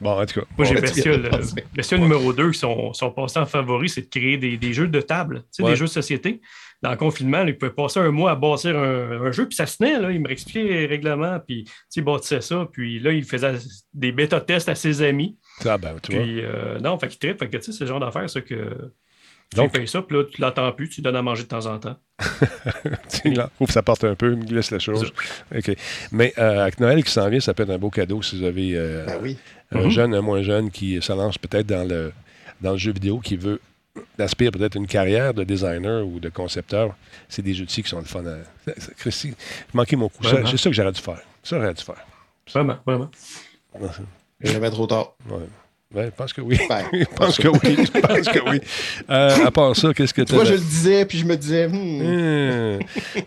[0.00, 0.46] Bon, en tout cas.
[0.56, 1.26] Moi, j'ai Bestiole.
[1.32, 5.00] Euh, bestiole numéro 2, son, son passe-temps favori, c'est de créer des, des, jeux de
[5.00, 6.40] table, tu sais, des jeux de société.
[6.82, 9.76] Dans le confinement, il pouvait passer un mois à bâtir un, jeu, puis ça se
[9.76, 13.58] tenait, là, il me réexpliquait les règlements, puis il bâtissait ça, puis là, il faisait
[13.92, 15.38] des bêta-tests à ses amis.
[15.64, 17.88] Ah ben, tu puis, euh, non, fait qu'il tripe, fait que tu sais, c'est le
[17.88, 18.92] genre d'affaire, ça que.
[19.56, 21.66] Donc, tu fais ça, puis là, tu l'attends plus, tu donnes à manger de temps
[21.66, 21.96] en temps.
[23.24, 25.12] là, ouf, ça porte un peu, il me glisse la chose.
[25.52, 25.76] OK.
[26.12, 28.44] Mais euh, avec Noël qui s'en vient, ça peut être un beau cadeau si vous
[28.44, 29.36] avez euh, ben oui.
[29.72, 29.90] un mm-hmm.
[29.90, 32.12] jeune, un moins jeune qui se lance peut-être dans le,
[32.60, 33.60] dans le jeu vidéo, qui veut
[34.20, 36.94] aspire peut-être une carrière de designer ou de concepteur.
[37.28, 38.24] C'est des outils qui sont le fun.
[38.26, 38.72] À...
[38.98, 39.34] Christy,
[39.72, 40.22] je manquais mon coup.
[40.22, 41.20] C'est ça que j'aurais dû faire.
[41.42, 42.06] Ça, j'aurais dû faire.
[42.52, 43.10] Vraiment, vraiment.
[44.40, 45.14] J'avais trop tard.
[45.28, 45.46] Ouais.
[45.92, 46.56] Ben, je pense que oui.
[46.68, 47.76] Ben, je pense que oui.
[47.92, 48.60] Je pense que oui.
[49.10, 51.66] Euh, à part ça, qu'est-ce que tu Moi, je le disais, puis je me disais.
[51.66, 52.76] Hmm.
[52.76, 52.78] Hmm.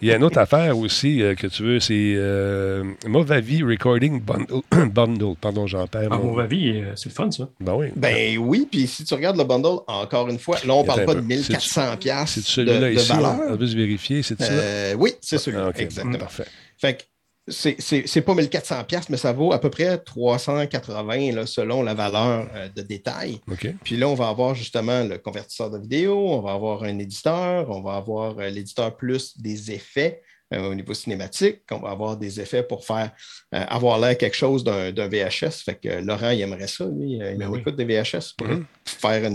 [0.02, 4.22] Il y a une autre affaire aussi euh, que tu veux, c'est euh, Movavi Recording
[4.22, 4.62] Bundle.
[4.92, 5.36] bundle.
[5.42, 6.08] Pardon, j'en perds.
[6.10, 7.50] Ah, Movavi, euh, c'est le fun, ça.
[7.60, 7.88] Ben oui.
[7.98, 11.04] Ben oui, puis si tu regardes le bundle, encore une fois, là, on ne parle
[11.04, 13.40] pas de 1400 pièces de, celui-là de ici, valeur.
[13.50, 14.96] On va vérifier, c'est ça?
[14.98, 15.72] oui, c'est celui-là.
[15.76, 16.18] Ah, Exactement.
[16.18, 16.46] Parfait.
[16.78, 17.04] Fait que
[17.48, 22.48] c'est pas 1400 pièces, mais ça vaut à peu près 380 là, selon la valeur
[22.56, 23.42] euh, de détail.
[23.84, 27.70] Puis là, on va avoir justement le convertisseur de vidéo, on va avoir un éditeur,
[27.70, 30.22] on va avoir euh, l'éditeur plus des effets
[30.54, 33.12] euh, au niveau cinématique, on va avoir des effets pour faire
[33.52, 35.64] avoir l'air quelque chose d'un VHS.
[35.66, 38.66] Fait que Laurent, il aimerait ça, lui, il ben écoute des VHS pour mm-hmm.
[38.86, 39.32] faire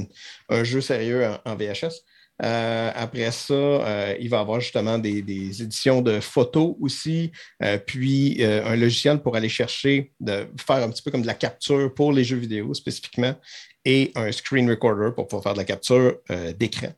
[0.49, 2.05] un jeu sérieux en VHS.
[2.43, 7.33] Euh, après ça, euh, il va avoir justement des, éditions de photos aussi,
[7.63, 11.35] euh, puis un logiciel pour aller chercher, de faire un petit peu comme de la
[11.35, 13.35] capture pour les jeux vidéo spécifiquement,
[13.85, 16.17] et un screen recorder pour pouvoir faire de la capture
[16.59, 16.89] d'écran.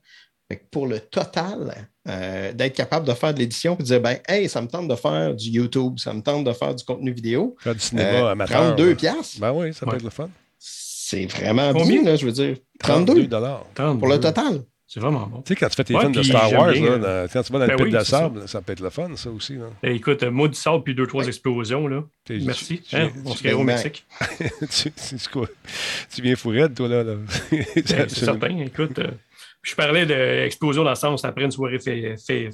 [0.72, 4.60] Pour le total, d'être capable de faire de l'édition et de dire ben, Hey, ça
[4.60, 7.56] me tente de faire du YouTube, ça me tente de faire du contenu vidéo.
[7.60, 8.74] Faire du cinéma amateur.
[8.74, 9.38] 32 piastres.
[9.38, 10.28] Ben oui, ça peut être le fun.
[10.58, 12.56] C'est vraiment bien, là, je veux dire.
[12.80, 13.64] 32 dollars.
[13.74, 14.64] Pour le total.
[14.92, 15.40] C'est vraiment bon.
[15.42, 17.66] Tu sais, quand tu fais tes films de Star Wars, là, quand tu vas dans
[17.66, 18.60] le ben pit de sable, ça.
[18.60, 19.54] peut être le fun, ça aussi.
[19.54, 19.66] Là.
[19.84, 21.86] Ben, écoute, moi du sable puis deux, trois explosions.
[21.86, 22.02] Là.
[22.28, 22.80] Merci.
[22.80, 24.04] Tu, hein, on se au Mexique.
[24.68, 24.90] tu,
[26.10, 27.04] tu, viens fourrette, toi, là.
[27.04, 27.14] là.
[27.52, 28.58] Ben, c'est certain.
[28.58, 29.12] Écoute, euh,
[29.62, 32.50] je parlais d'explosion dans le sens après une soirée euh,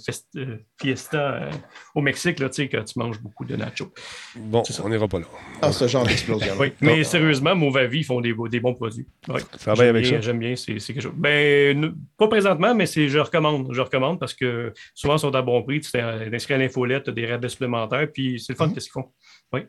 [0.80, 1.50] fiesta euh,
[1.94, 3.92] au Mexique, là, tu sais, que tu manges beaucoup de nachos.
[4.34, 5.26] Bon, on n'ira pas là.
[5.62, 6.54] Ah, ce genre d'explosion.
[6.58, 9.06] oui, mais sérieusement, Movavi, ils font des, des bons produits.
[9.58, 10.20] Ça va bien avec ça.
[10.20, 11.14] J'aime bien, c'est quelque chose.
[11.14, 13.68] Ben, pas présentement, mais je recommande.
[13.72, 15.80] Je recommande parce que souvent, ils sont à bon prix.
[15.80, 18.74] Tu t'inscris à l'infolette, tu as des rabais supplémentaires, puis c'est le fun, mm-hmm.
[18.74, 19.12] qu'est-ce qu'ils font.
[19.52, 19.60] Oui.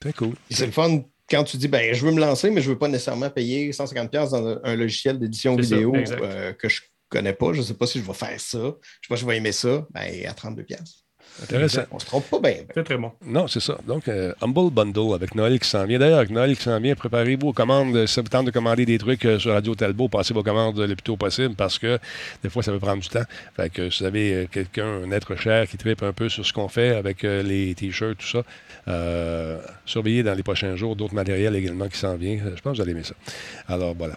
[0.00, 0.34] Très cool.
[0.50, 2.78] C'est le fun quand tu dis ben, je veux me lancer, mais je ne veux
[2.78, 7.52] pas nécessairement payer 150$ dans un, logiciel d'édition vidéo euh, que je ne connais pas,
[7.52, 9.26] je ne sais pas si je vais faire ça, je ne sais pas si je
[9.26, 11.05] vais aimer ça, ben, à 32$.
[11.42, 11.82] Intéressant.
[11.90, 12.54] On se trompe pas bien.
[12.74, 13.12] C'est très bon.
[13.26, 13.76] Non, c'est ça.
[13.86, 15.98] Donc, euh, Humble Bundle avec Noël qui s'en vient.
[15.98, 18.06] D'ailleurs, avec Noël qui s'en vient, préparez-vous aux commandes.
[18.06, 20.78] Si ça vous tente de commander des trucs euh, sur Radio Talbot, passez vos commandes
[20.78, 21.98] le plus tôt possible parce que
[22.42, 23.24] des fois, ça peut prendre du temps.
[23.54, 26.46] Fait que si vous avez euh, quelqu'un, un être cher qui tripe un peu sur
[26.46, 28.42] ce qu'on fait avec les t-shirts, tout ça,
[29.84, 32.52] surveillez dans les prochains jours d'autres matériels également qui s'en viennent.
[32.56, 33.14] Je pense que vous allez aimer ça.
[33.68, 34.14] Alors, voilà.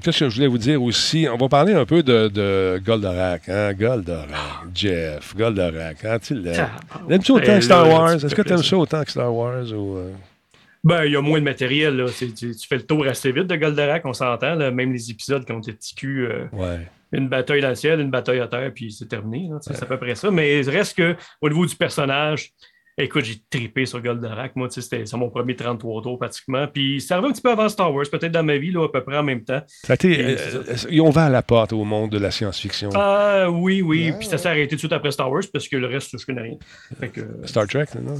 [0.00, 1.26] Qu'est-ce que je voulais vous dire aussi?
[1.32, 3.48] On va parler un peu de, de Goldorak.
[3.48, 3.72] Hein?
[3.74, 4.28] Goldorak,
[4.74, 5.71] Jeff, Goldorak.
[5.78, 8.24] Hein, tu L'aimes-tu autant que Star Wars?
[8.24, 9.70] Est-ce que tu aimes ça autant que Star Wars?
[9.72, 10.12] Ou, euh?
[10.84, 11.96] Ben, il y a moins de matériel.
[11.96, 12.06] Là.
[12.10, 14.56] Tu, fais le tour assez vite de Goldorak, on s'entend.
[14.56, 16.78] Même les épisodes qui ont été TQ, euh,
[17.12, 19.48] une bataille dans le ciel, une bataille à terre, puis c'est terminé.
[19.60, 20.30] C'est à peu près ça.
[20.30, 22.52] Mais il reste qu'au niveau du personnage,
[22.98, 24.54] Écoute, j'ai tripé sur Goldorak.
[24.54, 26.66] Moi, c'était mon premier 33 tours pratiquement.
[26.68, 28.88] Puis ça arrive un petit peu avant Star Wars, peut-être dans ma vie, là, à
[28.88, 29.62] peu près en même temps.
[29.66, 30.36] Ça euh,
[30.90, 32.90] ils ont ouvert la porte au monde de la science-fiction.
[32.94, 34.12] Ah oui, oui.
[34.18, 36.26] Puis ça s'est arrêté tout de suite après Star Wars parce que le reste, je
[36.26, 36.58] connais rien.
[37.44, 38.16] Star Trek, non?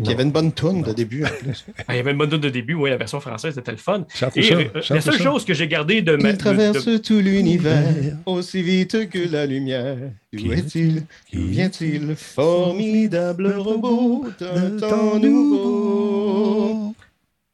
[0.00, 1.64] Il y avait une bonne tourne de début en plus.
[1.88, 3.78] Ah, il y avait une bonne tourne de début, oui, la version française c'était le
[3.78, 4.04] fun.
[4.36, 6.30] Et euh, la seule chose que j'ai gardée de ma.
[6.30, 7.94] Il traverse tout l'univers
[8.26, 9.96] aussi vite que la lumière.
[10.32, 11.04] Où est-il?
[11.32, 12.14] D'où vient-il?
[12.16, 16.94] Formidable robot d'un temps nouveau.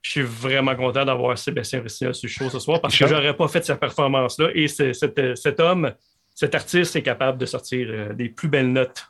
[0.03, 3.34] Je suis vraiment content d'avoir Sébastien Rissina sur le show ce soir parce que j'aurais
[3.34, 4.51] pas fait cette performance-là.
[4.55, 5.92] Et cet, cet homme
[6.34, 9.07] cet artiste est capable de sortir euh, des plus belles notes.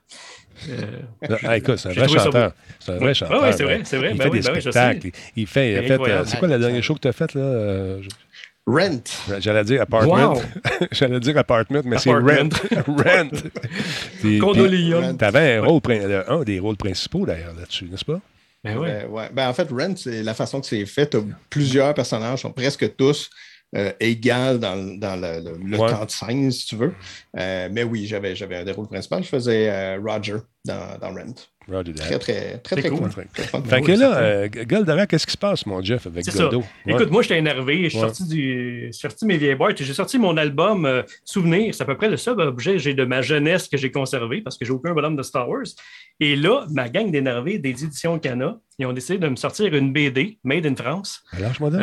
[0.69, 2.53] Euh, ah, écoute, c'est un vrai chanteur.
[2.81, 3.15] C'est un vrai ouais.
[3.15, 3.43] chanteur.
[3.43, 4.11] Oui, c'est vrai, c'est vrai.
[4.13, 5.11] Il ben fait oui, des ben oui, spectacles.
[5.37, 6.27] il fait, il a fait incroyable.
[6.29, 7.41] c'est quoi la dernière show que tu as faite, là?
[7.41, 8.09] Euh, je-
[8.67, 9.05] Rent.
[9.41, 10.33] J'allais dire apartment.
[10.35, 10.43] Wow.
[10.91, 12.21] J'allais dire apartment, mais c'est rent.
[12.87, 13.29] rent.
[14.21, 15.17] Puis- Condo puis Leon.
[15.17, 15.81] T'avais un, rôle,
[16.29, 18.21] un des rôles principaux, d'ailleurs, là-dessus, n'est-ce pas?
[18.63, 19.05] Ben ouais.
[19.05, 19.29] Euh, ouais.
[19.35, 21.07] Ben, en fait, Rent, c'est la façon que c'est fait.
[21.09, 21.19] T'as
[21.51, 23.29] plusieurs personnages, sont presque tous
[23.77, 25.91] euh, égales dans, le- dans le, le- le Ouais.
[25.91, 26.93] temps de scène, si tu veux.
[27.39, 29.17] Euh, mais oui, j'avais, j'avais un des rôles principaux.
[29.21, 31.35] Je faisais euh, Roger dans, dans Rent.
[31.67, 31.95] Roger.
[31.95, 32.99] Très, très, très, très cool.
[33.01, 33.11] cool.
[33.11, 33.63] Fait Très fun.
[33.63, 36.43] Fait que là, euh, Goldorak, qu'est-ce qui se passe, mon Jeff, avec C'est ça.
[36.45, 36.59] Goldo?
[36.87, 36.93] Ouais.
[36.93, 37.85] Écoute, moi, j'étais énervé.
[37.85, 38.05] Je suis Ouais.
[38.05, 39.83] sorti, du, je suis sorti mes vieilles boîtes.
[39.83, 41.75] J'ai sorti mon album euh, Souvenir.
[41.75, 44.43] C'est à peu près le seul objet que j'ai de ma jeunesse que j'ai conservé
[44.43, 45.65] parce que j'ai aucun bonhomme de Star Wars.
[46.21, 49.91] Et là, ma gang d'énervés des éditions Cana, ils ont décidé de me sortir une
[49.93, 51.81] BD made in France Lâche-moi donc.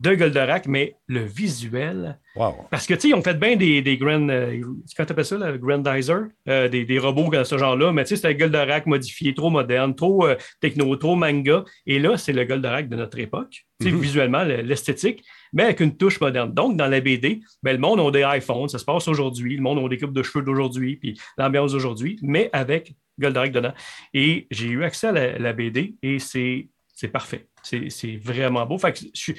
[0.00, 2.18] De Goldorak, mais le visuel.
[2.34, 2.66] Wow.
[2.70, 4.28] Parce que, tu sais, ils ont fait bien des, des grand.
[4.30, 4.58] euh,
[4.96, 6.22] comment t'appelles ça, le grandizer?
[6.48, 7.92] Euh, des, des robots de ce genre-là.
[7.92, 11.64] Mais tu sais, c'était un Goldorak modifié, trop moderne, trop euh, techno, trop manga.
[11.86, 13.66] Et là, c'est le Goldorak de notre époque.
[13.80, 14.00] Tu sais, Mhm.
[14.00, 15.22] visuellement, le- l'esthétique,
[15.52, 16.52] mais avec une touche moderne.
[16.54, 19.56] Donc, dans la BD, ben, le monde a des iPhones, ça se passe aujourd'hui.
[19.56, 23.74] Le monde a des coupes de cheveux d'aujourd'hui, puis l'ambiance d'aujourd'hui, mais avec Goldorak dedans.
[24.14, 26.68] Et j'ai eu accès à la, la BD et c'est
[27.12, 27.46] parfait.
[27.62, 28.78] C'est c'est vraiment beau.
[28.78, 29.34] Fait que je suis.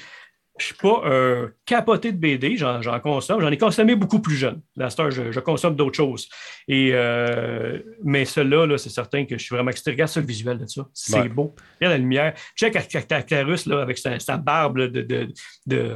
[0.61, 3.41] Je suis pas un capoté de BD, j'en consomme.
[3.41, 4.61] J'en ai consommé beaucoup plus jeune.
[4.95, 6.29] Temps, je, je consomme d'autres choses.
[6.67, 9.91] Et, euh, mais celui-là, là, c'est certain que je suis vraiment excité.
[9.91, 10.85] Regarde ça, le visuel de ça.
[10.93, 11.29] C'est Ouais.
[11.29, 11.55] beau.
[11.79, 12.33] Regarde la lumière.
[12.55, 15.27] Check Actarus là, avec sa, sa barbe là, de, de,
[15.65, 15.93] de,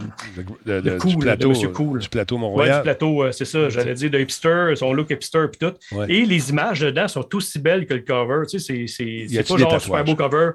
[0.65, 1.99] De- de- du cool, plateau, de Monsieur Cool.
[1.99, 5.45] du plateau Ouais, du plateau, euh, c'est ça, j'allais dire de hipster, son look hipster
[5.51, 5.95] puis tout.
[5.95, 6.05] Ouais.
[6.11, 8.47] Et les images dedans sont aussi belles que le cover.
[8.49, 10.05] Tu sais, c'est- pas genre super tatouages?
[10.05, 10.49] beau cover.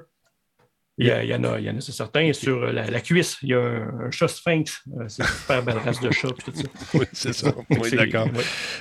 [1.01, 2.31] Il y, a- il y en a, il y en a, c'est certain.
[2.33, 4.81] Sur la, la cuisse, il y a un, un chat sphinx.
[4.99, 6.63] Euh, C'est une super belle race de chat tout ça.
[6.93, 7.51] Oui, c'est ça.
[7.71, 8.27] Oui, d'accord.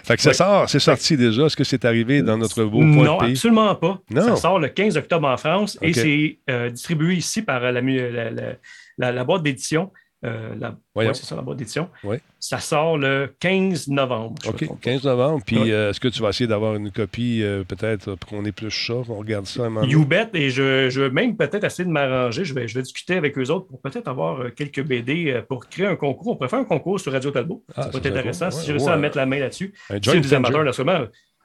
[0.04, 1.46] Fait que ça sort, c'est sorti déjà.
[1.46, 3.32] Est-ce que c'est arrivé dans notre beau point Non, de pays?
[3.32, 3.98] absolument pas.
[4.10, 4.22] Non.
[4.28, 9.42] Ça sort le 15 octobre en France et c'est euh, distribué ici par la boîte
[9.42, 9.90] d'édition.
[10.22, 11.88] Euh, la- ouais, c'est ça, la boîte d'édition.
[12.38, 14.34] Ça sort le 15 novembre.
[14.46, 15.42] OK, trompe 15 novembre.
[15.46, 15.72] Puis Ouais.
[15.72, 18.94] euh, est-ce que tu vas essayer d'avoir une copie, euh, peut-être, pour qu'on épluche ça,
[19.06, 19.86] qu'on regarde ça un moment?
[19.86, 22.44] You bet, et je, je vais même peut-être essayer de m'arranger.
[22.44, 25.40] Je vais, je vais discuter avec eux autres pour peut-être avoir euh, quelques BD euh,
[25.40, 26.32] pour créer un concours.
[26.32, 27.64] On pourrait faire un concours sur Radio Talbot.
[27.74, 28.50] Ah, ça peut ça être serait intéressant.
[28.50, 29.72] Si j'ai réussi à mettre la main là-dessus.
[29.88, 30.98] Si c'est des amateurs, là, sûrement.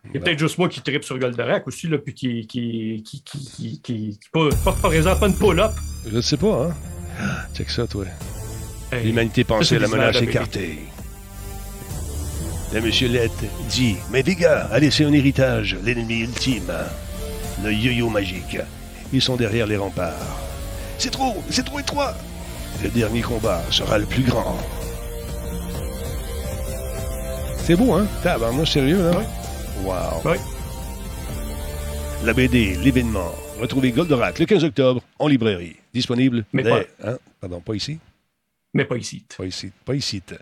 [0.04, 0.24] Il y a Ben.
[0.26, 3.82] peut-être juste moi qui tripe sur Goldorak aussi, là, puis qui, qui, qui, qui, qui,
[3.82, 5.72] qui- qui- pas, pas, par exemple, pas une pull-up.
[6.08, 6.74] Je ne sais pas, hein?
[7.56, 8.04] Check ça, toi.
[9.04, 10.80] L'humanité à la menace la écartée.
[12.74, 13.32] Le monsieur Lett
[13.70, 16.72] dit Mais Vega a laissé un héritage, l'ennemi ultime,
[17.64, 18.58] le yo-yo magique.
[19.14, 20.40] Ils sont derrière les remparts.
[20.98, 22.14] C'est trop, c'est trop étroit.
[22.84, 24.58] Le dernier combat sera le plus grand.
[27.64, 28.06] C'est beau, hein?
[28.24, 29.22] Tabarnouche, sérieux, là?
[29.84, 30.30] Wow.
[30.30, 30.40] Ouais.
[32.24, 33.32] La BD, l'événement.
[33.60, 35.76] Retrouvez Goldorak le 15 octobre en librairie.
[35.94, 37.18] Disponible Mais dès- hein?
[37.40, 38.00] Pardon, pas ici?
[38.76, 39.24] Mais pas ici.
[39.38, 39.72] Pas ici.
[39.86, 40.22] Pas ici.
[40.22, 40.36] T'as-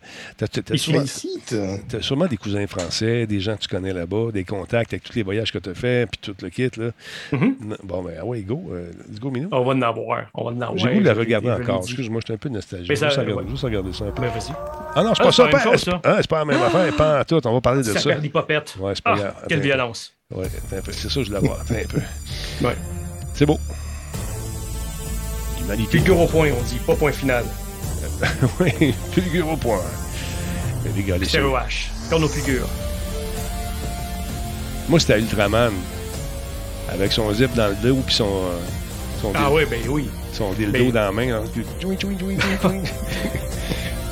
[0.47, 4.31] t'as- t'as- sûrement- Ici, t'as- sûrement des cousins français, des gens que tu connais là-bas,
[4.33, 6.69] des contacts avec tous les voyages que tu as fait, puis tout le kit.
[6.77, 6.89] Là.
[7.31, 7.55] Mhm.
[7.61, 8.59] Non, Bon, ben, ah ouais, go.
[8.71, 9.49] euh, let's go, Minou.
[9.51, 10.25] On va en avoir.
[10.33, 10.77] On va en avoir.
[10.77, 11.83] J'ai le goût de la regarder encore.
[11.83, 12.89] Excuse-moi, je suis un peu nostalgique.
[12.89, 13.49] Mais ça- juste, regarder, ouais.
[13.51, 14.21] juste regarder ça un peu.
[14.23, 14.51] Ben, vas-y.
[14.95, 15.43] Ah non, c'est Ah, pas c'est ça.
[15.43, 16.01] pas la même pas- chose, c'est ça.
[16.03, 16.95] ah, c'est pas la même affaire.
[16.95, 17.47] Pas en tout.
[17.47, 18.09] On va parler de Ça ça.
[18.09, 18.75] perd popettes.
[18.79, 20.11] Ouais, c'est pas Ah, quelle violence.
[20.33, 20.91] Ouais, un peu.
[20.91, 21.59] C'est ça, je la vois.
[21.61, 22.65] Attends un peu.
[22.65, 22.75] Ouais.
[23.35, 23.59] C'est beau.
[25.61, 25.97] L'humanité.
[25.99, 27.45] Figure au point, on dit, pas point final.
[28.59, 29.81] oui, figure au point.
[30.95, 31.87] Les gars, les C'est H.
[32.09, 32.67] Comme nos figures.
[34.89, 35.73] Moi, c'était Ultraman.
[36.91, 38.59] Avec son zip dans le dos puis son, euh,
[39.21, 40.09] son, Ah oui, ben oui.
[40.33, 41.31] son dildo Ben- dans la main.
[41.31, 41.43] hein.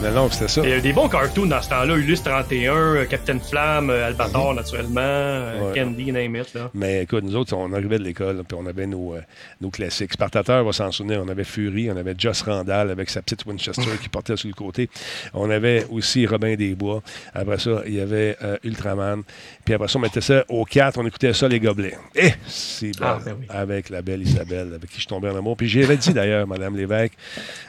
[0.01, 0.61] non, non, c'était ça.
[0.63, 1.95] Il y a eu des bons cartoons dans ce temps-là.
[1.95, 5.65] Ulysse 31, euh, Captain Flamme, euh, Albator, naturellement, euh, Mhm.
[5.67, 5.75] Ouais.
[5.79, 6.53] Candy, name it.
[6.55, 6.71] Là.
[6.73, 9.21] Mais écoute, nous autres, on arrivait de l'école, puis on avait nos, euh,
[9.61, 10.13] nos classiques.
[10.13, 11.21] Spartateur va s'en souvenir.
[11.23, 14.55] On avait Fury, on avait Joss Randall avec sa petite Winchester qui portait sur le
[14.55, 14.89] côté.
[15.35, 17.03] On avait aussi Robin Desbois.
[17.35, 19.21] Après ça, il y avait euh, Ultraman.
[19.65, 21.95] Puis après ça, on mettait ça au 4, on écoutait ça, les gobelets.
[22.15, 22.91] Eh, c'est.
[23.01, 23.45] Ah, ben oui.
[23.49, 25.55] Avec la belle Isabelle, avec qui je tombais en amour.
[25.57, 27.13] Puis j'avais dit d'ailleurs, Madame Lévesque,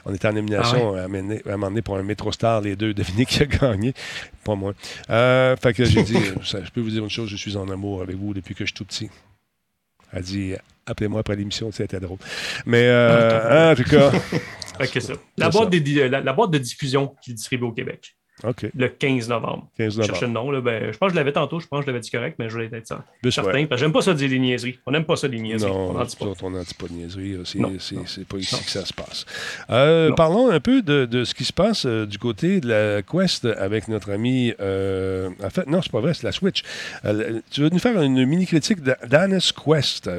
[0.06, 2.76] on était en nomination Ah à, mener- à un moment donné pour un Métro-Star, les
[2.76, 2.94] deux.
[2.94, 3.94] Devinez qui a gagné.
[4.44, 4.74] Pas moi.
[5.10, 8.02] Euh, fait que j'ai dit, je peux vous dire une chose, je suis en amour
[8.02, 9.10] avec vous depuis que je suis tout petit.
[10.12, 10.54] Elle dit,
[10.86, 12.18] appelez-moi après l'émission, c'était drôle.
[12.66, 14.10] Mais euh, en tout cas,
[14.78, 15.14] Fait que ça.
[15.36, 15.70] La boîte, ça.
[15.70, 18.16] des di- la, la boîte de diffusion qui est distribuée au Québec.
[18.74, 19.68] Le 15 novembre.
[19.76, 20.02] 15 novembre.
[20.02, 20.50] Je cherchais le nom.
[20.50, 22.36] Là, ben, je pense que je l'avais tantôt, je pense que je l'avais dit correct,
[22.38, 23.04] mais je voulais être certain.
[23.22, 24.78] Ben, certain parce que j'aime pas ça dire des niaiseries.
[24.86, 25.70] On n'aime pas ça des niaiseries.
[25.70, 26.26] Non, on n'en dit pas.
[26.42, 27.38] on n'en dit pas de niaiseries.
[28.06, 29.26] C'est pas ici que ça se passe.
[29.70, 33.02] Euh, parlons un peu de, de, ce qui se passe euh, du côté de la
[33.02, 34.52] Quest avec notre ami.
[34.60, 36.62] Euh, en fait, non, c'est pas vrai, c'est la Switch.
[37.04, 40.10] Euh, tu veux nous faire une mini-critique d'Anna's Quest.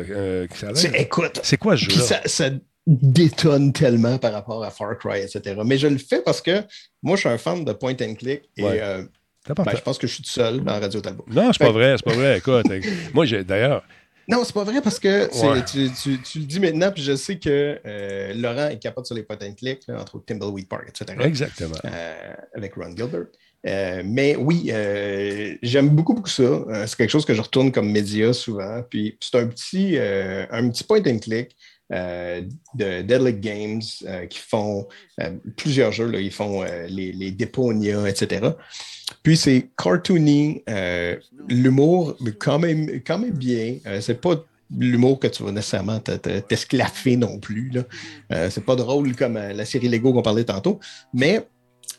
[0.94, 2.02] écoute, c'est quoi ce jeu-là?
[2.02, 2.50] Ça, ça
[2.86, 5.56] détonne tellement par rapport à Far Cry, etc.
[5.66, 6.64] Mais je le fais parce que
[7.02, 10.14] moi, je suis un fan de point and click et ben, je pense que je
[10.14, 11.26] suis tout seul dans Radio Talbot.
[11.28, 12.38] Non, c'est pas vrai, c'est pas vrai.
[12.38, 12.66] Écoute,
[13.14, 13.84] moi, j'ai d'ailleurs.
[14.28, 15.28] Non, c'est pas vrai parce que
[15.66, 19.16] tu, tu, tu, le dis maintenant, puis je sais que euh, Laurent est capable sur
[19.16, 21.20] les point and click, là, entre autres Timbleweed Park, etc.
[21.26, 21.76] Exactement.
[21.84, 23.26] Euh, avec Ron Gilbert.
[23.66, 24.72] Euh, mais oui,
[25.62, 26.88] j'aime beaucoup, beaucoup ça.
[26.88, 28.82] c'est quelque chose que je retourne comme média souvent.
[28.90, 31.56] Puis c'est un petit, un petit point and click
[31.94, 33.82] de Deadly Games
[34.30, 34.88] qui font
[35.58, 36.08] plusieurs jeux.
[36.08, 38.54] Là, ils font les, les Deponia, etc.
[39.22, 41.16] Puis c'est cartoony, euh,
[41.48, 43.78] l'humour, quand même, quand même bien.
[43.86, 44.44] Euh, c'est pas
[44.76, 47.70] l'humour que tu vas nécessairement t'esclaffer non plus.
[47.70, 47.84] Là.
[48.32, 50.80] Euh, c'est pas drôle comme la série Lego qu'on parlait tantôt,
[51.14, 51.48] mais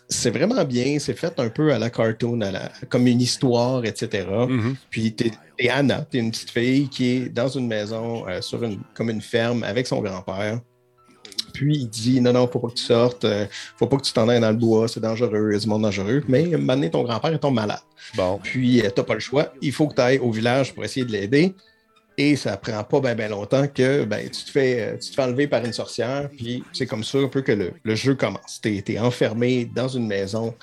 [0.09, 0.99] c'est vraiment bien.
[0.99, 2.41] C'est fait un peu à la cartoon,
[2.89, 4.27] comme une histoire, etc.
[4.29, 4.75] Mm-hmm.
[4.91, 8.81] Puis t'es, es Anna, t'es une petite fille qui est dans une maison, sur une,
[8.95, 10.61] comme une ferme avec son grand-père.
[11.55, 13.47] Puis il dit non, non, faut pas que tu sortes, euh,
[13.79, 16.23] faut pas que tu t'en ailles dans le bois, c'est dangereux, c'est monde dangereux.
[16.29, 17.81] Mais maintenant, ton grand-père est ton malade.
[18.17, 18.41] Bon.
[18.43, 21.07] Puis euh, t'as pas le choix, il faut que tu ailles au village pour essayer
[21.07, 21.55] de l'aider.
[22.17, 25.23] Et ça prend pas bien longtemps que ben, tu, te fais, euh, tu te fais
[25.23, 26.31] enlever par une sorcière.
[26.37, 28.61] Puis c'est comme ça un peu que le, jeu commence.
[28.63, 30.55] Tu es, enfermé dans une maison,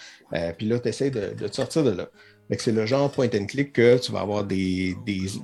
[0.58, 2.08] puis là, tu essaies de, de te sortir de là
[2.60, 4.96] c'est le genre point and click que tu vas avoir des,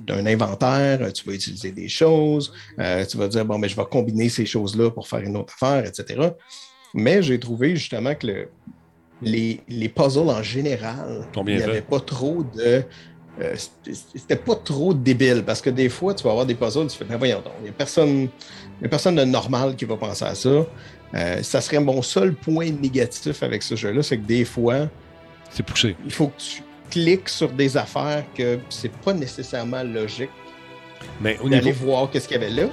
[0.08, 3.86] un inventaire, tu vas utiliser des choses, euh, tu vas dire, bon, mais je vais
[3.90, 6.30] combiner ces choses-là pour faire une autre affaire, etc.
[6.94, 8.48] Mais j'ai trouvé justement que
[9.22, 12.82] les, puzzles en général, il n'y avait pas trop de.
[13.40, 13.54] Euh,
[13.92, 17.04] c'était pas trop débile parce que des fois, tu vas avoir des puzzles, tu fais,
[17.04, 18.28] ben voyons donc, il n'y a personne,
[18.90, 20.66] personne de normal qui va penser à ça.
[21.14, 24.88] Euh, ça serait mon seul point négatif avec ce jeu-là, c'est que des fois,
[25.50, 25.96] c'est poussé.
[26.04, 30.30] Il faut que tu cliques sur des affaires que c'est pas nécessairement logique
[31.20, 32.68] mais d'aller voir qu'est-ce qu'il y avait là.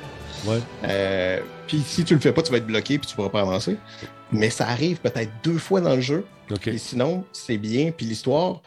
[0.45, 0.59] Ouais.
[0.83, 3.41] Euh, puis si tu le fais pas, tu vas être bloqué puis tu pourras pas
[3.41, 3.77] avancer.
[4.31, 6.25] Mais ça arrive peut-être deux fois dans le jeu.
[6.65, 7.91] Et sinon, c'est bien.
[7.91, 8.61] Puis l'histoire,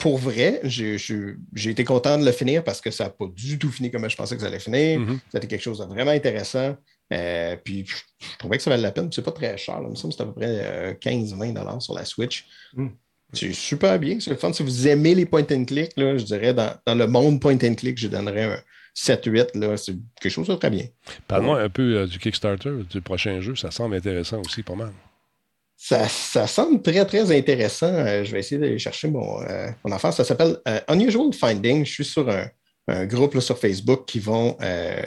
[0.00, 3.70] pour vrai, j'ai été content de le finir parce que ça n'a pas du tout
[3.70, 4.98] fini comme je pensais que ça allait finir.
[4.98, 5.18] Mm-hmm.
[5.30, 6.76] C'était quelque chose de vraiment intéressant.
[7.12, 7.96] Euh, puis je,
[8.38, 9.10] trouvais que ça valait la peine.
[9.12, 9.78] C'est pas très cher.
[9.82, 12.46] Il me semble que c'est à peu près 15-20 euh, sur la Switch.
[12.74, 12.88] Mm.
[13.32, 14.52] C'est super bien, c'est le fun.
[14.52, 17.58] Si vous aimez les point and click, là, je dirais dans, dans, le monde point
[17.62, 18.58] and click, je donnerais un
[18.96, 19.76] 7-8.
[19.76, 20.86] C'est quelque chose de très bien.
[21.28, 23.54] Parle-moi un peu euh, du Kickstarter, du prochain jeu.
[23.54, 24.92] Ça semble intéressant aussi, pas mal.
[25.82, 27.86] Ça, ça semble très, très intéressant.
[27.86, 30.12] Euh, je vais essayer d'aller chercher mon, euh, mon enfant.
[30.12, 30.58] Ça s'appelle
[30.90, 31.86] Unusual Finding.
[31.86, 32.46] Je suis sur un,
[32.90, 35.02] un groupe là, sur Facebook qui vont euh,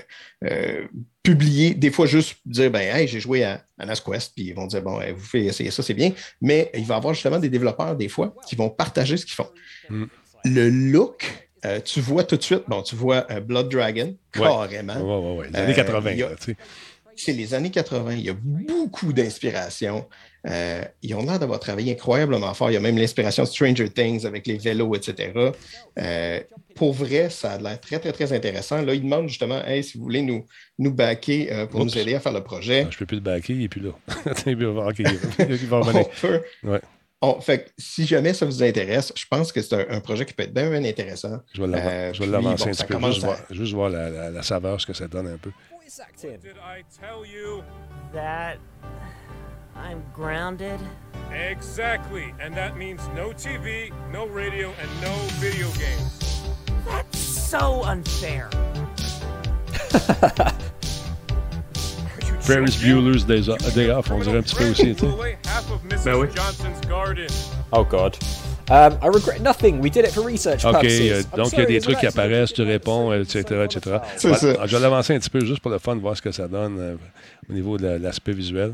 [0.45, 0.87] euh,
[1.21, 4.67] publier, des fois juste dire ben hey, j'ai joué à, à Quest, puis ils vont
[4.67, 6.11] dire bon, vous faites essayer ça, c'est bien.
[6.41, 9.35] Mais il va y avoir justement des développeurs, des fois, qui vont partager ce qu'ils
[9.35, 9.49] font.
[9.89, 10.05] Mm.
[10.45, 14.95] Le look, euh, tu vois tout de suite, bon, tu vois Blood Dragon, carrément.
[14.95, 16.11] Ouais, ouais, Les années 80,
[17.15, 18.13] c'est les années 80.
[18.13, 20.07] Il y a beaucoup d'inspiration.
[20.45, 22.69] Euh, ils ont l'air d'avoir travaillé incroyablement fort.
[22.69, 25.31] Il y a même l'inspiration de Stranger Things avec les vélos, etc.
[25.97, 26.39] Euh,
[26.75, 28.81] pour vrai, ça a l'air très, très, très intéressant.
[28.81, 30.45] Là, ils demandent justement hey, si vous voulez nous,
[30.79, 32.83] nous backer euh, pour nous aider à faire le projet.
[32.85, 33.91] Ah, je ne peux plus le backer, il n'est plus là.
[34.45, 36.41] il va revenir.
[36.63, 36.81] Ouais.
[37.41, 40.53] fait si jamais ça vous intéresse, je pense que c'est un, projet qui peut être
[40.53, 41.39] bien, bien intéressant.
[41.53, 41.67] Je vais
[42.27, 45.07] l'avancer un petit peu, juste, voir, juste voir la, la, la, saveur, ce que ça
[45.07, 45.51] donne un peu.
[48.13, 48.59] Did
[49.75, 50.79] I'm grounded?
[51.31, 56.43] Exactly, and that means no TV, no radio, and no video games.
[56.85, 58.49] That's so unfair.
[62.41, 65.37] Ferris Bueller's Day Off, on dirait un petit peu aussi, tu sais.
[66.03, 66.27] Ben oui.
[67.71, 68.17] Oh God.
[68.69, 69.81] Um, I regret nothing.
[69.81, 71.27] We did it for research OK, purposes.
[71.35, 73.97] donc il y a des trucs qui apparaissent, tu réponds, etc., etc.
[74.17, 74.65] C'est ça.
[74.65, 76.77] Je vais l'avancer un petit peu juste pour le fun, voir ce que ça donne
[76.79, 76.95] euh,
[77.49, 78.73] au niveau de l'aspect visuel.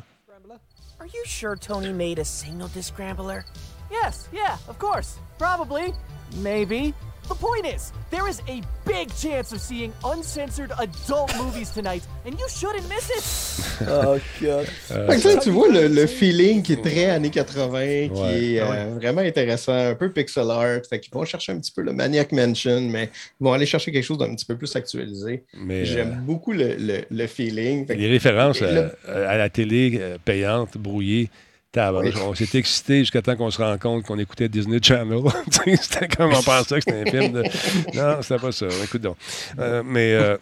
[1.10, 3.44] Are you sure Tony made a signal descrambler?
[3.90, 5.18] Yes, yeah, of course.
[5.40, 5.96] Probably.
[6.36, 6.94] Maybe.
[7.30, 12.34] The point is, there is a big chance of seeing uncensored adult movies tonight, and
[12.40, 13.88] you shouldn't miss it.
[13.88, 14.68] oh, God.
[14.90, 19.22] Euh, tu vois le, le, feeling qui est très années 80, qui est euh, vraiment
[19.22, 20.82] intéressant, un peu pixel art.
[20.90, 23.92] Fait qu'ils vont chercher un petit peu le Maniac Mansion, mais ils vont aller chercher
[23.92, 25.44] quelque chose d'un petit peu plus actualisé.
[25.84, 27.86] J'aime euh, beaucoup le, le, le feeling.
[27.88, 31.30] les références à, à, la télé payante, brouillée,
[31.78, 35.20] On s'est excité jusqu'à temps qu'on se rende compte qu'on écoutait Disney Channel.
[35.80, 37.44] C'était comme on pensait que c'était un film de.
[37.94, 38.66] Non, c'était pas ça.
[38.84, 39.18] Écoute donc.
[39.60, 40.38] Euh, mais euh,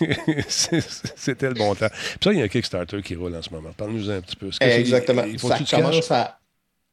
[0.48, 1.86] c'était le bon temps.
[1.88, 3.70] Puis ça, il y a un Kickstarter qui roule en ce moment.
[3.76, 4.50] Parle-nous un petit peu.
[4.50, 5.22] Que Exactement.
[5.24, 6.40] il faut Ça que commence à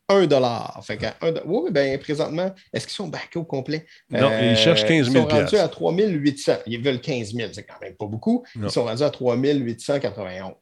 [0.10, 0.80] 1 dollar.
[0.86, 3.88] Fait qu'à un do- Oui, ben présentement, est-ce qu'ils sont backés au complet?
[4.12, 6.54] Non, ils cherchent 15 000 Ils sont rendus à 3 800.
[6.68, 8.46] Ils veulent 15 000, c'est quand même pas beaucoup.
[8.56, 8.68] Non.
[8.68, 10.54] Ils sont rendus à 3 891.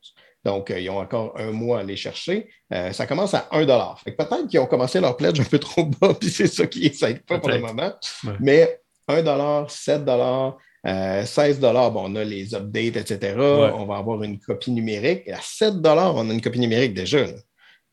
[0.45, 2.49] Donc, euh, ils ont encore un mois à aller chercher.
[2.73, 3.99] Euh, ça commence à 1 dollar.
[4.01, 6.65] Fait que peut-être qu'ils ont commencé leur pledge un peu trop bas, puis c'est ça
[6.65, 7.91] qui ne pas pour le moment.
[8.25, 8.33] Ouais.
[8.39, 10.57] Mais 1 dollar, 7 dollars,
[10.87, 13.35] euh, 16 dollars, bon, on a les updates, etc.
[13.37, 15.23] On va avoir une copie numérique.
[15.25, 17.19] Et à 7 dollars, on a une copie numérique déjà.
[17.25, 17.33] là.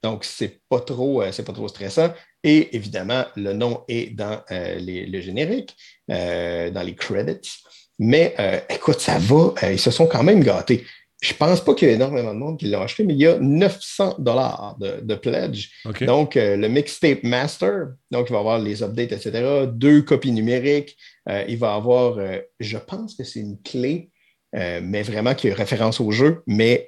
[0.04, 2.12] Donc, c'est pas trop, euh, c'est pas trop stressant.
[2.44, 5.74] Et évidemment, le nom est dans euh, les- le générique,
[6.08, 7.56] dans les credits.
[7.98, 8.36] Mais
[8.68, 9.54] écoute, ça va.
[9.72, 10.84] ils se sont quand même gâtés.
[11.22, 13.26] Je pense pas qu'il y a énormément de monde qui l'ont acheté, mais il y
[13.26, 15.70] a 900 dollars de, de pledge.
[16.02, 19.66] Donc, euh, le mixtape master, donc il va avoir les updates, etc.
[19.66, 20.96] Deux copies numériques.
[21.28, 24.10] Euh, il va avoir, euh, je pense que c'est une clé,
[24.52, 26.86] mais vraiment qui a référence au jeu, mais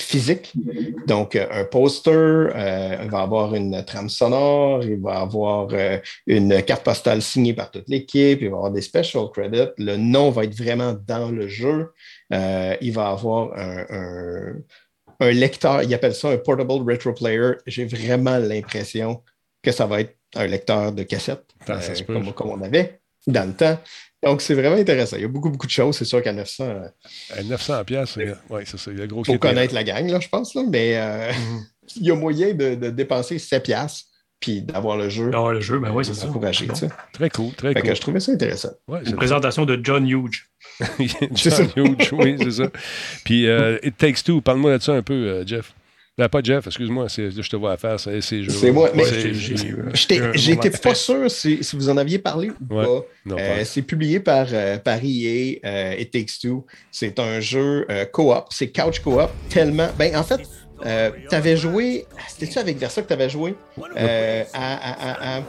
[0.00, 0.52] physique.
[1.06, 5.98] Donc, euh, un poster, euh, il va avoir une trame sonore, il va avoir euh,
[6.26, 9.70] une carte postale signée par toute l'équipe, il va avoir des special credits.
[9.78, 11.92] Le nom va être vraiment dans le jeu.
[12.32, 14.54] Euh, il va avoir un, un-
[15.20, 17.52] un lecteur, il appelle ça un portable retro player.
[17.66, 19.22] J'ai vraiment l'impression
[19.62, 21.44] que ça va être un lecteur de cassette,
[22.04, 23.78] comme, comme on avait dans le temps.
[24.24, 25.16] Donc, c'est vraiment intéressant.
[25.16, 25.96] Il y a beaucoup, beaucoup de choses.
[25.96, 26.88] C'est sûr qu'à 900, euh,
[27.36, 28.16] À 900 pièces,
[28.50, 28.90] oui, c'est ça.
[28.90, 30.54] Il y a gros faut connaître la gang, là, je pense.
[30.54, 31.30] Là, mais euh,
[31.96, 34.06] il y a moyen de, de dépenser 7 piastres
[34.40, 35.30] puis d'avoir le jeu.
[35.30, 36.28] D'avoir le jeu, ben oui, c'est ça.
[36.28, 36.88] Encourager, tu sais.
[37.12, 37.90] Très cool, très Fait cool.
[37.90, 38.70] que je trouvais ça intéressant.
[38.86, 40.86] Ouais, Une présentation de John ça.
[41.00, 42.70] John Hughes, oui, c'est ça.
[43.24, 45.72] Puis euh, It Takes Two, parle-moi de ça un peu, euh, Jeff.
[46.18, 48.20] Ben, pas Jeff, excuse-moi, c'est- je te vois à faire, c'est.
[48.20, 48.90] C'est moi.
[48.92, 49.04] Mais
[49.94, 52.84] j'étais- pas sûr si, si vous en aviez parlé ou Ouais.
[52.84, 53.04] pas.
[53.24, 56.66] Non, Euh, c'est publié par, euh, par EA, euh, It Takes Two.
[56.90, 58.46] C'est un jeu euh, co-op.
[58.50, 59.88] C'est couch co-op tellement.
[59.96, 60.40] Ben, en fait,
[60.84, 62.04] euh, tu avais joué.
[62.28, 63.54] C'était-tu avec Versa que tu avais joué
[63.96, 65.42] à, à- à- à-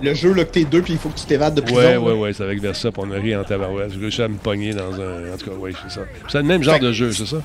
[0.00, 1.78] le jeu là, que t'es deux puis il faut que tu t'évades de prison?
[1.78, 3.92] Ouais, ouais, ouais, c'est avec Versa, on a ri en tabarouette.
[3.92, 5.34] J'ai réussi à me pogner dans un.
[5.34, 6.00] En tout cas, oui, c'est ça.
[6.28, 7.42] C'est le même genre de jeu, c'est ça?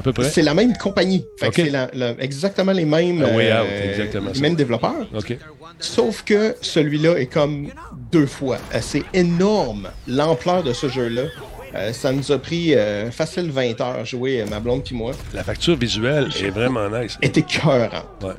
[0.00, 0.30] À peu près?
[0.30, 1.24] C'est la même compagnie.
[1.38, 1.66] Fait que Ok.
[1.66, 4.40] c'est la- la- exactement les mêmes, Way euh, Out, exactement les ça.
[4.40, 5.06] mêmes développeurs.
[5.78, 7.68] Sauf que celui-là est comme
[8.10, 8.58] deux fois.
[8.80, 11.22] C'est énorme l'ampleur de ce jeu-là.
[11.74, 14.94] Euh, ça nous a pris euh, facile 20 heures à jouer, euh, ma blonde puis
[14.96, 15.12] moi.
[15.32, 17.16] La facture visuelle est vraiment nice.
[17.22, 17.38] est.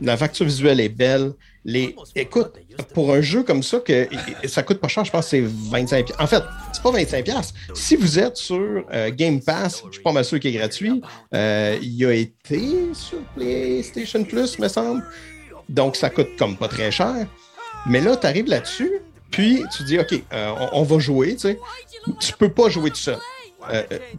[0.01, 1.31] La facture visuelle est belle.
[1.63, 1.95] Les...
[2.15, 2.53] Écoute,
[2.93, 4.07] pour un jeu comme ça, que
[4.45, 6.41] ça coûte pas cher, je pense que c'est 25 pi- En fait,
[6.73, 7.53] c'est pas 25 pièces.
[7.75, 11.01] Si vous êtes sur euh, Game Pass, je suis pas mal sûr qu'il est gratuit.
[11.35, 15.03] Euh, il a été sur PlayStation Plus, me semble.
[15.69, 17.27] Donc, ça coûte comme pas très cher.
[17.85, 18.91] Mais là, tu arrives là-dessus,
[19.29, 21.59] puis tu dis, OK, euh, on, on va jouer, tu sais.
[22.19, 23.17] Tu peux pas jouer tout seul.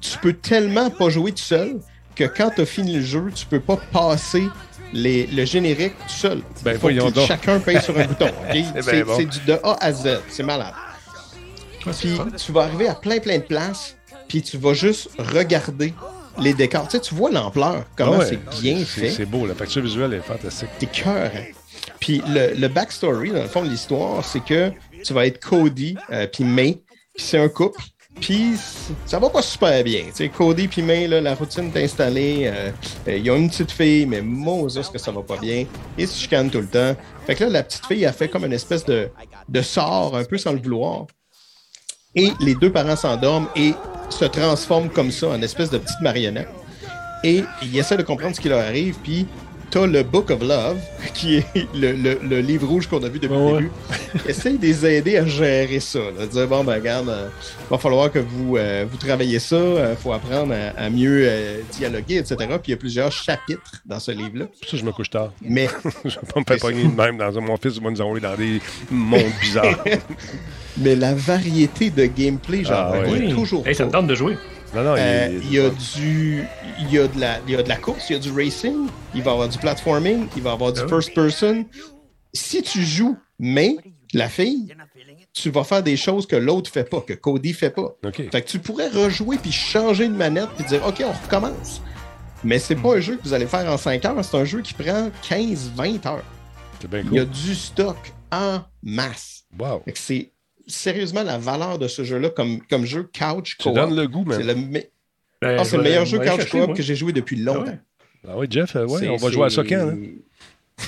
[0.00, 1.80] Tu peux tellement pas jouer tout seul
[2.14, 4.44] que quand tu as fini le jeu, tu peux pas passer
[4.92, 6.42] les, le générique tout seul.
[6.62, 7.26] Ben, Faut voyons que donc.
[7.28, 8.30] chacun paye sur un bouton.
[8.82, 9.16] C'est bon.
[9.18, 10.20] du de A à Z.
[10.28, 10.74] C'est malade.
[11.98, 13.96] Puis tu vas arriver à plein, plein de places,
[14.28, 15.92] puis tu vas juste regarder
[16.38, 16.84] les décors.
[16.86, 19.10] Tu sais, tu vois l'ampleur, comment Ah ouais, c'est bien fait.
[19.10, 20.68] C'est beau, la facture visuelle est fantastique.
[20.78, 21.30] T'es cœur.
[21.98, 24.70] Puis le, le backstory, dans le fond de l'histoire, c'est que
[25.04, 26.80] tu vas être Cody euh, puis May,
[27.14, 27.80] puis c'est un couple.
[28.20, 28.52] Puis
[29.04, 30.04] ça va pas super bien.
[30.06, 32.42] Tu sais, Cody puis May, là, la routine est installée.
[32.44, 32.70] euh,
[33.08, 35.66] euh, Ils ont une petite fille, mais Moses que ça va pas bien.
[35.98, 36.94] Ils se chicanent tout le temps.
[37.26, 39.08] Fait que là, la petite fille a fait comme une espèce de,
[39.48, 41.06] de sort, un peu sans le vouloir.
[42.14, 43.74] Et les deux parents s'endorment et
[44.10, 46.48] se transforment comme ça en espèce de petite marionnette.
[47.24, 49.26] Et ils essaient de comprendre ce qui leur arrive, puis
[49.72, 50.76] t'as le Book of Love,
[51.14, 51.44] qui est
[51.74, 53.70] le, le- le livre rouge qu'on a vu depuis le début.
[54.28, 55.98] Essaye de les aider à gérer ça.
[55.98, 56.26] Là.
[56.26, 57.28] Dire, bon, ben regarde, euh,
[57.70, 61.60] va falloir que vous, euh, vous travaillez ça, il faut apprendre à, à mieux euh,
[61.72, 62.36] dialoguer, etc.
[62.38, 64.44] Puis il y a plusieurs chapitres dans ce livre-là.
[64.70, 65.32] Ça, je me couche tard.
[65.40, 65.66] Mais
[66.04, 67.40] je vais pas me faire pogner de même dans un.
[67.40, 69.82] Mon fils va nous envoyer dans des mondes bizarres.
[70.78, 73.32] Mais la variété de gameplay, j'en Ah, oui.
[73.34, 73.66] toujours.
[73.66, 73.98] Hey, ça me pas.
[73.98, 74.36] tente de jouer.
[74.74, 76.44] Non, non, il- Euh, il- il y a du
[76.80, 78.30] il y a de la il y a de la course, il y a du
[78.32, 81.64] racing, il va y avoir du platforming, il va y avoir du Ah first person.
[82.32, 83.76] Si tu joues mais
[84.14, 84.72] la fille,
[85.34, 87.94] tu vas faire des choses que l'autre fait pas, que Cody fait pas.
[88.30, 91.82] Fait que tu pourrais rejouer puis changer de manette puis dire OK, on recommence.
[92.44, 94.62] Mais c'est pas un jeu que vous allez faire en 5 heures, c'est un jeu
[94.62, 96.24] qui prend 15-20 heures.
[96.90, 97.96] Bien Il y a du stock
[98.32, 99.44] en masse.
[99.56, 99.82] Wow.
[99.94, 100.31] C'est
[100.72, 104.24] sérieusement la valeur de ce jeu-là comme, comme jeu couch Tu co donnes le goût,
[104.24, 104.38] man.
[104.40, 104.80] C'est le, me-
[105.40, 106.76] Ben, Ah, c'est le meilleur je jeu couch co-op moi.
[106.76, 107.78] que j'ai joué depuis longtemps.
[108.26, 109.94] Ah oui, Jeff, euh, ouais, on va jouer à ça quand, là?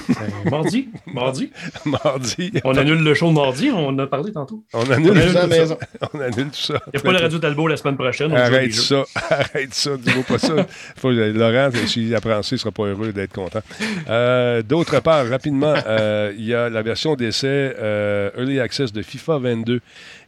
[0.09, 0.89] Ben, mardi.
[1.07, 1.51] Mardi.
[1.85, 2.53] mardi.
[2.65, 4.65] On annule le show de mardi, on en a parlé tantôt.
[4.73, 5.79] On annule, On annule tout la ça.
[6.13, 6.75] On annule tout ça.
[6.87, 8.33] Il n'y a pas le Radio Talbot la semaine prochaine.
[8.33, 10.67] on Arrête ça, arrête ça, dis-moi pas ça.
[10.97, 13.63] Faut, Laurent, s'il apprend ça, il sera pas heureux d'être content.
[14.09, 19.03] Euh, D'autre part, rapidement, euh, il y a la version d'essai euh, Early Access de
[19.03, 19.81] FIFA 22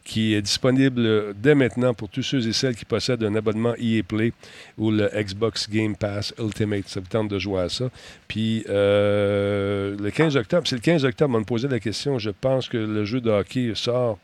[0.07, 4.03] qui est disponible dès maintenant pour tous ceux et celles qui possèdent un abonnement EA
[4.03, 4.31] Play
[4.77, 6.87] ou le Xbox Game Pass Ultimate.
[6.87, 7.89] Ça vous tente de jouer à ça.
[8.29, 12.19] Puis euh, le 15 octobre, c'est le 15 octobre, on me posait la question.
[12.19, 14.17] Je pense que le jeu de hockey sort.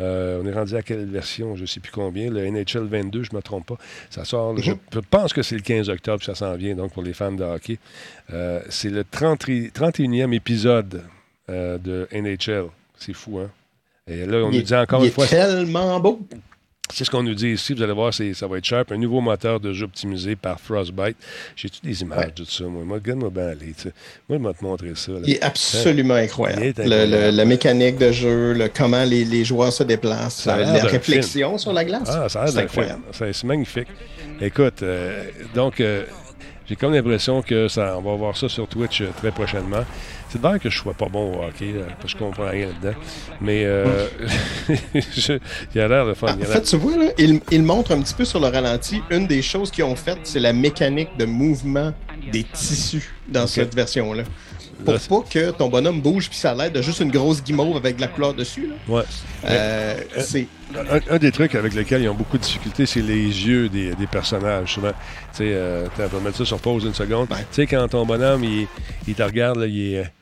[0.00, 1.54] Euh, on est rendu à quelle version?
[1.54, 2.30] Je ne sais plus combien.
[2.30, 3.76] Le NHL 22, je ne me trompe pas.
[4.08, 7.02] Ça sort, je je pense que c'est le 15 octobre, ça s'en vient, donc pour
[7.02, 7.78] les fans de hockey.
[8.32, 11.02] Euh, c'est le 30 31e épisode
[11.48, 12.66] de NHL.
[12.96, 13.50] C'est fou, hein?
[14.08, 15.24] Et là, on Il nous dit encore il une fois.
[15.26, 16.20] est tellement beau.
[16.92, 17.72] C'est ce qu'on nous dit ici.
[17.72, 18.90] Vous allez voir, ça va être sharp.
[18.90, 21.16] Un nouveau moteur de jeu optimisé par Frostbite.
[21.54, 22.82] J'ai-tu des images de tout ça, moi?
[22.84, 23.72] Moi, regarde-moi bien aller.
[24.28, 25.12] Moi, je vais te montrer ça.
[25.12, 25.18] là.
[25.24, 26.62] Il est absolument incroyable.
[26.64, 27.12] est Le- incroyable.
[27.12, 31.58] le- la mécanique de jeu, le, comment les, les joueurs se déplacent, la réflexion film.
[31.58, 32.08] sur la glace.
[32.08, 33.02] Ah, ça a l'air c'est incroyable.
[33.12, 33.86] C'est magnifique.
[34.40, 36.04] Écoute, euh, donc, euh,
[36.68, 39.84] j'ai comme l'impression que ça, on va voir ça sur Twitch euh, très prochainement.
[40.30, 42.48] C'est vrai que je ne sois pas bon au hockey, là, parce que je comprends
[42.48, 42.96] rien là-dedans.
[43.40, 44.06] Mais euh,
[44.94, 45.38] je-
[45.74, 48.14] il a l'air de Il en fait, tu vois, là, il, il montre un petit
[48.14, 49.02] peu sur le ralenti.
[49.10, 51.92] Une des choses qu'ils ont faites, c'est la mécanique de mouvement
[52.32, 54.22] des tissus dans cette version-là.
[54.84, 57.42] Pour Là, pas que ton bonhomme bouge puis ça a l'air de juste une grosse
[57.44, 58.66] guimauve avec de la couleur dessus.
[58.68, 58.74] Là.
[58.88, 59.02] Ouais.
[59.44, 63.02] Euh, Mais, c'est un, un des trucs avec lesquels ils ont beaucoup de difficultés, c'est
[63.02, 64.72] les yeux des, des personnages.
[64.72, 64.94] Souvent, tu
[65.32, 67.28] sais, euh, on va mettre ça sur pause une seconde.
[67.28, 68.66] Tu sais, quand ton bonhomme, il,
[69.06, 70.12] il te regarde, là, il est.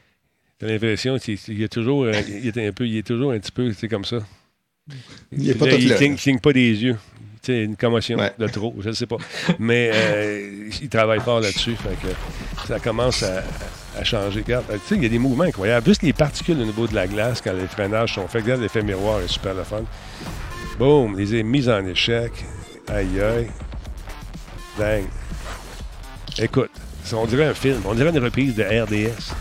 [0.59, 3.39] T'as l'impression qu'il il est toujours, euh, il est un peu, il est toujours un
[3.39, 4.19] petit peu, sais, comme ça.
[5.31, 5.97] Il là.
[5.97, 6.97] cligne, cligne pas des yeux.
[7.43, 9.19] Tu sais, une commotion de trop, je ne sais pas.
[9.61, 11.77] Mais euh, il travaille fort là-dessus.
[12.67, 13.45] Ça commence à,
[13.97, 14.41] à changer.
[14.41, 15.87] Regarde, tu sais, il y a des mouvements incroyables.
[15.87, 18.43] Juste les particules au niveau de la glace, quand les freinages sont faits.
[18.43, 19.83] Regarde, l'effet miroir est super le fun.
[20.79, 22.33] Boum, les mises en échec.
[22.89, 23.49] Aïe, aïe.
[24.77, 25.07] Dingue.
[26.41, 26.71] Écoute,
[27.13, 27.81] on dirait un film.
[27.85, 29.33] On dirait une reprise de RDS.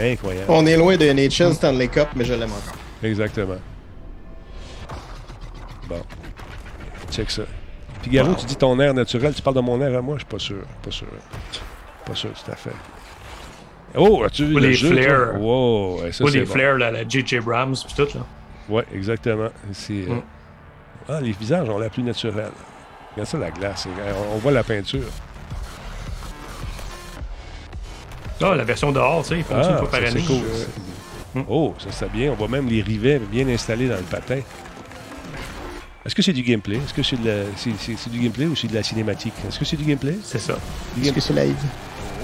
[0.00, 0.46] Incroyable.
[0.48, 2.78] On est loin de NHL Stanley Cup, mais je l'aime encore.
[3.02, 3.56] Exactement.
[5.88, 6.02] Bon.
[7.10, 7.42] Check ça.
[8.02, 10.26] Figaro, tu dis ton air naturel, tu parles de mon air à moi, je suis
[10.28, 10.62] pas sûr.
[10.82, 11.06] Pas sûr.
[12.06, 12.70] Pas sûr tout à fait.
[13.96, 14.90] Oh, as-tu vu Ou le les jeu?
[14.94, 15.02] toi?
[15.02, 15.40] flares.
[15.40, 16.52] Wow, ouais, ça Ou les bon.
[16.52, 17.38] flares, là, la J.J.
[17.38, 18.24] Abrams, puis tout, là.
[18.68, 19.48] Oui, exactement.
[19.72, 20.22] C'est, euh, Mm.
[21.08, 22.50] Ah, les visages ont l'air plus naturels.
[23.12, 23.88] Regarde ça, la glace.
[24.34, 25.04] On voit la peinture.
[28.40, 30.24] Ah, la version dehors, tu sais, ils font ça une Ah, fois par ça, année.
[31.36, 32.32] Euh, Oh, ça c'est bien.
[32.32, 34.40] On voit même les rivets bien installés dans le patin.
[36.06, 36.76] Est-ce que c'est du gameplay?
[36.76, 39.34] Est-ce que c'est, de la- c'est, c'est- c'est du gameplay ou c'est de la cinématique?
[39.46, 40.16] Est-ce que c'est du gameplay?
[40.22, 40.56] C'est ça.
[41.00, 41.56] Est-ce que c'est live?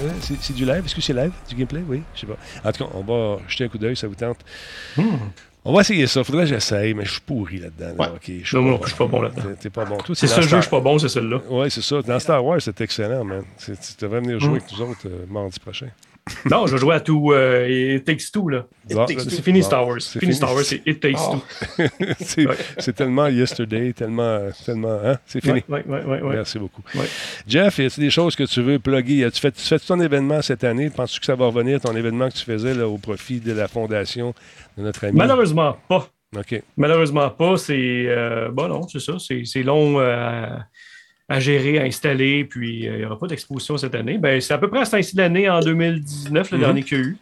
[0.01, 0.81] Ouais, c'est, c'est du live?
[0.85, 1.31] Est-ce que c'est live?
[1.47, 1.83] Du gameplay?
[1.87, 2.37] Oui, je sais pas.
[2.67, 4.39] En tout cas, on va jeter un coup d'œil, ça vous tente?
[5.67, 6.23] On va essayer ça.
[6.23, 7.87] Faudrait que j'essaye, mais je suis pourri là-dedans.
[7.97, 8.11] là.
[8.11, 8.43] Ouais.
[8.53, 9.41] Non, non, je suis pas bon là-dedans.
[9.59, 9.97] T'es, pas bon.
[10.13, 11.41] C'est ce jeu, Star- je suis pas bon, c'est celui-là.
[11.49, 12.01] Oui, c'est ça.
[12.03, 13.43] Dans Star Wars, c'est excellent, man.
[13.63, 14.61] Tu devrais venir jouer Mm.
[14.61, 15.87] avec nous autres euh, mardi prochain.
[16.49, 18.65] Non, je vais jouer à tout euh, It Takes Two, là.
[18.95, 20.01] Ah, C'est fini Star Wars.
[20.01, 20.33] c'est fini.
[20.33, 21.35] Star Wars, c'est It Takes Oh.
[21.77, 21.83] Two.
[22.19, 22.93] c'est, Ouais.
[22.95, 25.17] tellement yesterday, tellement, tellement, hein?
[25.25, 25.63] C'est fini.
[25.69, 26.19] Ouais, ouais.
[26.23, 26.81] Merci beaucoup.
[27.47, 29.23] Jeff, y a-t-il des choses que tu veux plugger?
[29.23, 30.89] As-tu fait, tu fais ton événement cette année?
[30.89, 33.67] Penses-tu que ça va revenir, ton événement que tu faisais là, au profit de la
[33.67, 34.33] fondation
[34.77, 35.17] de notre ami?
[35.17, 36.09] Malheureusement pas.
[36.35, 36.61] OK.
[36.75, 37.55] Malheureusement pas.
[37.57, 39.13] C'est euh, bon, non, c'est ça.
[39.19, 40.47] C'est, c'est long euh,
[41.27, 44.17] à, gérer, à installer, puis euh, il n'y aura pas d'exposition cette année.
[44.17, 46.63] Ben, c'est à peu près à ce temps-ci de l'année, en 2019, le Mhm.
[46.63, 47.17] dernier qu'il y a eu.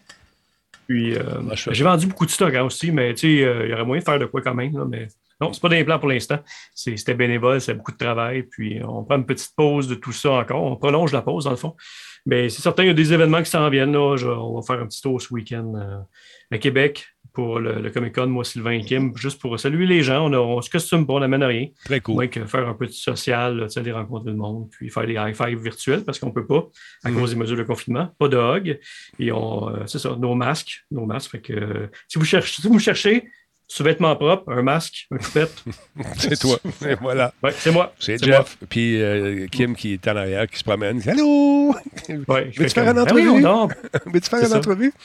[0.87, 1.21] Puis euh,
[1.71, 4.01] j'ai vendu beaucoup de stock hein, aussi, mais tu sais, euh, il y aurait moyen
[4.01, 4.77] de faire de quoi quand même.
[4.77, 5.07] là, mais
[5.39, 6.39] non, c'est pas dans les plans pour l'instant.
[6.75, 8.43] C'était bénévole, c'est beaucoup de travail.
[8.43, 10.61] Puis on prend une petite pause de tout ça encore.
[10.63, 11.75] On prolonge la pause, dans le fond.
[12.25, 13.93] Mais c'est certain, il y a des événements qui s'en viennent.
[13.93, 14.15] Là.
[14.17, 15.73] Je- on va faire un petit tour ce week-end
[16.51, 20.03] à Québec pour le, le Comic Con, moi, Sylvain et Kim, juste pour saluer les
[20.03, 20.27] gens.
[20.29, 21.67] On, a- on se costume pas, on n'amène rien.
[21.83, 22.15] Très cool.
[22.15, 24.89] Moins que faire un peu de social, là, tu sais, aller rencontrer le monde, puis
[24.89, 26.67] faire des high five virtuels parce qu'on peut pas
[27.03, 27.19] à Mhm.
[27.19, 28.09] cause des mesures de confinement.
[28.19, 28.79] Pas de hug.
[29.19, 30.85] Et on, euh, c'est ça, nos masques.
[30.91, 31.31] Nos masques.
[31.31, 33.27] Fait que, euh, si, vous cherchez, si vous cherchez
[33.75, 35.63] sous-vêtements propres, un masque, un coupette.
[36.19, 36.57] C'est toi.
[36.87, 37.33] Et voilà.
[37.41, 37.91] Ouais, c'est moi.
[37.99, 38.55] C'est Jeff.
[38.69, 41.01] Puis euh, Kim qui est en arrière, qui se promène.
[41.07, 41.73] Allô?
[42.27, 43.41] Ouais, je Veux-tu fais faire comme, une Ah oui, entrevue?
[43.41, 43.67] non.
[44.05, 44.57] Veux-tu faire C'est une ça.
[44.59, 44.93] entrevue?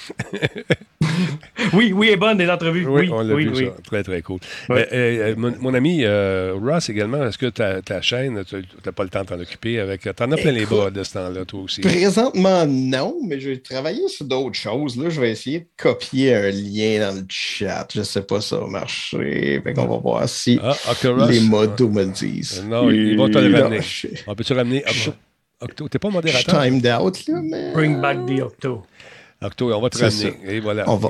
[1.72, 2.86] Oui, oui, est bonne, les entrevues.
[2.86, 3.66] Oui, Oui, on l'a oui, vu, oui.
[3.66, 3.82] ça.
[3.82, 4.38] Très, très cool.
[4.68, 4.86] Ouais.
[4.92, 8.92] Euh, euh, mon, mon ami euh, Ross également, est-ce que ta, ta chaîne, tu n'as
[8.92, 10.02] pas le temps de t'en occuper avec.
[10.16, 11.80] T'en as plein les bras de ce temps-là, toi aussi.
[11.80, 14.96] Présentement, non, mais je vais travailler sur d'autres choses.
[14.96, 17.88] Là, je vais essayer de copier un lien dans le chat.
[17.94, 19.60] Je sais pas si ça va marcher.
[19.62, 20.74] Fait qu'on va voir si Ah,
[21.28, 22.62] les modos me le disent.
[22.64, 23.80] Euh, Non, ils vont te le ramener.
[23.82, 25.12] je- On peut-tu ramener Octo?
[25.60, 26.62] Octo, t'es pas Je modérateur?
[26.62, 27.72] timed out, là, mais.
[27.72, 28.82] Bring back the Octo.
[29.40, 30.34] Octo, on va te ramener.
[30.46, 30.84] Et voilà.
[30.90, 31.08] On va...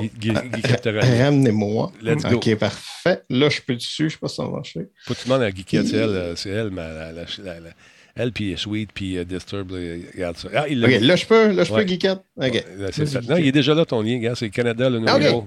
[0.85, 1.91] Ramenez-moi.
[2.01, 2.35] Let's go.
[2.35, 3.23] OK, parfait.
[3.29, 4.09] Là, je peux dessus.
[4.09, 4.87] Je sais pas si ça va marcher.
[5.05, 7.69] Faut que tu demandes à Guy c'est elle, c'est elle, mais la, la, la, la
[8.15, 10.49] elle, puis Sweet, puis uh, Disturb, regarde ça.
[10.53, 11.83] Ah, il OK, là, je peux, là, je ouais.
[11.83, 12.19] peux, Geekette.
[12.37, 12.63] OK.
[12.77, 13.21] Ouais, fait.
[13.29, 14.35] Non, il est déjà là, ton lien, gars.
[14.35, 14.99] C'est Canada, le.
[14.99, 15.41] Okay.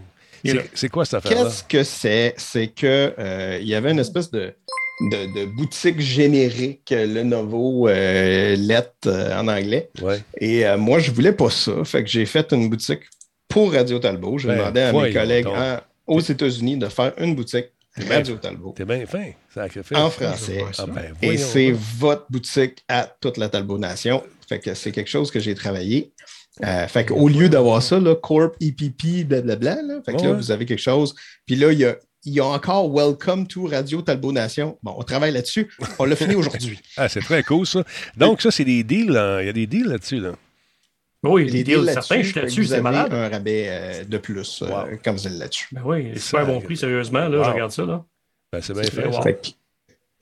[0.74, 1.44] C'est quoi cette affaire-là?
[1.44, 2.34] Qu'est-ce que c'est?
[2.36, 4.54] C'est qu'il euh, y avait une espèce de,
[5.10, 9.90] de, de boutique générique Lenovo euh, Let euh, en anglais.
[10.00, 10.20] Ouais.
[10.38, 11.84] Et euh, moi, je voulais pas ça.
[11.84, 13.02] Fait que j'ai fait une boutique
[13.48, 14.38] pour Radio Talbot.
[14.38, 17.66] Je ben, demandais à mes collègues en, aux États-Unis de faire une boutique
[18.08, 18.72] Radio Talbot.
[18.74, 19.96] T'es bien fin, sacrifice.
[19.96, 20.64] En français.
[20.78, 24.22] Ah, ben, Et c'est votre boutique à toute la Talbot Nation.
[24.48, 26.12] Fait que c'est quelque chose que j'ai travaillé.
[26.64, 30.28] Euh, fait qu'au lieu d'avoir ça, là, Corp, EPP, blablabla, là, fait que ouais.
[30.28, 31.14] là, vous avez quelque chose.
[31.46, 34.78] Puis là, il y a, il y a encore Welcome to Radio Talbot Nation.
[34.82, 35.68] Bon, on travaille là-dessus.
[35.98, 36.78] On l'a fini aujourd'hui.
[36.96, 37.82] ah, c'est très cool, ça.
[38.16, 39.16] Donc, ça, c'est des deals.
[39.16, 39.40] Hein.
[39.40, 40.32] Il y a des deals là-dessus, là.
[41.24, 43.14] Oui, les deals, certains, je suis là-dessus, c'est malade.
[43.14, 44.68] un rabais euh, de plus wow.
[44.68, 45.68] euh, quand vous êtes là-dessus.
[45.70, 47.28] Ben oui, super bon prix, sérieusement.
[47.28, 47.44] Là, wow.
[47.44, 47.84] je regarde ça.
[47.84, 48.04] Là.
[48.52, 49.06] Ben, c'est bien fait.
[49.06, 49.22] Wow.
[49.22, 49.54] fait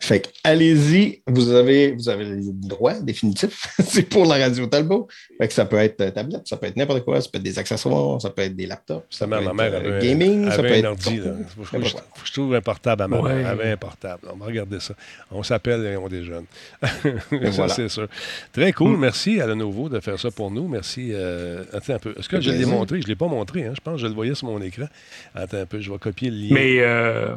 [0.03, 3.67] fait que, allez-y, vous avez, vous avez le droit définitif.
[3.85, 5.09] c'est pour la radio Talbot.
[5.39, 7.59] Fait que ça peut être tablette, ça peut être n'importe quoi, ça peut être des
[7.59, 9.05] accessoires, ça peut être des laptops.
[9.11, 10.85] Ça peut ma mère être, avait, gaming, avait ça peut un être.
[10.87, 11.17] ordi.
[11.19, 11.33] Là.
[11.55, 13.35] Faut, faut, faut, je trouve un portable à ma ouais.
[13.35, 13.39] mère.
[13.41, 14.23] Elle avait un portable.
[14.33, 14.95] On va regarder ça.
[15.31, 16.47] On s'appelle et on déjeune.
[16.83, 16.91] ça,
[17.31, 17.75] voilà.
[17.75, 18.09] c'est sûr.
[18.55, 18.97] Très cool.
[18.97, 19.01] Mm.
[19.01, 20.67] Merci à Lenovo de faire ça pour nous.
[20.67, 21.11] Merci.
[21.13, 22.15] Euh, attends un peu.
[22.19, 23.03] Est-ce que je l'ai montré?
[23.03, 23.67] Je ne l'ai pas montré.
[23.67, 23.73] Hein?
[23.75, 24.87] Je pense que je le voyais sur mon écran.
[25.35, 25.79] Attends un peu.
[25.79, 26.55] Je vais copier le lien.
[26.55, 26.81] Mais.
[26.81, 27.35] Euh...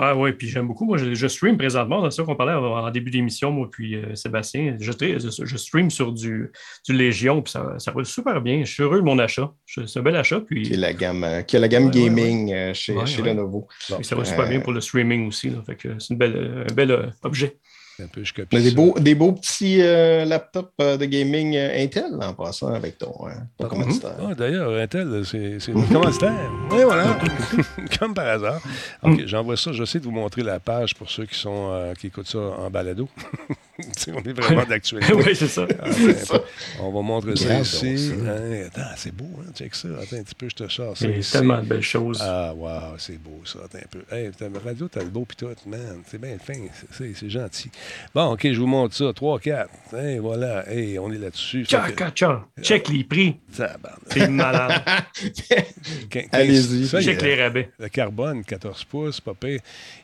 [0.00, 0.84] Ah oui, puis j'aime beaucoup.
[0.84, 4.14] Moi, je, je, stream présentement, c'est ça qu'on parlait en début d'émission, moi, puis euh,
[4.14, 4.76] Sébastien.
[4.78, 6.52] Je, stream sur du,
[6.86, 8.64] du Légion, puis ça, ça roule super bien.
[8.64, 9.52] Je suis heureux de mon achat.
[9.66, 10.40] C'est un bel achat.
[10.40, 10.62] Puis...
[10.62, 12.74] Qui est la gamme, qui est la gamme ouais, gaming ouais, ouais.
[12.74, 13.66] chez, chez Lenovo.
[13.80, 15.50] Ça roule super bien pour le streaming aussi.
[15.50, 17.58] Là, fait que c'est un bel euh, objet.
[18.00, 21.82] Un peu, je Mais des, beaux, des beaux petits euh, laptops euh, de gaming euh,
[21.82, 24.14] Intel en passant avec ton, ton ah, commanditaire.
[24.20, 26.32] Ah, D'ailleurs, Intel, c'est le commanditaire.
[26.70, 27.18] Oui, voilà.
[27.98, 28.60] Comme par hasard.
[29.02, 29.72] OK, j'envoie ça.
[29.72, 32.70] J'essaie de vous montrer la page pour ceux qui sont euh, qui écoutent ça en
[32.70, 33.08] balado.
[34.08, 35.12] on est vraiment d'actualité.
[35.12, 35.66] oui, c'est ça.
[35.80, 36.42] Ah, ça.
[36.80, 38.12] On va montrer ça ici.
[38.26, 39.52] Hein, attends, c'est beau, hein?
[39.54, 39.88] Check ça.
[40.02, 41.04] Attends un petit peu, je te.
[41.04, 42.18] Il y a tellement de belles choses.
[42.20, 43.60] Ah, wow, c'est beau ça.
[43.64, 44.02] Attends un peu.
[44.10, 44.30] Hey,
[44.64, 46.02] radio, t'as le beau pis tout, man.
[46.06, 46.54] C'est bien fin.
[46.90, 47.70] C'est gentil.
[48.14, 49.12] Bon, OK, je vous montre ça.
[49.14, 49.70] 3, 4.
[49.94, 50.68] Hey, voilà.
[50.68, 51.64] Hey, on est là-dessus.
[51.64, 52.10] Tcha, que...
[52.10, 52.44] tcha.
[52.60, 53.36] Check les prix.
[53.52, 54.82] C'est malade.
[56.32, 56.88] Allez-y.
[56.88, 57.70] Check les rabais.
[57.78, 59.60] Le carbone, 14 pouces, pire.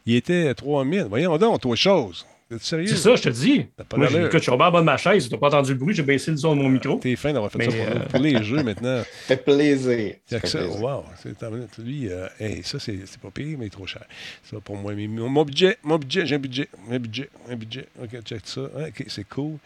[0.06, 1.06] Il était 3000.
[1.08, 2.24] Voyons donc, toi, chose.
[2.60, 3.66] C'est ça, je te dis.
[3.96, 5.28] Moi, écoute, je suis en bas de ma chaise.
[5.28, 6.96] Tu n'as pas entendu le bruit, j'ai baissé le son de mon micro.
[6.96, 8.06] T'es fin d'avoir fait Mais ça pour, euh...
[8.06, 9.02] pour, les jeux maintenant.
[9.26, 10.14] fait plaisir.
[10.26, 10.80] Ça fait plaisir.
[10.80, 11.04] Wow.
[11.78, 14.04] Lui, euh, hey, ça, c'est pas pire, mais trop cher.
[14.44, 16.68] Ça, pour moi, mais, mon budget, mon budget, j'ai un budget.
[16.90, 17.86] Un budget, un budget.
[18.02, 18.62] OK, check ça.
[18.62, 19.58] OK, c'est cool.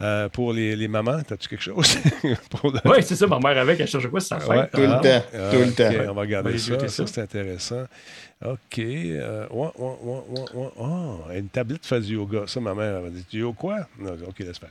[0.00, 1.98] Euh, pour les, les mamans, as-tu quelque chose?
[2.22, 2.88] le...
[2.88, 4.48] Oui, c'est ça, ma mère avec, elle cherche quoi, sa fête.
[4.48, 6.10] Ouais, tout ah, le temps, ah, tout le temps.
[6.10, 7.84] On va regarder ouais, ça, ça, ça c'est intéressant.
[8.44, 8.78] OK.
[8.78, 10.68] Euh, ouais, ouais, ouais, ouais, ouais.
[10.78, 12.44] Oh, une tablette fait du yoga.
[12.46, 13.76] Ça, ma mère m'a dit, du yoga quoi?
[13.98, 14.70] Non, OK, laisse faire.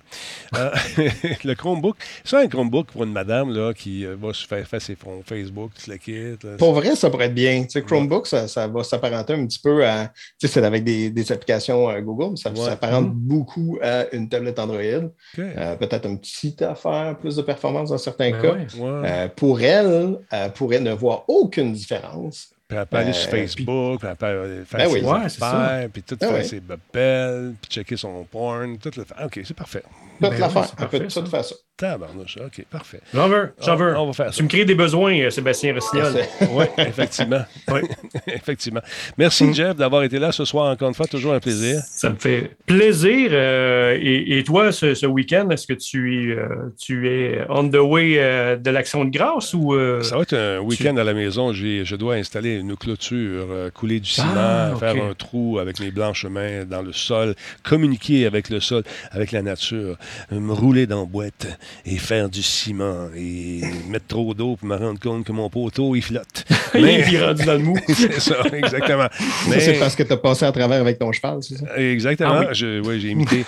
[0.56, 0.72] Euh,
[1.44, 4.96] le Chromebook, c'est un Chromebook pour une madame là, qui va se faire, faire ses
[4.96, 6.46] fonds Facebook, tu le quittes.
[6.46, 7.64] Là, pour vrai, ça pourrait être bien.
[7.64, 8.30] Tu sais, Chromebook, ouais.
[8.30, 10.08] ça, ça va s'apparenter un petit peu à,
[10.40, 12.56] tu sais, c'est avec des, des applications euh, Google, ça ouais.
[12.56, 13.14] s'apparente mmh.
[13.14, 15.10] beaucoup à une tablette Android.
[15.34, 15.52] Okay.
[15.58, 18.78] Euh, peut-être un petit affaire, plus de performance dans certains Ben cas.
[18.80, 22.52] Euh, pour elle, elle pourrait ne voir aucune différence.
[22.68, 26.18] Puis elle peut aller sur Facebook, puis elle peut faire ben ses affaires, puis tout
[26.18, 26.46] ben faire oui.
[26.46, 29.26] ses bebelles, puis checker son porn, tout le faire.
[29.26, 29.84] OK, c'est parfait.
[30.20, 31.56] Toute ben l'affaire, oui, elle peut tout faire ça.
[31.78, 33.02] Tabarnouche, OK, parfait.
[33.14, 33.96] J'en veux, j'en veux.
[33.96, 34.38] On va faire ça.
[34.38, 36.12] Tu me crées des besoins, Sébastien Rossignol.
[36.52, 37.46] oui, effectivement.
[37.68, 37.82] oui,
[38.28, 38.82] effectivement.
[39.16, 39.54] Merci, mm.
[39.54, 41.06] Jeff, d'avoir été là ce soir encore une fois.
[41.06, 41.80] Toujours un plaisir.
[41.88, 43.30] Ça me fait plaisir.
[43.32, 47.76] Euh, et, et, toi, ce, ce week-end, est-ce que tu, euh, tu es on the
[47.76, 49.76] way euh, de l'Action de grâce ou...
[49.76, 51.00] euh, Ça va être un week-end tu...
[51.00, 51.54] à la maison.
[51.54, 54.80] Je dois installer une clôture, euh, couler du ciment, ah, okay.
[54.80, 59.32] faire un trou avec mes blanches mains dans le sol, communiquer avec le sol, avec
[59.32, 59.98] la nature,
[60.32, 61.48] me rouler dans la boîte
[61.86, 65.96] et faire du ciment et mettre trop d'eau pour me rendre compte que mon poteau,
[65.96, 66.46] il flotte.
[66.74, 67.04] Mais...
[67.08, 67.78] il est rendu dans le mou.
[67.88, 69.08] c'est ça, exactement.
[69.50, 69.60] Mais...
[69.60, 71.78] C'est parce que tu as passé à travers avec ton cheval, c'est ça?
[71.78, 72.42] Exactement.
[72.44, 73.46] Ah, oui, j'ai imité,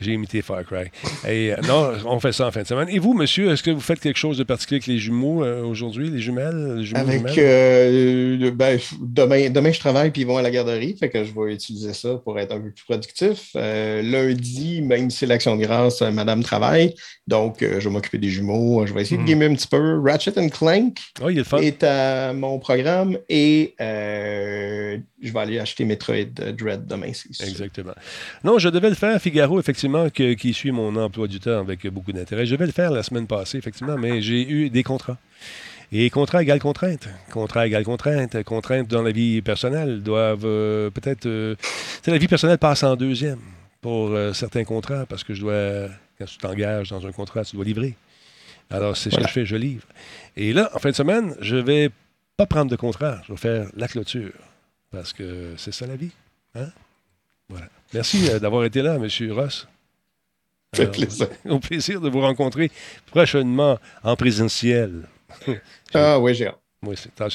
[0.00, 0.90] j'ai imité Far Cry.
[1.28, 2.88] Et, euh, non, on fait ça en fin de semaine.
[2.88, 5.62] Et vous, monsieur, est-ce que vous faites quelque chose de particulier avec les jumeaux euh,
[5.62, 6.76] aujourd'hui, les jumelles?
[6.78, 7.34] Les jumeaux, avec, jumelles?
[7.38, 11.32] Euh, ben, demain, demain, je travaille puis ils vont à la garderie, fait que je
[11.32, 13.50] vais utiliser ça pour être un peu plus productif.
[13.54, 16.94] lundi, même si c'est l'action de grâce, vacances, Madame travaille.
[17.26, 18.86] Donc, je vais m'occuper des jumeaux.
[18.86, 20.00] Je vais essayer de gamer un petit peu.
[20.00, 26.24] Ratchet Clank oh, est, est, à mon programme et je vais aller acheter Metroid
[26.58, 27.12] Dread demain.
[27.40, 27.92] Exactement.
[28.44, 32.12] Non, je devais le faire, Figaro, effectivement, qui suit mon emploi du temps avec beaucoup
[32.12, 32.46] d'intérêt.
[32.46, 35.18] Je vais le faire la semaine passée, effectivement, mais j'ai eu des contrats.
[35.92, 37.08] Et contrat égale contrainte.
[37.32, 38.42] Contrat égale contrainte.
[38.44, 41.26] Contrainte dans la vie personnelle doivent euh, peut-être.
[41.26, 41.56] Euh,
[42.06, 43.40] la vie personnelle passe en deuxième
[43.80, 45.88] pour euh, certains contrats parce que je dois.
[46.18, 47.96] Quand tu t'engages dans un contrat, tu dois livrer.
[48.68, 49.86] Alors, c'est ce que je fais, je livre.
[50.36, 51.90] Et là, en fin de semaine, je vais
[52.36, 53.20] pas prendre de contrat.
[53.26, 54.32] Je vais faire la clôture.
[54.92, 56.12] Parce que c'est ça la vie.
[56.54, 56.68] Hein?
[57.48, 57.66] Voilà.
[57.92, 59.32] Merci d'avoir été là, M.
[59.32, 59.66] Ross.
[60.74, 61.28] fait plaisir.
[61.48, 62.70] Au plaisir de vous rencontrer
[63.06, 65.08] prochainement en présentiel.
[65.94, 66.50] ah oui, j'ai
[66.82, 67.28] Oui, c'est ah,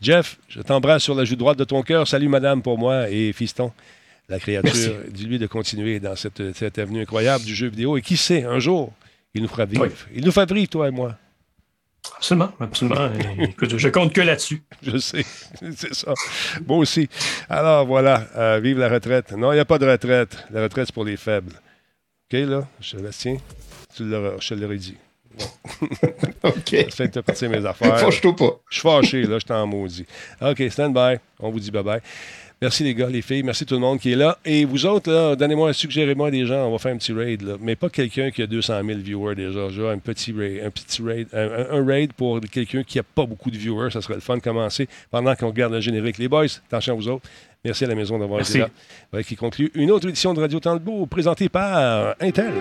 [0.00, 2.06] Jeff, je t'embrasse sur la joue droite de ton cœur.
[2.06, 3.72] Salut, madame, pour moi et fiston.
[4.30, 7.96] La créature, dis-lui de continuer dans cette, cette, avenue incroyable du jeu vidéo.
[7.96, 8.92] Et qui sait, un jour,
[9.34, 9.88] il nous fera vivre.
[10.14, 11.16] Il nous fera vivre, toi et moi.
[12.16, 13.10] Absolument, absolument.
[13.40, 14.62] Écoute, je compte que là-dessus.
[14.82, 15.24] Je sais,
[15.76, 16.14] c'est ça.
[16.66, 17.08] Moi aussi.
[17.48, 19.32] Alors voilà, euh, vive la retraite.
[19.32, 20.46] Non, il n'y a pas de retraite.
[20.50, 21.52] La retraite, c'est pour les faibles.
[22.32, 23.36] OK, là, Sébastien,
[23.94, 24.96] tu je te l'aurais dit.
[26.42, 26.76] OK.
[26.90, 27.98] Ça fait partie mes affaires.
[27.98, 28.60] Fâche-toi pas.
[28.68, 30.06] Je suis fâché, là, je t'en maudit.
[30.40, 31.16] OK, stand by.
[31.38, 32.00] On vous dit bye-bye.
[32.62, 33.42] Merci les gars, les filles.
[33.42, 34.36] Merci tout le monde qui est là.
[34.44, 36.66] Et vous autres, là, donnez-moi, suggérez-moi des gens.
[36.66, 37.40] On va faire un petit raid.
[37.40, 37.54] Là.
[37.58, 39.70] Mais pas quelqu'un qui a 200 000 viewers déjà.
[39.70, 40.62] Genre un petit raid.
[40.66, 43.90] Un, petit raid, un, raid pour quelqu'un qui n'a pas beaucoup de viewers.
[43.90, 46.18] Ça serait le fun de commencer pendant qu'on regarde le générique.
[46.18, 47.26] Les boys, attention à vous autres.
[47.64, 49.22] Merci à la maison d'avoir été là.
[49.22, 50.78] qui conclut une autre édition de Radio Temps
[51.08, 52.52] présentée par Intel.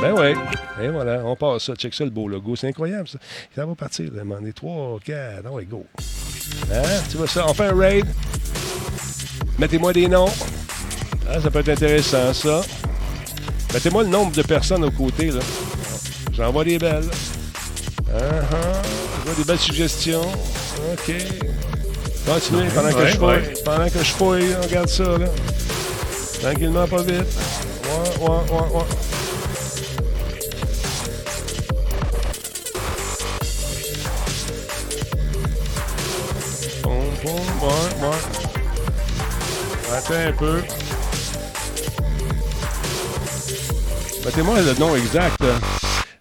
[0.00, 0.32] Ben ouais.
[0.82, 1.74] Et voilà, on passe ça.
[1.74, 2.56] Check ça, le beau logo.
[2.56, 3.18] C'est incroyable, ça.
[3.54, 4.10] Ça va partir.
[4.24, 5.44] On est 3, 4.
[5.44, 5.84] Non, ouais, go.
[6.72, 6.82] Hein?
[7.10, 7.44] Tu vois ça?
[7.46, 8.06] On fait un raid.
[9.58, 10.30] Mettez-moi des noms.
[11.28, 12.60] Ah, ça peut être intéressant, ça.
[13.74, 15.40] Mettez-moi le nombre de personnes aux côtés, là.
[16.32, 17.10] J'envoie des belles.
[18.08, 18.82] Uh -huh.
[19.18, 20.22] Je vois des belles suggestions.
[20.92, 21.12] OK.
[22.24, 23.62] Continuez pendant, que je fouille.
[23.64, 24.56] pendant que je fouille.
[24.58, 25.26] On regarde ça, là.
[26.40, 27.26] Tranquillement, pas vite.
[27.84, 28.84] Ouais, ouais, ouais, ouais.
[36.84, 37.00] Bon,
[37.66, 38.47] ouais, ouais.
[39.90, 40.60] Attends un peu.
[44.24, 45.42] Mettez-moi le nom exact.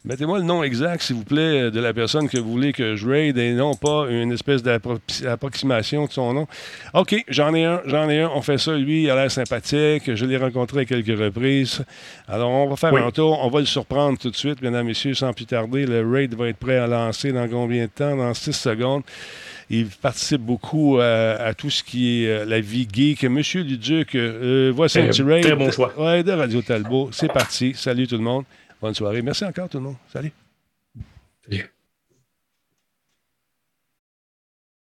[0.06, 3.06] Mettez-moi le nom exact, s'il vous plaît, de la personne que vous voulez que je
[3.06, 6.48] raid et non pas une espèce d'approximation de son nom.
[6.94, 8.32] OK, j'en ai un, j'en ai un.
[8.34, 8.74] On fait ça.
[8.74, 10.16] Lui, il a l'air sympathique.
[10.16, 11.84] Je l'ai rencontré à quelques reprises.
[12.30, 13.44] Alors, on va faire un tour.
[13.44, 15.86] On va le surprendre tout de suite, mesdames, messieurs, sans plus tarder.
[15.86, 18.16] Le raid va être prêt à lancer dans combien de temps?
[18.16, 19.04] Dans six secondes.
[19.70, 23.24] Il participe beaucoup à, tout ce qui est euh, la vie geek.
[23.26, 25.44] Monsieur Luduc, euh, voici un petit raid.
[25.44, 25.94] Très bon choix.
[26.00, 27.10] Ouais, de Radio Talbot.
[27.12, 27.74] C'est parti.
[27.76, 28.46] Salut tout le monde.
[28.82, 29.22] Bonne soirée.
[29.22, 29.98] Merci encore tout le monde.
[30.12, 30.32] Salut.
[31.50, 31.70] Salut.